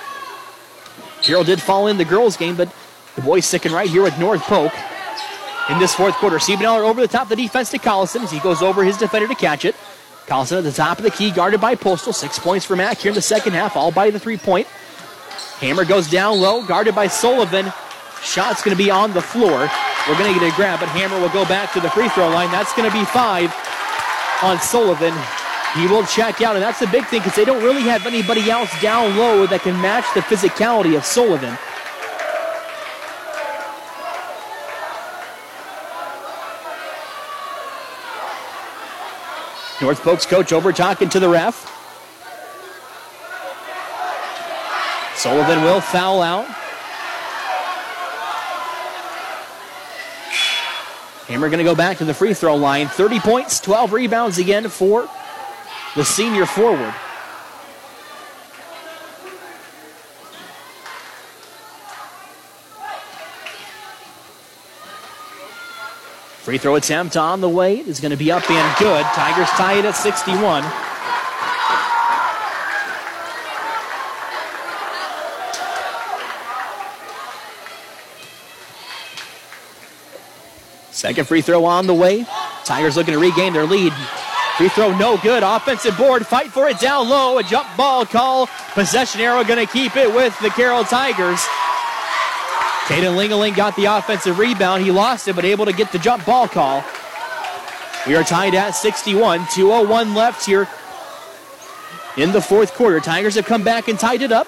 [1.23, 2.75] Carroll did fall in the girls' game, but
[3.15, 4.73] the boys sticking right here with North Polk
[5.71, 6.37] in this fourth quarter.
[6.37, 9.29] Siebenaller over the top of the defense to Collison as he goes over his defender
[9.29, 9.75] to catch it.
[10.27, 12.13] Collison at the top of the key, guarded by Postal.
[12.13, 14.67] Six points for Mack here in the second half, all by the three point.
[15.61, 17.73] Hammer goes down low, guarded by Sullivan.
[18.23, 19.71] Shot's going to be on the floor.
[20.09, 22.29] We're going to get a grab, but Hammer will go back to the free throw
[22.29, 22.51] line.
[22.51, 23.55] That's going to be five
[24.43, 25.15] on Sullivan.
[25.75, 28.51] He will check out, and that's the big thing because they don't really have anybody
[28.51, 31.57] else down low that can match the physicality of Sullivan.
[39.81, 41.73] North Polk's coach over talking to the ref.
[45.17, 46.47] Sullivan will foul out.
[51.27, 52.87] Hammer going to go back to the free throw line.
[52.87, 55.09] 30 points, 12 rebounds again for
[55.95, 56.95] the senior forward.
[66.47, 69.05] Free throw attempt on the way is going to be up and good.
[69.05, 70.63] Tigers tie it at 61.
[80.93, 82.25] Second free throw on the way.
[82.65, 83.93] Tigers looking to regain their lead.
[84.57, 85.43] Free throw no good.
[85.43, 86.25] Offensive board.
[86.25, 87.39] Fight for it down low.
[87.39, 88.47] A jump ball call.
[88.71, 91.45] Possession arrow going to keep it with the Carroll Tigers.
[92.87, 94.85] Caden Lingaling got the offensive rebound.
[94.85, 96.85] He lost it, but able to get the jump ball call.
[98.07, 99.41] We are tied at 61.
[99.41, 100.69] 2.01 left here
[102.17, 103.01] in the fourth quarter.
[103.01, 104.47] Tigers have come back and tied it up.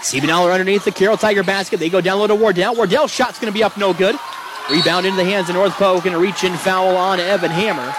[0.00, 1.78] Siebenaller underneath the Carroll Tiger basket.
[1.78, 2.74] They go down low to Wardell.
[2.76, 4.16] Wardell's shot's going to be up no good.
[4.70, 6.02] Rebound into the hands of North Polk.
[6.02, 7.94] Going to reach in foul on Evan Hammer.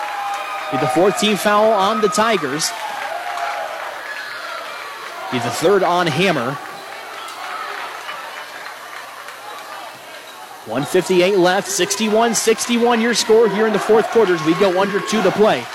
[0.72, 2.72] Be the fourth team foul on the Tigers.
[5.32, 6.58] Be the third on Hammer.
[10.66, 15.00] 158 left, 61 61 your score here in the fourth quarter as we go under
[15.02, 15.66] two to play.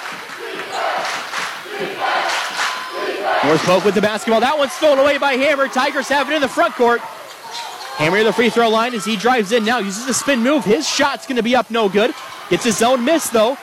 [3.44, 4.40] North Polk with the basketball.
[4.40, 5.68] That one's stolen away by Hammer.
[5.68, 7.00] Tigers have it in the front court.
[7.00, 9.78] Hammer to the free throw line as he drives in now.
[9.78, 10.64] Uses a spin move.
[10.64, 12.14] His shot's going to be up no good.
[12.48, 13.56] Gets his own miss though.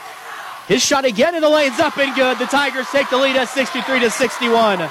[0.68, 2.38] His shot again in the lane's up and good.
[2.38, 4.90] The Tigers take the lead at 63 to 61.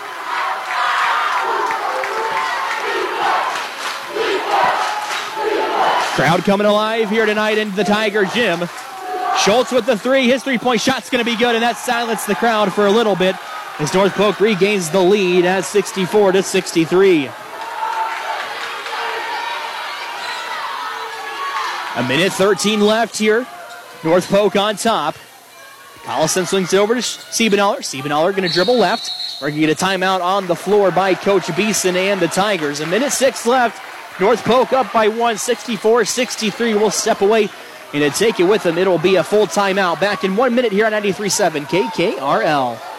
[6.14, 8.68] Crowd coming alive here tonight in the Tiger Gym.
[9.36, 10.28] Schultz with the three.
[10.28, 12.90] His three point shot's going to be good, and that silenced the crowd for a
[12.92, 13.34] little bit
[13.80, 17.26] as North Polk regains the lead at 64 to 63.
[21.96, 23.44] A minute 13 left here.
[24.04, 25.16] North Polk on top.
[26.04, 27.78] Collison swings it over to Siebenaller.
[27.78, 29.10] Siebenaller going to dribble left.
[29.42, 32.78] We're going to get a timeout on the floor by Coach Beeson and the Tigers.
[32.78, 33.82] A minute six left.
[34.20, 36.74] North Polk up by one, 64 63.
[36.74, 37.48] We'll step away
[37.92, 38.78] and to take it with them.
[38.78, 40.00] It'll be a full timeout.
[40.00, 42.93] Back in one minute here on 93.7 KKRL.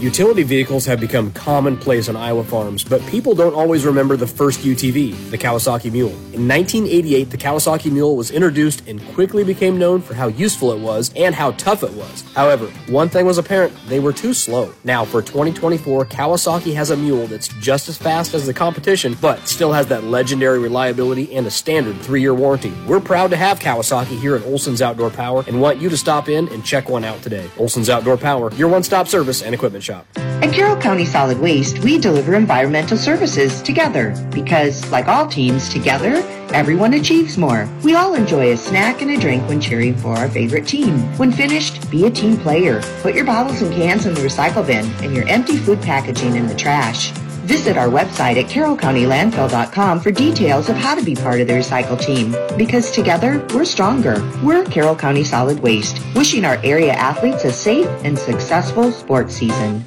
[0.00, 4.60] Utility vehicles have become commonplace on Iowa farms, but people don't always remember the first
[4.60, 6.08] UTV, the Kawasaki Mule.
[6.32, 10.80] In 1988, the Kawasaki Mule was introduced and quickly became known for how useful it
[10.80, 12.22] was and how tough it was.
[12.32, 14.72] However, one thing was apparent they were too slow.
[14.84, 19.46] Now, for 2024, Kawasaki has a mule that's just as fast as the competition, but
[19.46, 22.72] still has that legendary reliability and a standard three year warranty.
[22.86, 26.30] We're proud to have Kawasaki here at Olson's Outdoor Power and want you to stop
[26.30, 27.50] in and check one out today.
[27.58, 29.89] Olson's Outdoor Power, your one stop service and equipment shop.
[30.16, 36.14] At Carroll County Solid Waste, we deliver environmental services together because, like all teams, together,
[36.54, 37.68] everyone achieves more.
[37.84, 40.98] We all enjoy a snack and a drink when cheering for our favorite team.
[41.18, 42.80] When finished, be a team player.
[43.02, 46.46] Put your bottles and cans in the recycle bin and your empty food packaging in
[46.46, 47.12] the trash.
[47.50, 52.00] Visit our website at carrollcountylandfill.com for details of how to be part of the recycle
[52.00, 52.30] team.
[52.56, 54.22] Because together, we're stronger.
[54.40, 59.84] We're Carroll County Solid Waste, wishing our area athletes a safe and successful sports season.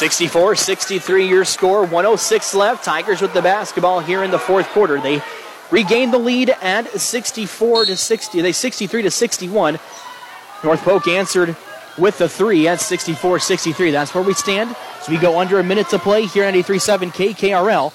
[0.00, 2.86] 64 63 your score, 106 left.
[2.86, 4.98] Tigers with the basketball here in the fourth quarter.
[4.98, 5.20] They
[5.70, 8.40] regained the lead at 64 to 60.
[8.40, 9.78] They 63 to 61.
[10.62, 11.56] North Polk answered
[11.98, 13.90] with the three at 64 63.
[13.90, 14.74] That's where we stand.
[15.02, 17.92] So we go under a minute to play here at 83.7 KKRL.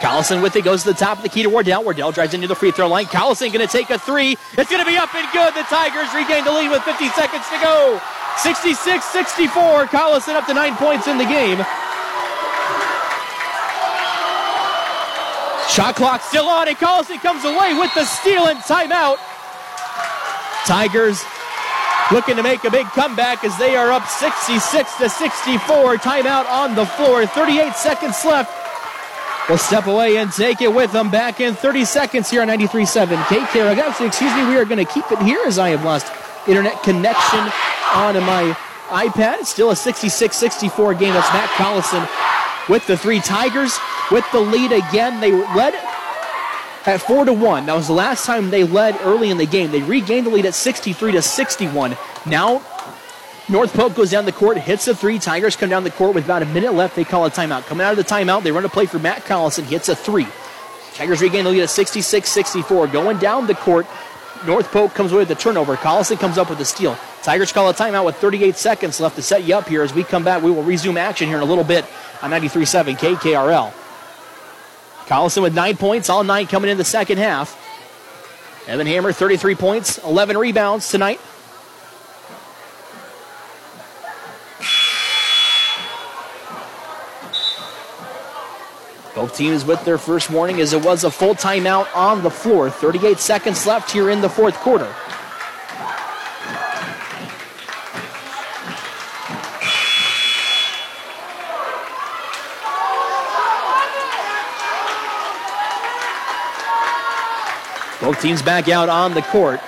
[0.00, 1.84] Collison with it goes to the top of the key to Wardell.
[1.84, 3.04] Wardell drives into the free throw line.
[3.04, 4.36] Collison going to take a three.
[4.56, 5.52] It's going to be up and good.
[5.54, 8.00] The Tigers regain the lead with 50 seconds to go.
[8.38, 9.86] 66 64.
[9.86, 11.58] Collison up to nine points in the game.
[15.80, 19.16] Shot clock still on, and Collison comes away with the steal and timeout.
[20.66, 21.24] Tigers
[22.12, 25.96] looking to make a big comeback as they are up 66 to 64.
[25.96, 27.24] Timeout on the floor.
[27.24, 28.52] 38 seconds left.
[29.48, 33.16] We'll step away and take it with them back in 30 seconds here on 93.7
[33.16, 34.06] KKRL.
[34.06, 36.12] Excuse me, we are going to keep it here as I have lost
[36.46, 37.40] internet connection
[37.94, 38.54] on my
[38.90, 39.40] iPad.
[39.40, 41.14] It's Still a 66-64 game.
[41.14, 43.78] That's Matt Collison with the three Tigers
[44.10, 45.20] with the lead again.
[45.20, 45.74] They led
[46.86, 47.66] at four to one.
[47.66, 49.70] That was the last time they led early in the game.
[49.70, 51.96] They regained the lead at 63 to 61.
[52.26, 52.62] Now
[53.50, 55.18] North Polk goes down the court, hits a three.
[55.18, 56.94] Tigers come down the court with about a minute left.
[56.94, 57.66] They call a timeout.
[57.66, 60.26] Coming out of the timeout, they run a play for Matt Collison, hits a three.
[60.94, 62.86] Tigers regain the lead at 66 64.
[62.88, 63.86] Going down the court,
[64.46, 65.76] North Polk comes away with the turnover.
[65.76, 66.96] Collison comes up with the steal.
[67.22, 69.82] Tigers call a timeout with 38 seconds left to set you up here.
[69.82, 71.84] As we come back, we will resume action here in a little bit
[72.22, 73.79] on 93.7 KKRL.
[75.10, 77.58] Collison with nine points, all nine coming in the second half.
[78.68, 81.20] Evan Hammer, 33 points, 11 rebounds tonight.
[89.16, 92.70] Both teams with their first warning as it was a full timeout on the floor.
[92.70, 94.94] 38 seconds left here in the fourth quarter.
[108.10, 109.60] Both teams back out on the court.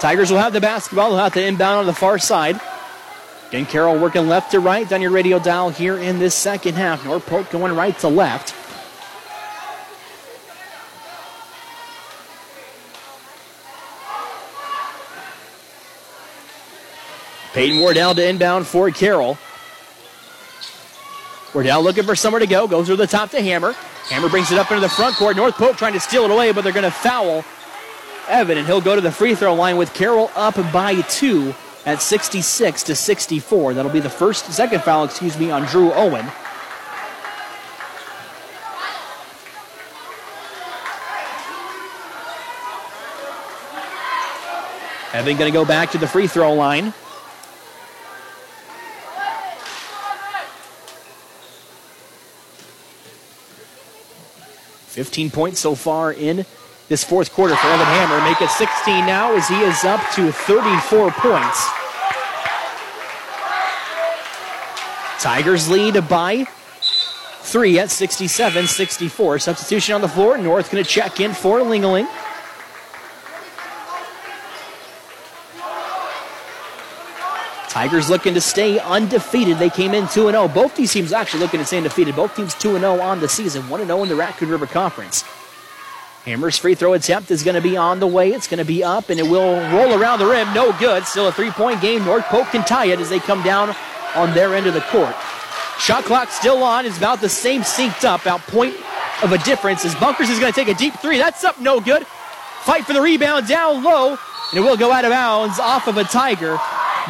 [0.00, 1.10] Tigers will have the basketball.
[1.10, 2.60] They'll have to inbound on the far side.
[3.46, 7.04] Again, Carroll working left to right on your radio dial here in this second half.
[7.04, 8.56] North Polk going right to left.
[17.52, 19.38] Peyton Wardell to inbound for Carroll.
[21.54, 22.66] Wardell looking for somewhere to go.
[22.66, 23.76] Goes over the top to Hammer.
[24.08, 25.36] Hammer brings it up into the front court.
[25.36, 27.44] North Polk trying to steal it away, but they're going to foul
[28.30, 31.54] Evan, and he'll go to the free throw line with Carroll up by two
[31.84, 33.74] at 66 to 64.
[33.74, 36.26] That'll be the first, second foul, excuse me, on Drew Owen.
[45.12, 46.94] Evan going to go back to the free throw line.
[54.86, 56.46] Fifteen points so far in
[56.90, 58.20] this fourth quarter for Evan Hammer.
[58.28, 61.68] Make it 16 now as he is up to 34 points.
[65.22, 66.44] Tigers lead by
[67.42, 69.38] three at 67 64.
[69.38, 70.36] Substitution on the floor.
[70.36, 72.08] North going to check in for Lingeling.
[77.68, 79.58] Tigers looking to stay undefeated.
[79.58, 80.48] They came in 2 0.
[80.48, 82.16] Both these teams actually looking to stay undefeated.
[82.16, 85.22] Both teams 2 0 on the season, 1 0 in the Raccoon River Conference.
[86.24, 88.32] Hammer's free throw attempt is going to be on the way.
[88.32, 90.52] It's going to be up and it will roll around the rim.
[90.52, 91.04] No good.
[91.04, 92.04] Still a three point game.
[92.04, 93.74] North Polk can tie it as they come down
[94.14, 95.14] on their end of the court.
[95.78, 96.84] Shot clock still on.
[96.84, 98.20] It's about the same synced up.
[98.20, 98.76] About point
[99.22, 101.16] of a difference as Bunkers is going to take a deep three.
[101.16, 101.58] That's up.
[101.58, 102.06] No good.
[102.06, 104.10] Fight for the rebound down low.
[104.10, 106.58] And it will go out of bounds off of a Tiger.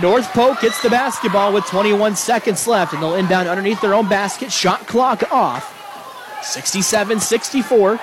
[0.01, 4.09] North Polk gets the basketball with 21 seconds left, and they'll inbound underneath their own
[4.09, 4.53] basket.
[4.53, 5.77] Shot clock off.
[6.45, 8.01] 67 64.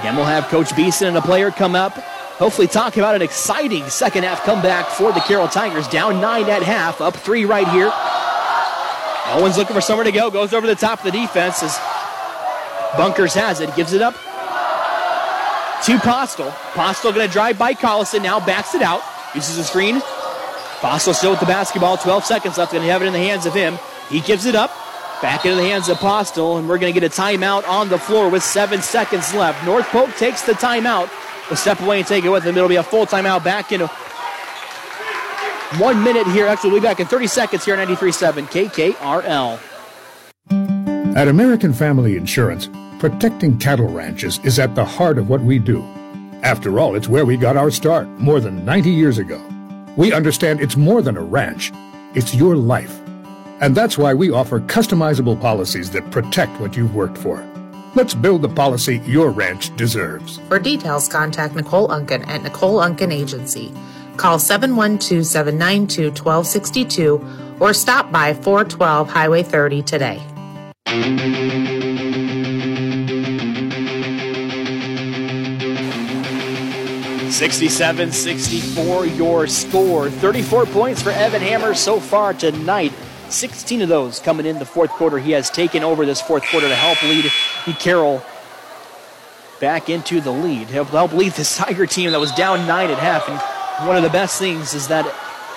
[0.00, 1.92] Again, we'll have Coach Beeson and a player come up.
[1.92, 5.86] Hopefully, talk about an exciting second half comeback for the Carroll Tigers.
[5.88, 7.92] Down nine at half, up three right here.
[9.34, 10.30] Owen's looking for somewhere to go.
[10.30, 11.78] Goes over the top of the defense as
[12.96, 13.76] Bunkers has it.
[13.76, 14.14] Gives it up
[15.84, 16.50] to Postel.
[16.72, 18.22] Postel going to drive by Collison.
[18.22, 19.02] Now backs it out.
[19.34, 20.00] Uses the screen.
[20.80, 21.98] Postel still with the basketball.
[21.98, 22.72] 12 seconds left.
[22.72, 23.78] Going to have it in the hands of him.
[24.08, 24.70] He gives it up.
[25.22, 26.56] Back into the hands of Postel.
[26.56, 29.64] And we're going to get a timeout on the floor with seven seconds left.
[29.66, 29.88] North
[30.18, 31.10] takes the timeout.
[31.48, 32.56] We'll step away and take it with him.
[32.56, 33.80] It'll be a full timeout back in
[35.78, 36.46] one minute here.
[36.46, 39.58] Actually, we'll be back in 30 seconds here on 93.7 KKRL.
[41.16, 42.68] At American Family Insurance,
[42.98, 45.82] protecting cattle ranches is at the heart of what we do.
[46.42, 49.44] After all, it's where we got our start more than 90 years ago.
[49.96, 51.72] We understand it's more than a ranch,
[52.14, 52.99] it's your life.
[53.60, 57.46] And that's why we offer customizable policies that protect what you've worked for.
[57.94, 60.38] Let's build the policy your ranch deserves.
[60.48, 63.72] For details, contact Nicole Unken at Nicole Unken Agency.
[64.16, 70.22] Call 712 792 1262 or stop by 412 Highway 30 today.
[77.30, 80.10] 67 64 your score.
[80.10, 82.92] 34 points for Evan Hammer so far tonight.
[83.32, 85.18] 16 of those coming in the fourth quarter.
[85.18, 87.30] He has taken over this fourth quarter to help lead
[87.78, 88.22] Carroll
[89.60, 90.68] back into the lead.
[90.68, 93.28] Help, help lead this Tiger team that was down nine at half.
[93.28, 95.06] And one of the best things is that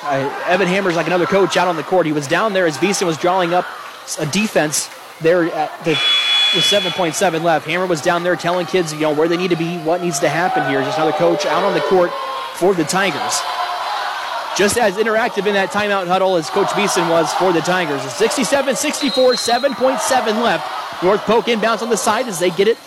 [0.04, 2.06] uh, Evan Hammer's like another coach out on the court.
[2.06, 3.66] He was down there as Beeson was drawing up
[4.20, 4.90] a defense
[5.22, 5.98] there at the
[6.54, 7.66] with 7.7 left.
[7.66, 10.20] Hammer was down there telling kids, you know, where they need to be, what needs
[10.20, 10.82] to happen here.
[10.84, 12.12] Just another coach out on the court
[12.56, 13.42] for the Tigers.
[14.58, 18.02] Just as interactive in that timeout huddle as Coach Beeson was for the Tigers.
[18.14, 21.04] 67 64, 7.7 left.
[21.04, 22.78] North Polk inbounds on the side as they get it.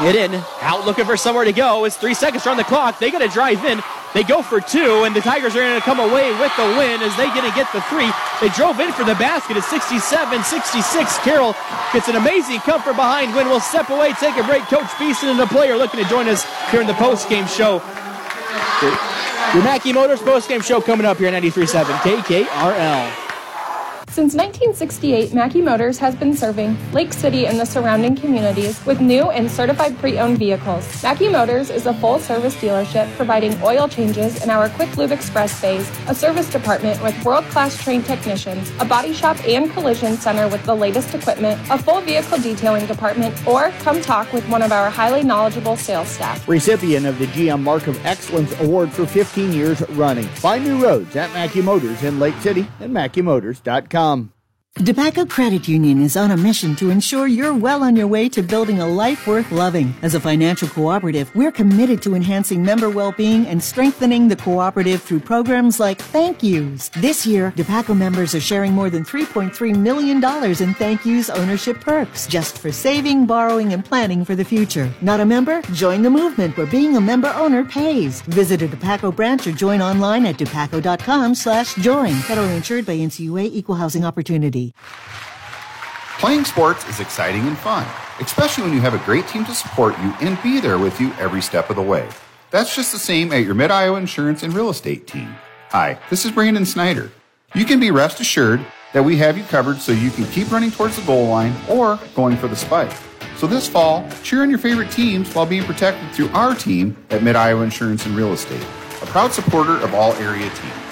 [0.00, 0.42] Get in.
[0.62, 1.84] Out looking for somewhere to go.
[1.84, 2.98] It's three seconds on the clock.
[2.98, 3.82] They got to drive in.
[4.14, 7.02] They go for two, and the Tigers are going to come away with the win
[7.02, 8.08] as they get to get the three.
[8.40, 11.18] They drove in for the basket at 67 66.
[11.18, 11.54] Carroll
[11.92, 13.48] gets an amazing comfort behind win.
[13.48, 14.62] We'll step away, take a break.
[14.64, 17.82] Coach Beeson and the player looking to join us here in the post game show.
[19.54, 23.27] Your Mackey Motors post game show coming up here at 93.7 KKRL.
[24.10, 29.30] Since 1968, Mackey Motors has been serving Lake City and the surrounding communities with new
[29.30, 31.02] and certified pre-owned vehicles.
[31.04, 35.88] Mackey Motors is a full-service dealership providing oil changes in our Quick Lube Express bays,
[36.08, 40.74] a service department with world-class trained technicians, a body shop and collision center with the
[40.74, 45.22] latest equipment, a full vehicle detailing department, or come talk with one of our highly
[45.22, 46.48] knowledgeable sales staff.
[46.48, 50.24] Recipient of the GM Mark of Excellence Award for 15 years running.
[50.24, 54.37] Find new roads at Mackey Motors in Lake City and MackeyMotors.com com.
[54.78, 58.44] Dupaco Credit Union is on a mission to ensure you're well on your way to
[58.44, 59.92] building a life worth loving.
[60.02, 65.18] As a financial cooperative, we're committed to enhancing member well-being and strengthening the cooperative through
[65.18, 66.90] programs like Thank Yous.
[66.90, 70.22] This year, Dupaco members are sharing more than $3.3 million
[70.62, 74.88] in Thank Yous ownership perks just for saving, borrowing, and planning for the future.
[75.02, 75.60] Not a member?
[75.72, 78.20] Join the movement where being a member owner pays.
[78.22, 82.12] Visit a Dupaco branch or join online at dupaco.com slash join.
[82.28, 84.67] Federally insured by NCUA Equal Housing Opportunity.
[86.18, 87.86] Playing sports is exciting and fun,
[88.20, 91.12] especially when you have a great team to support you and be there with you
[91.14, 92.08] every step of the way.
[92.50, 95.34] That's just the same at your Mid Iowa Insurance and Real Estate team.
[95.70, 97.12] Hi, this is Brandon Snyder.
[97.54, 100.70] You can be rest assured that we have you covered so you can keep running
[100.70, 102.92] towards the goal line or going for the spike.
[103.36, 107.22] So this fall, cheer on your favorite teams while being protected through our team at
[107.22, 108.62] Mid Iowa Insurance and Real Estate,
[109.02, 110.87] a proud supporter of all area teams.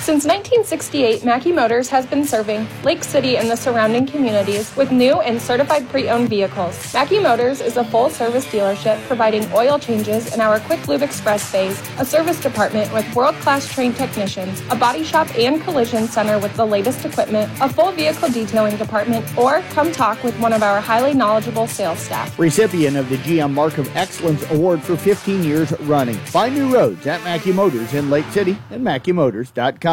[0.00, 5.20] Since 1968, Mackey Motors has been serving Lake City and the surrounding communities with new
[5.20, 6.94] and certified pre-owned vehicles.
[6.94, 11.78] Mackey Motors is a full-service dealership providing oil changes in our Quick Lube Express bays,
[11.98, 16.66] a service department with world-class trained technicians, a body shop and collision center with the
[16.66, 21.12] latest equipment, a full vehicle detailing department, or come talk with one of our highly
[21.12, 22.36] knowledgeable sales staff.
[22.38, 26.16] Recipient of the GM Mark of Excellence Award for 15 years running.
[26.16, 29.89] Find new roads at Mackey Motors in Lake City and MackeyMotors.com.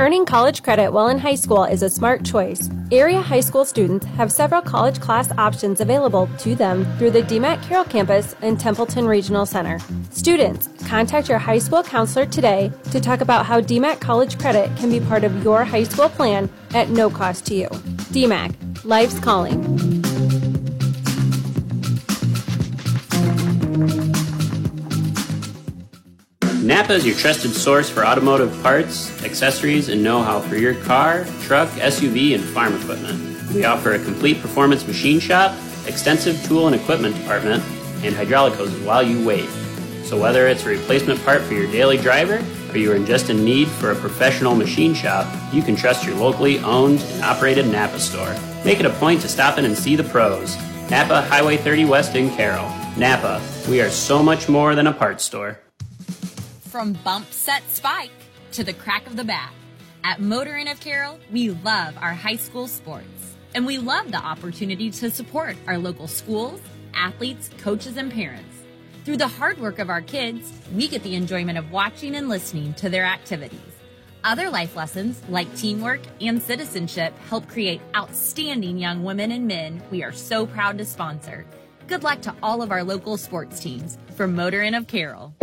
[0.00, 2.70] Earning college credit while in high school is a smart choice.
[2.90, 7.62] Area high school students have several college class options available to them through the DMACC
[7.62, 9.78] Carroll campus and Templeton Regional Center.
[10.10, 14.90] Students, contact your high school counselor today to talk about how DMACC college credit can
[14.90, 17.68] be part of your high school plan at no cost to you.
[18.10, 20.03] DMACC, life's calling.
[26.64, 31.26] Napa is your trusted source for automotive parts, accessories, and know how for your car,
[31.42, 33.52] truck, SUV, and farm equipment.
[33.52, 35.54] We offer a complete performance machine shop,
[35.86, 37.62] extensive tool and equipment department,
[38.02, 39.46] and hydraulic hoses while you wait.
[40.04, 43.44] So, whether it's a replacement part for your daily driver or you are just in
[43.44, 48.00] need for a professional machine shop, you can trust your locally owned and operated Napa
[48.00, 48.34] store.
[48.64, 50.56] Make it a point to stop in and see the pros.
[50.90, 52.70] Napa Highway 30 West in Carroll.
[52.96, 55.60] Napa, we are so much more than a parts store.
[56.74, 58.10] From bump set spike
[58.50, 59.52] to the crack of the bat.
[60.02, 63.36] At Motor Inn of Carroll, we love our high school sports.
[63.54, 66.60] And we love the opportunity to support our local schools,
[66.92, 68.56] athletes, coaches, and parents.
[69.04, 72.74] Through the hard work of our kids, we get the enjoyment of watching and listening
[72.74, 73.60] to their activities.
[74.24, 80.02] Other life lessons, like teamwork and citizenship, help create outstanding young women and men we
[80.02, 81.46] are so proud to sponsor.
[81.86, 85.34] Good luck to all of our local sports teams from Motor Inn of Carroll.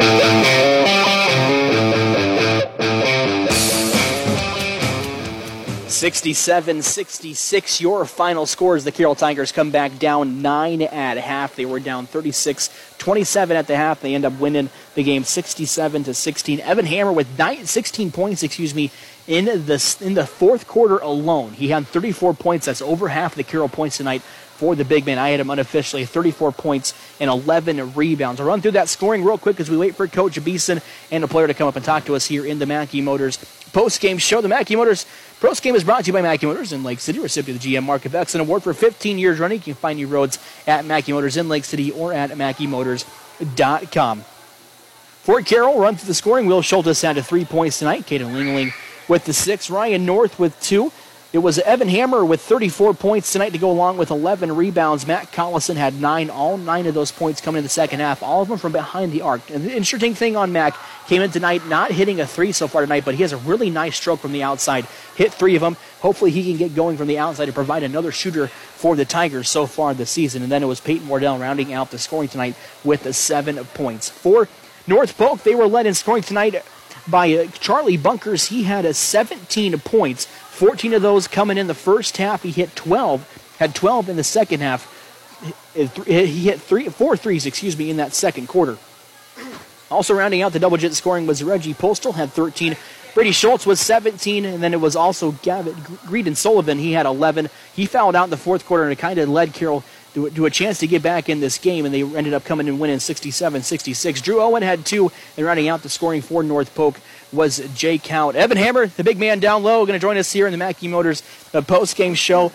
[5.92, 8.84] 67 66, your final scores.
[8.84, 11.56] The Carroll Tigers come back down 9 at half.
[11.56, 14.02] They were down 36 27 at the half.
[14.02, 16.60] They end up winning the game 67 to 16.
[16.62, 18.90] Evan Hammer with nine, 16 points, excuse me,
[19.28, 21.54] in the, in the fourth quarter alone.
[21.54, 22.66] He had 34 points.
[22.66, 24.24] That's over half the Carroll points tonight
[24.62, 25.18] for the big man.
[25.18, 28.40] I had him unofficially 34 points and 11 rebounds.
[28.40, 31.28] I'll run through that scoring real quick as we wait for Coach Beeson and a
[31.28, 33.38] player to come up and talk to us here in the Mackey Motors
[33.74, 34.40] post-game show.
[34.40, 35.08] The Mackey Motors
[35.40, 37.76] post game is brought to you by Mackey Motors in Lake City, recipient of the
[37.76, 39.58] GM Mark of Excellence Award for 15 years running.
[39.58, 44.26] You can find new roads at Mackey Motors in Lake City or at MackeyMotors.com.
[45.24, 46.46] For Carroll, run through the scoring.
[46.46, 48.06] Will Schultes had three points tonight.
[48.06, 48.74] Caden Lingling
[49.08, 49.72] with the six.
[49.72, 50.92] Ryan North with two.
[51.34, 55.08] It was Evan Hammer with 34 points tonight to go along with 11 rebounds.
[55.08, 58.42] Matt Collison had nine, all nine of those points coming in the second half, all
[58.42, 59.50] of them from behind the arc.
[59.50, 60.76] And the interesting thing on Mac
[61.08, 63.70] came in tonight not hitting a three so far tonight, but he has a really
[63.70, 64.86] nice stroke from the outside.
[65.16, 65.78] Hit three of them.
[66.02, 69.48] Hopefully he can get going from the outside to provide another shooter for the Tigers
[69.48, 70.44] so far this season.
[70.44, 74.10] And then it was Peyton Wardell rounding out the scoring tonight with seven points.
[74.10, 74.50] For
[74.86, 76.62] North Polk, they were led in scoring tonight
[77.08, 78.48] by uh, Charlie Bunkers.
[78.48, 80.28] He had a 17 points.
[80.62, 82.44] 14 of those coming in the first half.
[82.44, 84.86] He hit 12, had 12 in the second half.
[85.74, 88.78] He hit three, four threes, excuse me, in that second quarter.
[89.90, 92.78] Also rounding out the double digit scoring was Reggie Postal, had 13.
[93.16, 95.76] Brady Schultz was 17, and then it was also Gavin
[96.06, 96.78] Graydon Sullivan.
[96.78, 97.50] He had 11.
[97.74, 99.84] He fouled out in the fourth quarter, and it kind of led Carroll
[100.14, 102.70] to, to, a chance to get back in this game, and they ended up coming
[102.70, 104.22] and winning 67 66.
[104.22, 107.00] Drew Owen had two, and rounding out the scoring for North Polk
[107.32, 108.36] was Jay Count.
[108.36, 110.88] Evan Hammer, the big man down low, going to join us here in the Mackey
[110.88, 112.52] Motors uh, post game show.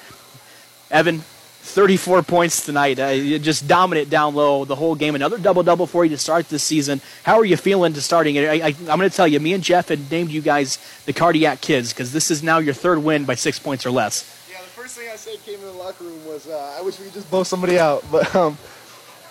[0.91, 1.23] Evan,
[1.67, 2.99] 34 points tonight.
[2.99, 5.15] Uh, just dominant down low the whole game.
[5.15, 7.01] Another double double for you to start this season.
[7.25, 8.49] How are you feeling to starting it?
[8.49, 11.61] I, am going to tell you, me and Jeff had named you guys the Cardiac
[11.61, 14.47] Kids because this is now your third win by six points or less.
[14.51, 16.99] Yeah, the first thing I said came in the locker room was, uh, I wish
[16.99, 18.05] we could just blow somebody out.
[18.13, 18.57] But, um,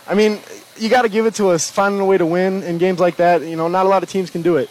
[0.08, 0.40] I mean,
[0.78, 1.72] you got to give it to us.
[1.72, 4.10] Finding a way to win in games like that, you know, not a lot of
[4.10, 4.70] teams can do it.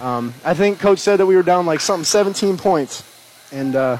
[0.00, 3.02] Um, I think coach said that we were down like something 17 points,
[3.52, 3.98] and uh,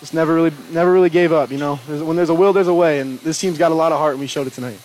[0.00, 1.50] just never really never really gave up.
[1.50, 3.74] You know, there's, when there's a will, there's a way, and this team's got a
[3.74, 4.78] lot of heart, and we showed it tonight.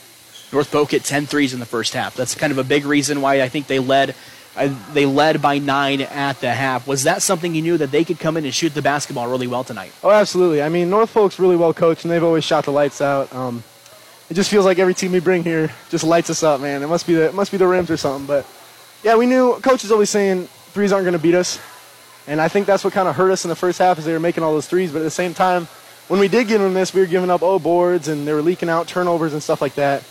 [0.52, 2.16] North Polk hit 10 threes in the first half.
[2.16, 4.16] That's kind of a big reason why I think they led.
[4.56, 6.88] Uh, they led by nine at the half.
[6.88, 9.46] Was that something you knew that they could come in and shoot the basketball really
[9.46, 9.92] well tonight?
[10.04, 10.64] Oh, absolutely.
[10.64, 13.34] I mean, North Polk's really well coached, and they've always shot the lights out.
[13.36, 13.64] Um,
[14.30, 16.82] it just feels like every team we bring here just lights us up, man.
[16.82, 18.26] It must be the it must be the rims or something.
[18.26, 18.46] But
[19.08, 21.62] yeah, we knew coach is always saying threes aren't going to beat us.
[22.28, 24.12] And I think that's what kind of hurt us in the first half is they
[24.12, 24.92] were making all those threes.
[24.92, 25.64] But at the same time,
[26.10, 28.42] when we did get them this, we were giving up O boards and they were
[28.42, 30.04] leaking out turnovers and stuff like that.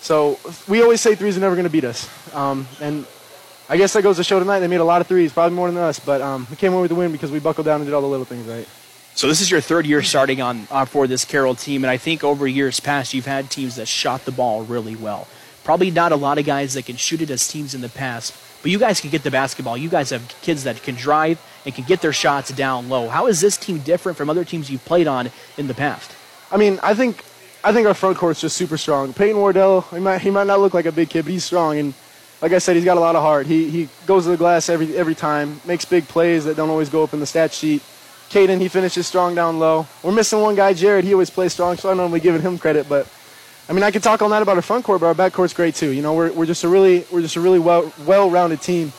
[0.00, 2.10] So we always say threes are never going to beat us.
[2.34, 3.06] Um, and
[3.68, 4.58] I guess that goes to show tonight.
[4.58, 6.00] They made a lot of threes, probably more than us.
[6.00, 8.02] But um, we came away with the win because we buckled down and did all
[8.02, 8.66] the little things right.
[9.14, 11.98] So this is your third year starting on uh, for this Carroll team, and I
[11.98, 15.28] think over years past you've had teams that shot the ball really well.
[15.64, 18.36] Probably not a lot of guys that can shoot it as teams in the past,
[18.62, 19.76] but you guys can get the basketball.
[19.76, 23.08] You guys have kids that can drive and can get their shots down low.
[23.08, 26.12] How is this team different from other teams you've played on in the past?
[26.52, 27.24] I mean, I think
[27.64, 29.14] I think our front court's just super strong.
[29.14, 31.78] Peyton Wardell, he might he might not look like a big kid, but he's strong
[31.78, 31.94] and
[32.42, 33.46] like I said, he's got a lot of heart.
[33.46, 36.90] He he goes to the glass every every time, makes big plays that don't always
[36.90, 37.82] go up in the stat sheet.
[38.28, 39.86] Caden, he finishes strong down low.
[40.02, 41.04] We're missing one guy, Jared.
[41.04, 43.08] He always plays strong, so I'm normally giving him credit, but
[43.68, 45.54] I mean, I could talk all night about our front court, but our back court's
[45.54, 45.90] great too.
[45.90, 48.92] You know, we're, we're just a really we're just a really well well-rounded team,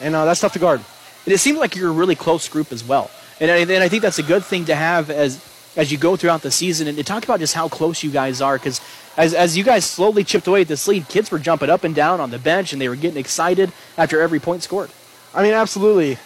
[0.00, 0.80] and uh, that's tough to guard.
[1.26, 3.10] And it seems like you're a really close group as well,
[3.40, 5.44] and I, and I think that's a good thing to have as
[5.76, 6.88] as you go throughout the season.
[6.88, 8.80] And to talk about just how close you guys are, because
[9.18, 11.94] as as you guys slowly chipped away at this lead, kids were jumping up and
[11.94, 14.88] down on the bench, and they were getting excited after every point scored.
[15.34, 16.16] I mean, absolutely.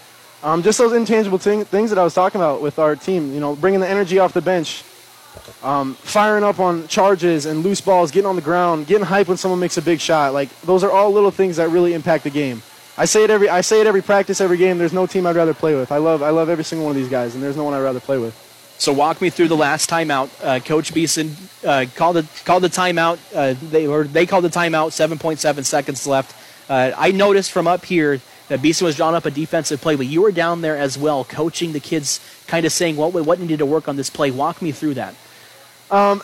[0.45, 3.35] Um, just those intangible thing, things that I was talking about with our team.
[3.35, 4.85] You know, bringing the energy off the bench
[5.63, 9.37] um, firing up on charges and loose balls, getting on the ground, getting hype when
[9.37, 10.33] someone makes a big shot.
[10.33, 12.63] Like those are all little things that really impact the game.
[12.97, 14.79] I say it every I say it every practice, every game.
[14.79, 15.93] There's no team I'd rather play with.
[15.93, 17.81] I love I love every single one of these guys, and there's no one I'd
[17.81, 18.35] rather play with.
[18.79, 20.31] So walk me through the last timeout.
[20.43, 21.37] Uh, Coach Beeson
[21.67, 23.19] uh, called the called the timeout.
[23.35, 24.93] Uh, they or they called the timeout.
[24.93, 26.35] Seven point seven seconds left.
[26.69, 28.21] Uh, I noticed from up here
[28.51, 31.25] that Beeson was drawing up a defensive play, but you were down there as well,
[31.25, 34.33] coaching the kids, kind of saying what what needed to work on this play.
[34.33, 35.15] Walk me through that.
[35.89, 36.21] Um,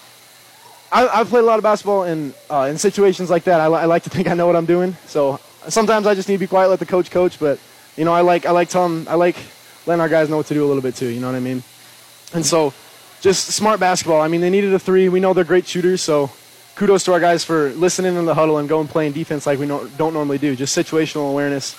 [0.90, 3.60] I, have played a lot of basketball in uh, in situations like that.
[3.60, 4.96] I, I, like to think I know what I'm doing.
[5.06, 5.38] So
[5.68, 7.38] sometimes I just need to be quiet, let the coach coach.
[7.38, 7.60] But
[7.96, 9.36] you know, I like I like telling I like
[9.86, 11.08] letting our guys know what to do a little bit too.
[11.08, 11.62] You know what I mean?
[12.34, 12.74] And so,
[13.20, 14.20] just smart basketball.
[14.20, 15.08] I mean, they needed a three.
[15.08, 16.02] We know they're great shooters.
[16.02, 16.32] So
[16.74, 19.66] kudos to our guys for listening in the huddle and going playing defense like we
[19.68, 20.56] don't normally do.
[20.56, 21.76] Just situational awareness.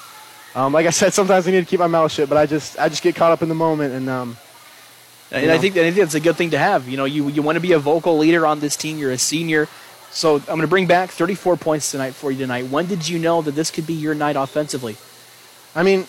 [0.58, 2.80] Um, like I said, sometimes I need to keep my mouth shut, but I just
[2.80, 4.10] I just get caught up in the moment and.
[4.10, 4.38] Um,
[5.30, 6.88] and I think, I think that's a good thing to have.
[6.88, 8.98] You know, you, you want to be a vocal leader on this team.
[8.98, 9.68] You're a senior.
[10.10, 12.70] So I'm going to bring back 34 points tonight for you tonight.
[12.70, 14.96] When did you know that this could be your night offensively?
[15.76, 16.06] I mean,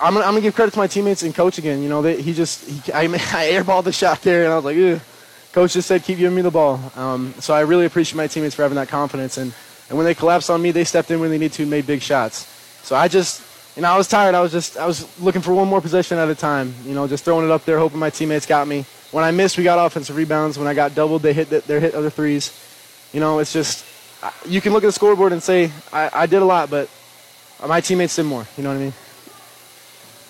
[0.00, 1.80] I'm going to I'm gonna give credit to my teammates and coach again.
[1.80, 3.06] You know, they, he just, he, I, I
[3.52, 5.00] airballed the shot there, and I was like, Ugh.
[5.52, 6.80] Coach just said, keep giving me the ball.
[6.94, 9.36] Um, so I really appreciate my teammates for having that confidence.
[9.36, 9.52] And,
[9.88, 11.86] and when they collapsed on me, they stepped in when they needed to and made
[11.86, 12.46] big shots.
[12.84, 13.42] So I just,
[13.76, 14.34] you know, I was tired.
[14.34, 16.74] I was just, I was looking for one more possession at a time.
[16.84, 18.84] You know, just throwing it up there, hoping my teammates got me.
[19.12, 20.58] When I missed, we got offensive rebounds.
[20.58, 22.52] When I got doubled, they hit, their hit other threes.
[23.12, 23.84] You know, it's just,
[24.46, 26.88] you can look at the scoreboard and say, I, I did a lot, but
[27.66, 28.46] my teammates did more.
[28.56, 28.92] You know what I mean?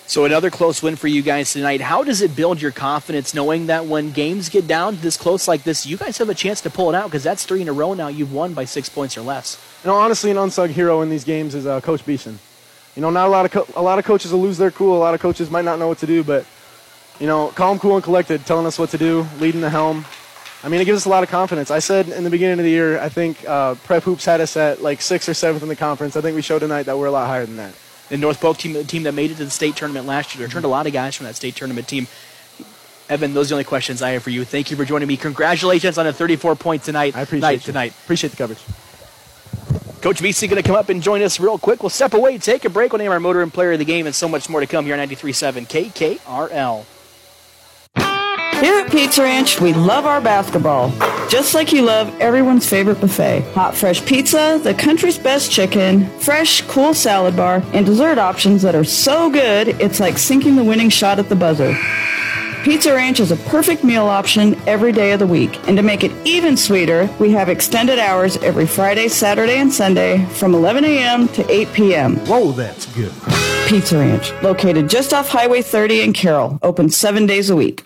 [0.07, 1.79] So another close win for you guys tonight.
[1.79, 5.63] How does it build your confidence knowing that when games get down this close like
[5.63, 7.73] this, you guys have a chance to pull it out because that's three in a
[7.73, 8.09] row now.
[8.09, 9.57] You've won by six points or less.
[9.85, 12.39] You know, honestly, an unsung hero in these games is uh, Coach Beeson.
[12.95, 14.97] You know, not a lot of co- a lot of coaches will lose their cool.
[14.97, 16.45] A lot of coaches might not know what to do, but
[17.19, 20.05] you know, calm, cool, and collected, telling us what to do, leading the helm.
[20.63, 21.71] I mean, it gives us a lot of confidence.
[21.71, 24.55] I said in the beginning of the year, I think uh, Prep Hoops had us
[24.57, 26.15] at like sixth or seventh in the conference.
[26.15, 27.73] I think we showed tonight that we're a lot higher than that.
[28.09, 30.47] The North Polk team, the team that made it to the state tournament last year,
[30.47, 32.07] turned a lot of guys from that state tournament team.
[33.09, 34.45] Evan, those are the only questions I have for you.
[34.45, 35.17] Thank you for joining me.
[35.17, 37.15] Congratulations on a 34 point tonight.
[37.15, 37.93] I appreciate night, tonight.
[38.03, 38.61] Appreciate the coverage.
[40.01, 41.83] Coach BC going to come up and join us real quick.
[41.83, 42.91] We'll step away, take a break.
[42.91, 44.85] We'll name our motor and player of the game, and so much more to come
[44.85, 46.85] here on 93.7 KKRL.
[48.61, 50.91] Here at Pizza Ranch, we love our basketball.
[51.29, 53.41] Just like you love everyone's favorite buffet.
[53.53, 58.75] Hot, fresh pizza, the country's best chicken, fresh, cool salad bar, and dessert options that
[58.75, 61.75] are so good, it's like sinking the winning shot at the buzzer.
[62.63, 65.59] Pizza Ranch is a perfect meal option every day of the week.
[65.67, 70.23] And to make it even sweeter, we have extended hours every Friday, Saturday, and Sunday
[70.25, 71.27] from 11 a.m.
[71.29, 72.17] to 8 p.m.
[72.27, 73.11] Whoa, that's good.
[73.67, 77.83] Pizza Ranch, located just off Highway 30 in Carroll, open seven days a week.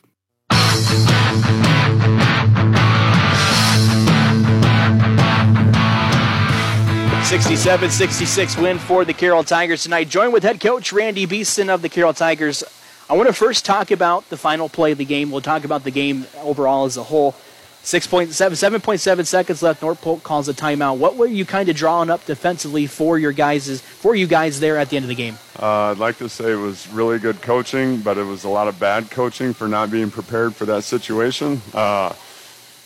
[7.25, 10.09] 67-66 win for the Carroll Tigers tonight.
[10.09, 12.63] Joined with head coach Randy Beeson of the Carroll Tigers.
[13.07, 15.29] I want to first talk about the final play of the game.
[15.29, 17.35] We'll talk about the game overall as a whole.
[17.83, 19.83] 6.7, 7.7 seconds left.
[19.83, 20.97] North Polk calls a timeout.
[20.97, 24.77] What were you kind of drawing up defensively for your guys, for you guys there
[24.79, 25.37] at the end of the game?
[25.61, 28.67] Uh, I'd like to say it was really good coaching, but it was a lot
[28.67, 31.61] of bad coaching for not being prepared for that situation.
[31.75, 32.11] Uh,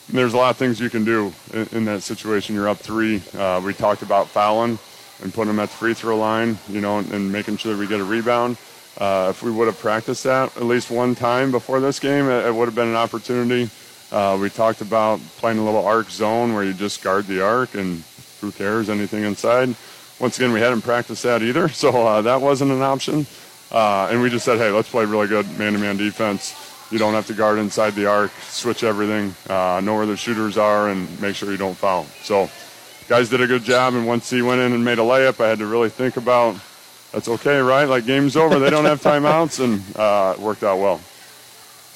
[0.10, 2.56] there's a lot of things you can do in, in that situation.
[2.56, 3.22] You're up three.
[3.38, 4.80] Uh, we talked about fouling
[5.24, 7.88] and putting them at the free throw line, you know, and, and making sure we
[7.88, 8.58] get a rebound.
[9.00, 12.46] Uh, if we would have practiced that at least one time before this game, it,
[12.46, 13.70] it would have been an opportunity.
[14.12, 17.76] Uh, we talked about playing a little arc zone where you just guard the arc
[17.76, 18.04] and
[18.42, 19.74] who cares, anything inside.
[20.20, 23.26] Once again, we hadn't practiced that either, so uh, that wasn't an option.
[23.72, 27.28] Uh, and we just said, hey, let's play really good man-to-man defense you don't have
[27.28, 31.36] to guard inside the arc, switch everything, uh, know where the shooters are, and make
[31.36, 32.06] sure you don't foul.
[32.24, 32.50] So,
[33.08, 33.94] guys did a good job.
[33.94, 36.56] And once he went in and made a layup, I had to really think about
[37.12, 37.86] that's okay, right?
[37.86, 40.98] Like game's over, they don't have timeouts, and uh, it worked out well.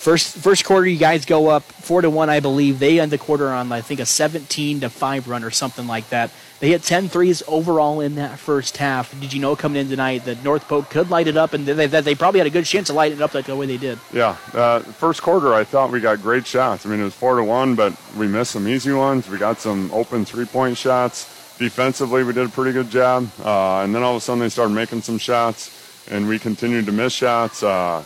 [0.03, 2.77] First first quarter, you guys go up four to one, I believe.
[2.77, 6.09] They end the quarter on I think a 17 to five run or something like
[6.09, 6.29] that.
[6.59, 9.17] They hit 10 threes overall in that first half.
[9.19, 11.75] Did you know coming in tonight that North Polk could light it up, and that
[11.75, 13.77] they, they, probably had a good chance to light it up like the way they
[13.77, 13.97] did?
[14.11, 16.85] Yeah, uh, first quarter I thought we got great shots.
[16.85, 19.29] I mean it was four to one, but we missed some easy ones.
[19.29, 21.42] We got some open three point shots.
[21.63, 24.49] Defensively, we did a pretty good job, uh, and then all of a sudden they
[24.49, 25.71] started making some shots,
[26.11, 27.63] and we continued to miss shots.
[27.63, 28.03] Uh,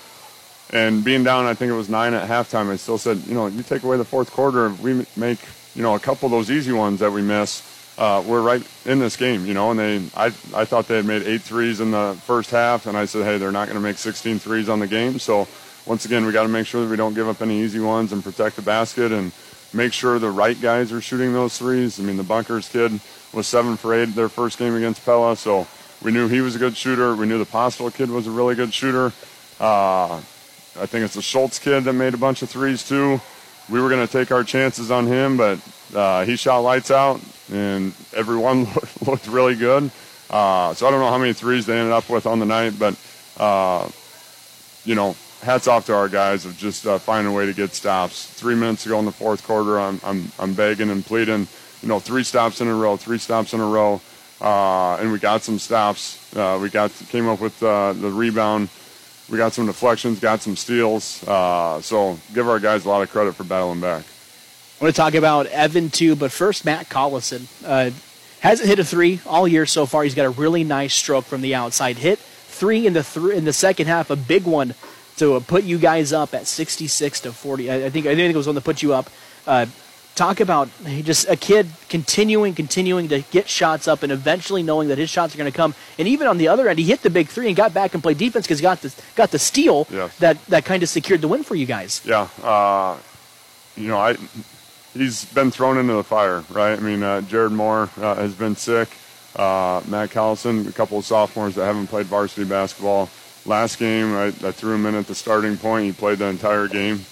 [0.69, 2.69] and being down, I think it was nine at halftime.
[2.69, 5.39] I still said, you know, you take away the fourth quarter, we make,
[5.73, 7.63] you know, a couple of those easy ones that we miss.
[7.97, 11.05] Uh, we're right in this game, you know, and they, I, I thought they had
[11.05, 13.83] made eight threes in the first half, and I said, hey, they're not going to
[13.83, 15.17] make 16 threes on the game.
[15.17, 15.47] So
[15.87, 18.11] once again, we got to make sure that we don't give up any easy ones
[18.11, 19.31] and protect the basket and
[19.73, 21.99] make sure the right guys are shooting those threes.
[21.99, 23.01] I mean, the Bunkers kid
[23.33, 25.67] was seven for eight their first game against Pella, so
[26.03, 27.15] we knew he was a good shooter.
[27.15, 29.11] We knew the Postville kid was a really good shooter.
[29.59, 30.21] Uh,
[30.79, 33.19] I think it's the Schultz kid that made a bunch of threes too.
[33.69, 35.59] We were going to take our chances on him, but
[35.93, 37.19] uh, he shot lights out,
[37.51, 38.67] and everyone
[39.05, 39.91] looked really good.
[40.29, 42.73] Uh, so I don't know how many threes they ended up with on the night,
[42.77, 42.95] but
[43.37, 43.89] uh,
[44.85, 47.73] you know, hats off to our guys of just uh, finding a way to get
[47.73, 48.25] stops.
[48.25, 51.47] Three minutes ago in the fourth quarter, I'm I'm, I'm begging and pleading,
[51.81, 54.01] you know, three stops in a row, three stops in a row,
[54.41, 56.35] uh, and we got some stops.
[56.35, 58.69] Uh, we got came up with the rebound
[59.29, 61.25] we got some deflections, got some steals.
[61.27, 64.05] Uh, so give our guys a lot of credit for battling back.
[64.79, 67.91] I want to talk about Evan too, but first Matt Collison uh,
[68.41, 70.03] hasn't hit a three all year so far.
[70.03, 71.97] He's got a really nice stroke from the outside.
[71.97, 74.75] Hit three in the th- in the second half, a big one
[75.17, 77.71] to put you guys up at 66 to 40.
[77.71, 79.09] I, I think I think it was one to put you up.
[80.17, 80.69] Uh, talk about
[81.03, 85.33] just a kid continuing, continuing to get shots up, and eventually knowing that his shots
[85.33, 85.75] are going to come.
[85.99, 88.03] And even on the other end, he hit the big three and got back and
[88.03, 89.85] played defense because he got the got the steal
[90.19, 92.01] that that kind of secured the win for you guys.
[92.05, 92.97] Yeah, uh,
[93.75, 94.17] you know, I
[94.93, 96.77] he's been thrown into the fire, right?
[96.77, 98.89] I mean, uh, Jared Moore uh, has been sick.
[99.35, 103.09] Uh, Matt Collison, a couple of sophomores that haven't played varsity basketball.
[103.45, 105.85] Last game, I, I threw him in at the starting point.
[105.85, 107.05] He played the entire game.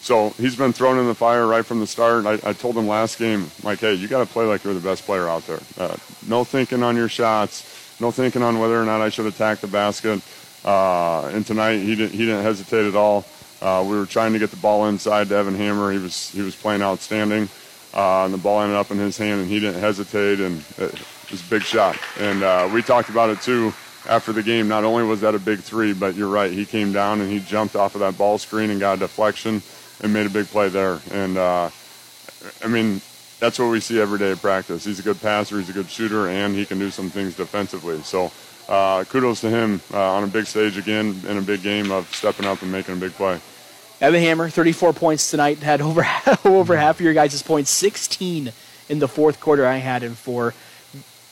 [0.00, 2.26] Uh, so he's been thrown in the fire right from the start.
[2.26, 4.80] I, I told him last game, like, hey, you got to play like you're the
[4.80, 5.60] best player out there.
[5.78, 5.96] Uh,
[6.26, 9.66] no thinking on your shots, no thinking on whether or not I should attack the
[9.66, 10.22] basket.
[10.64, 13.24] Uh, and tonight he didn't he didn't hesitate at all.
[13.60, 15.92] Uh, we were trying to get the ball inside to Evan Hammer.
[15.92, 17.48] He was he was playing outstanding,
[17.94, 21.00] uh, and the ball ended up in his hand, and he didn't hesitate, and it
[21.30, 21.96] was a big shot.
[22.18, 23.72] And uh, we talked about it too
[24.08, 24.68] after the game.
[24.68, 27.40] Not only was that a big three, but you're right, he came down and he
[27.40, 29.62] jumped off of that ball screen and got a deflection
[30.02, 31.00] and made a big play there.
[31.10, 31.70] And uh,
[32.62, 33.00] I mean,
[33.40, 34.84] that's what we see every day at practice.
[34.84, 38.00] He's a good passer, he's a good shooter, and he can do some things defensively.
[38.02, 38.32] So
[38.68, 42.12] uh, kudos to him uh, on a big stage again in a big game of
[42.14, 43.40] stepping up and making a big play.
[44.00, 46.06] Evan Hammer, 34 points tonight, had over
[46.44, 48.52] over half of your guys' points, 16
[48.88, 49.66] in the fourth quarter.
[49.66, 50.54] I had him for.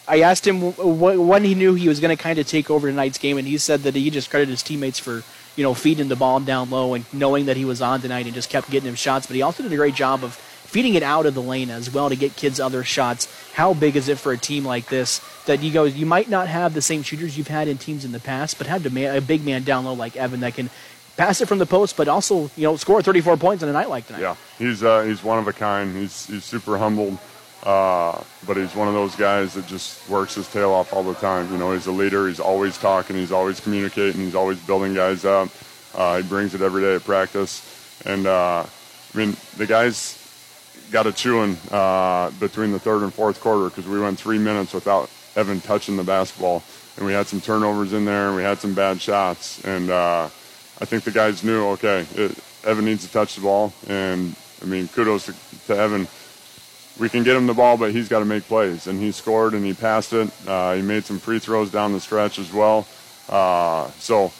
[0.08, 3.18] I asked him when he knew he was going to kind of take over tonight's
[3.18, 5.24] game, and he said that he just credited his teammates for
[5.56, 8.34] you know, feeding the ball down low and knowing that he was on tonight and
[8.34, 9.26] just kept getting him shots.
[9.26, 11.92] But he also did a great job of feeding it out of the lane as
[11.92, 13.28] well to get kids other shots.
[13.54, 16.48] How big is it for a team like this that you go, you might not
[16.48, 19.44] have the same shooters you've had in teams in the past, but have a big
[19.44, 20.68] man down low like Evan that can
[21.16, 23.88] pass it from the post, but also you know score 34 points in a night
[23.88, 24.20] like tonight.
[24.20, 25.96] Yeah, he's uh, he's one of a kind.
[25.96, 27.18] He's he's super humbled,
[27.66, 31.14] uh, but he's one of those guys that just works his tail off all the
[31.14, 31.50] time.
[31.50, 32.28] You know, he's a leader.
[32.28, 33.16] He's always talking.
[33.16, 34.20] He's always communicating.
[34.20, 35.48] He's always building guys up.
[35.92, 38.64] Uh, he brings it every day at practice, and uh,
[39.14, 40.22] I mean the guys
[40.92, 44.72] got a chewing uh, between the third and fourth quarter because we went three minutes
[44.72, 46.62] without Evan touching the basketball,
[46.96, 50.26] and we had some turnovers in there, and we had some bad shots, and uh,
[50.80, 54.66] I think the guys knew, okay, it, Evan needs to touch the ball, and I
[54.66, 55.34] mean, kudos to,
[55.66, 56.06] to, Evan.
[56.98, 59.52] We can get him the ball, but he's got to make plays, and he scored
[59.52, 60.30] and he passed it.
[60.48, 62.86] Uh, he made some free throws down the stretch as well.
[63.28, 64.32] Uh, so,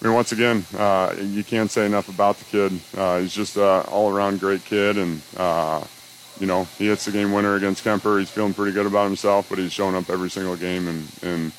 [0.00, 2.80] I mean, once again, uh, you can't say enough about the kid.
[2.96, 5.82] Uh, he's just an all-around great kid, and uh,
[6.38, 8.18] you know, he hits the game winner against Kuemper.
[8.18, 11.52] He's feeling pretty good about himself, but he's showing up every single game and and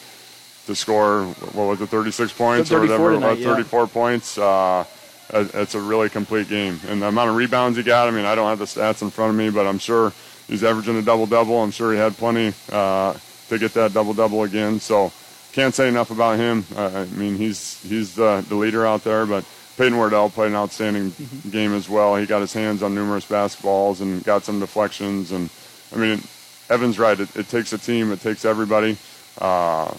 [0.68, 1.23] to score
[1.53, 3.88] what was it, 36 points or whatever, tonight, 34 yeah.
[3.88, 4.38] points.
[4.38, 4.84] Uh,
[5.30, 8.07] it's a really complete game, and the amount of rebounds he got.
[8.07, 10.14] I mean, I don't have the stats in front of me, but I'm sure
[10.48, 11.61] he's averaging a double double.
[11.61, 13.14] I'm sure he had plenty uh,
[13.49, 14.80] to get that double double again.
[14.80, 15.11] So
[15.53, 16.65] can't say enough about him.
[16.76, 19.45] Uh, I mean, he's he's the, the leader out there, but.
[19.78, 21.49] Peyton Wardell played an outstanding mm-hmm.
[21.52, 22.15] game as well.
[22.15, 25.32] He got his hands on numerous basketballs and got some deflections.
[25.32, 25.52] And
[25.94, 26.24] I mean,
[26.68, 27.19] Evan's right.
[27.19, 28.11] It, it takes a team.
[28.11, 28.98] It takes everybody.
[29.38, 29.94] Uh,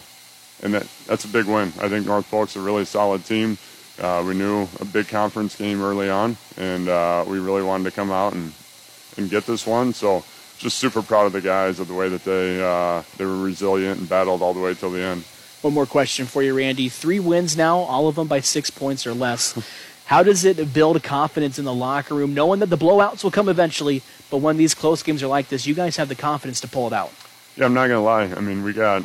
[0.65, 1.73] and that, that's a big win.
[1.81, 3.57] I think North Polk's a really solid team.
[4.01, 7.91] Uh, we knew a big conference game early on, and uh, we really wanted to
[7.91, 8.53] come out and,
[9.17, 9.93] and get this one.
[9.93, 10.25] So
[10.59, 14.01] just super proud of the guys of the way that they uh, they were resilient
[14.01, 15.23] and battled all the way till the end.
[15.63, 16.89] One more question for you, Randy.
[16.89, 19.59] Three wins now, all of them by six points or less.
[20.07, 23.49] How does it build confidence in the locker room, knowing that the blowouts will come
[23.49, 26.69] eventually, but when these close games are like this, you guys have the confidence to
[26.69, 27.13] pull it out?
[27.57, 28.23] Yeah, I'm not going to lie.
[28.35, 29.03] I mean, we got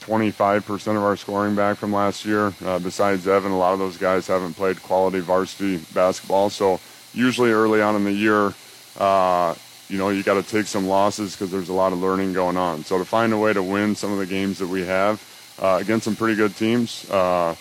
[0.00, 2.54] 25% of our scoring back from last year.
[2.64, 6.48] Uh, besides Evan, a lot of those guys haven't played quality varsity basketball.
[6.48, 6.80] So
[7.12, 8.54] usually early on in the year,
[8.98, 9.54] uh,
[9.88, 12.56] you know, you got to take some losses because there's a lot of learning going
[12.56, 12.84] on.
[12.84, 15.22] So to find a way to win some of the games that we have
[15.60, 17.54] uh, against some pretty good teams, uh,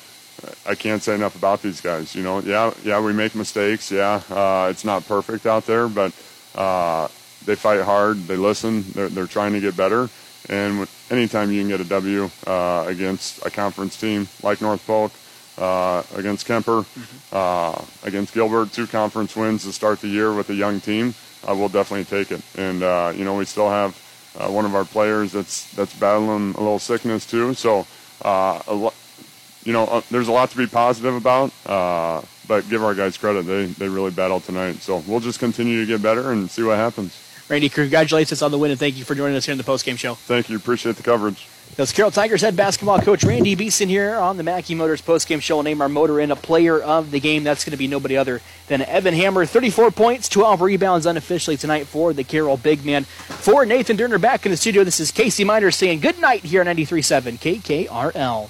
[0.66, 2.14] I can't say enough about these guys.
[2.16, 3.92] You know, yeah, yeah, we make mistakes.
[3.92, 6.14] Yeah, uh, it's not perfect out there, but
[6.56, 7.08] uh,
[7.46, 8.18] they fight hard.
[8.28, 8.84] They listen.
[8.92, 10.10] They're, they're trying to get better
[10.50, 15.12] and anytime you can get a W uh, against a conference team like North Polk,
[15.58, 17.36] uh, against Kuemper, mm-hmm.
[17.36, 21.56] uh, against Gilbert, two conference wins to start the year with a young team, uh,
[21.56, 22.42] we'll definitely take it.
[22.58, 23.96] And uh, you know we still have
[24.38, 27.54] uh, one of our players that's that's battling a little sickness too.
[27.54, 27.86] So
[28.24, 28.94] lo-
[29.64, 31.52] you know there's a lot to be positive about.
[31.66, 34.78] but give our guys credit; they they really battled tonight.
[34.82, 37.18] So we'll just continue to get better and see what happens.
[37.50, 39.98] Randy, congratulations on the win, and thank you for joining us here in the postgame
[39.98, 40.16] show.
[40.16, 40.58] Thank you.
[40.58, 41.48] Appreciate the coverage.
[41.76, 45.58] That's Carroll Tigers head basketball coach Randy Beeson here on the Mackey Motors postgame show.
[45.58, 47.44] We'll name our motor in a player of the game.
[47.44, 49.46] That's going to be nobody other than Evan Hammer.
[49.46, 53.04] 34 points, 12 rebounds unofficially tonight for the Carroll big man.
[53.04, 56.62] For Nathan Durner back in the studio, this is Casey Miner saying good night here
[56.62, 58.50] on 93.7 KKRL.